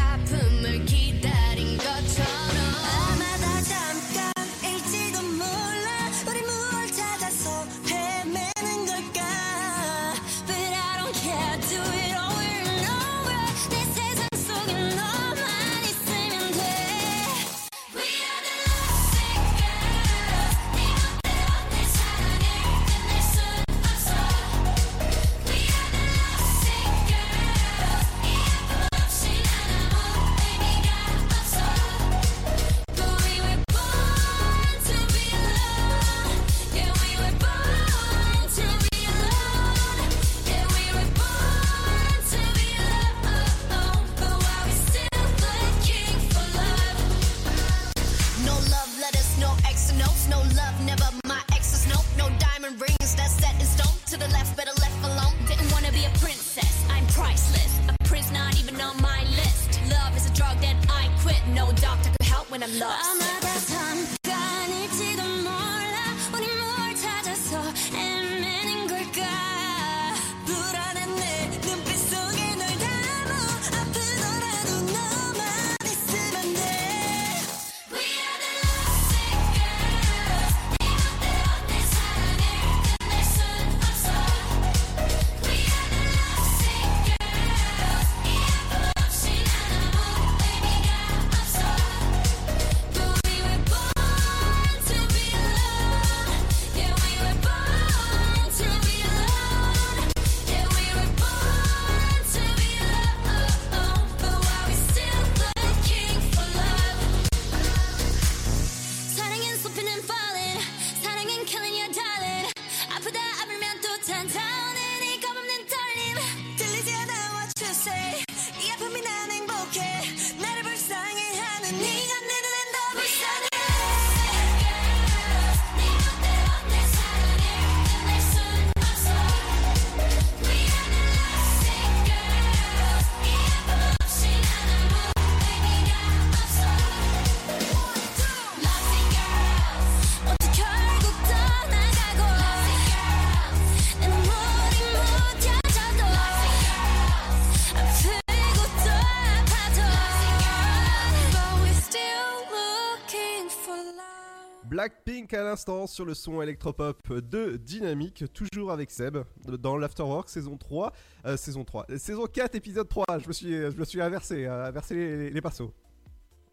[155.34, 160.92] À l'instant sur le son électropop de Dynamique, toujours avec Seb, dans l'Afterwork saison 3,
[161.26, 164.46] euh, saison 3, euh, saison 4 épisode 3, je me suis, je me suis inversé,
[164.46, 165.72] euh, inversé les, les pinceaux.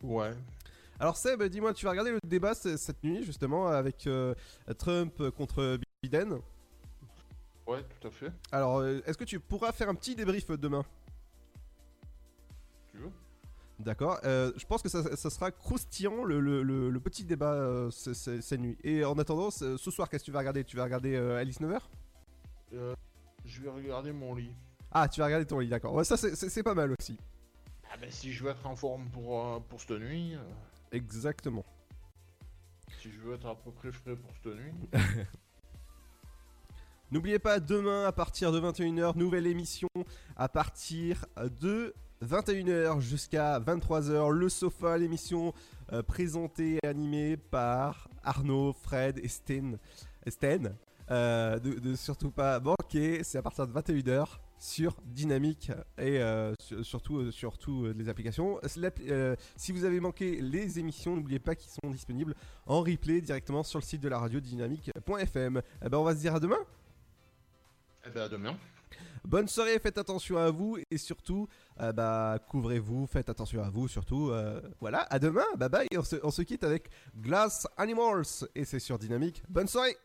[0.00, 0.32] Ouais.
[1.00, 4.34] Alors Seb, dis-moi, tu vas regarder le débat cette nuit justement avec euh,
[4.78, 6.38] Trump contre Biden?
[7.66, 8.30] Ouais, tout à fait.
[8.52, 10.84] Alors, est-ce que tu pourras faire un petit débrief demain?
[13.78, 14.18] D'accord.
[14.24, 17.90] Euh, je pense que ça, ça sera croustillant le, le- le- le petit débat euh,
[17.92, 18.76] ce- ce- cette nuit.
[18.82, 20.64] Et en attendant, ce ce soir, qu'est-ce que tu vas regarder?
[20.64, 21.78] Tu vas regarder euh, Alice Never?
[22.74, 22.94] Euh,
[23.44, 24.50] je vais regarder mon lit.
[24.90, 25.94] Ah, tu vas regarder ton lit, d'accord.
[25.94, 27.16] Ouais, ça, c'est- c'est c'est pas mal aussi.
[27.90, 30.38] Ah ben si je veux être en forme pour, euh, pour cette nuit, euh,
[30.92, 31.64] Exactement.
[33.00, 34.72] si je veux être à peu près frais pour cette nuit.
[37.10, 39.88] N'oubliez pas, demain à partir de 21h, nouvelle émission
[40.36, 41.24] à partir
[41.60, 44.30] de 21h jusqu'à 23h.
[44.30, 45.52] Le sofa, l'émission
[45.92, 49.78] euh, présentée et animée par Arnaud, Fred et Sten.
[51.10, 54.26] Euh, de, surtout pas manquer, c'est à partir de 21h
[54.58, 56.84] sur Dynamique et euh, sur-
[57.32, 58.60] surtout, les applications.
[59.56, 62.34] Si vous avez manqué les émissions, n'oubliez pas qu'ils sont disponibles
[62.66, 65.62] en replay directement sur le site de la radio dynamique.fm.
[65.84, 66.58] Eh ben, on va se dire à demain.
[68.06, 68.56] Eh ben à demain.
[69.24, 71.48] Bonne soirée, faites attention à vous et surtout,
[71.80, 74.30] euh, bah, couvrez-vous, faites attention à vous surtout.
[74.30, 75.86] euh, voilà, à demain, bye bye.
[75.96, 79.42] On se, on se quitte avec Glass Animals et c'est sur Dynamique.
[79.48, 79.96] Bonne soirée.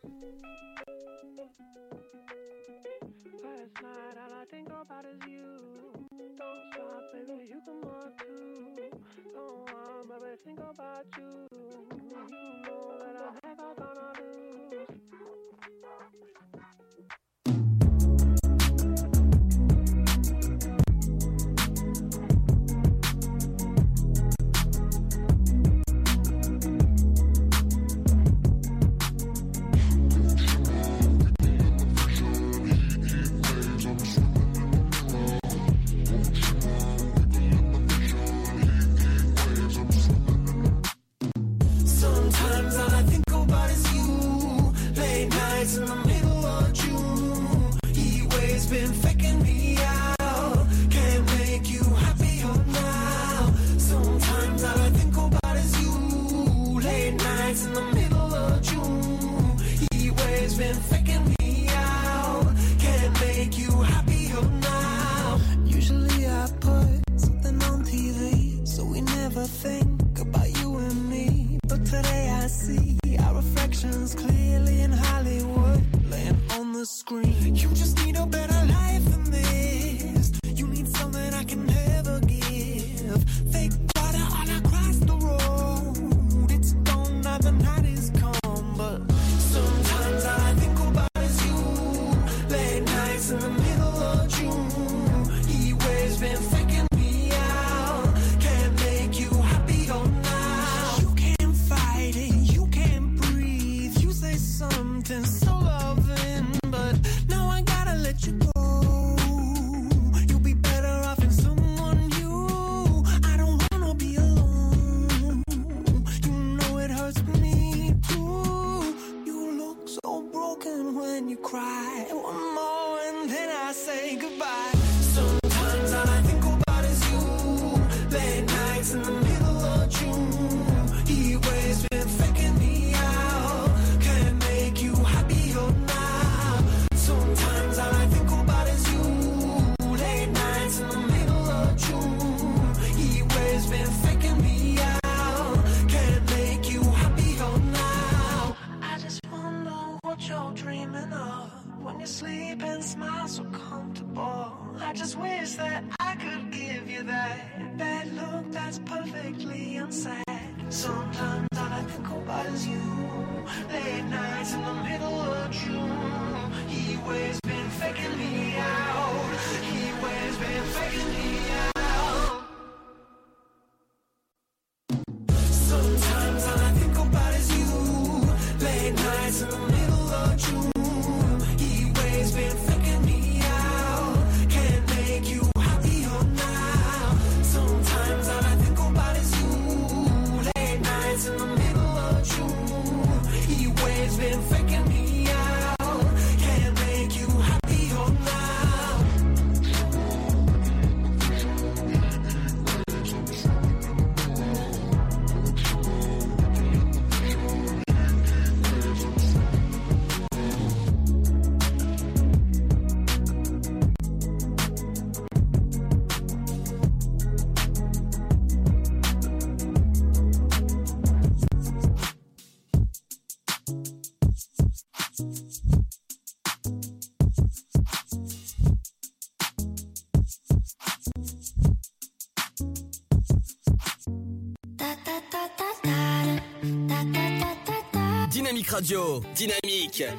[238.74, 239.20] radio.
[239.34, 240.10] Dynamique.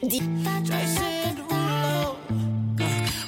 [0.00, 0.20] D
[0.62, 2.16] Jason Rulo.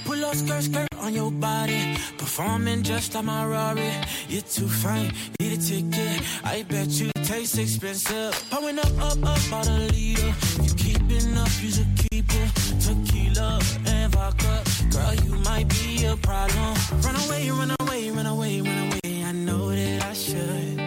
[0.04, 1.96] Pull up skirt, skirt on your body.
[2.16, 3.90] Performing just like my Rari.
[4.28, 6.22] You're too fine, need a ticket.
[6.44, 8.32] I bet you taste expensive.
[8.50, 10.32] Pouring up, up, up out a leader.
[10.62, 12.50] You keeping up, you should keep it.
[12.80, 14.62] Tequila and vodka.
[14.92, 16.74] Girl, you might be a problem.
[17.02, 19.24] Run away, run away, run away, run away.
[19.24, 20.78] I know that I should.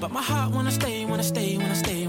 [0.00, 2.07] But my heart wanna stay, wanna stay, wanna stay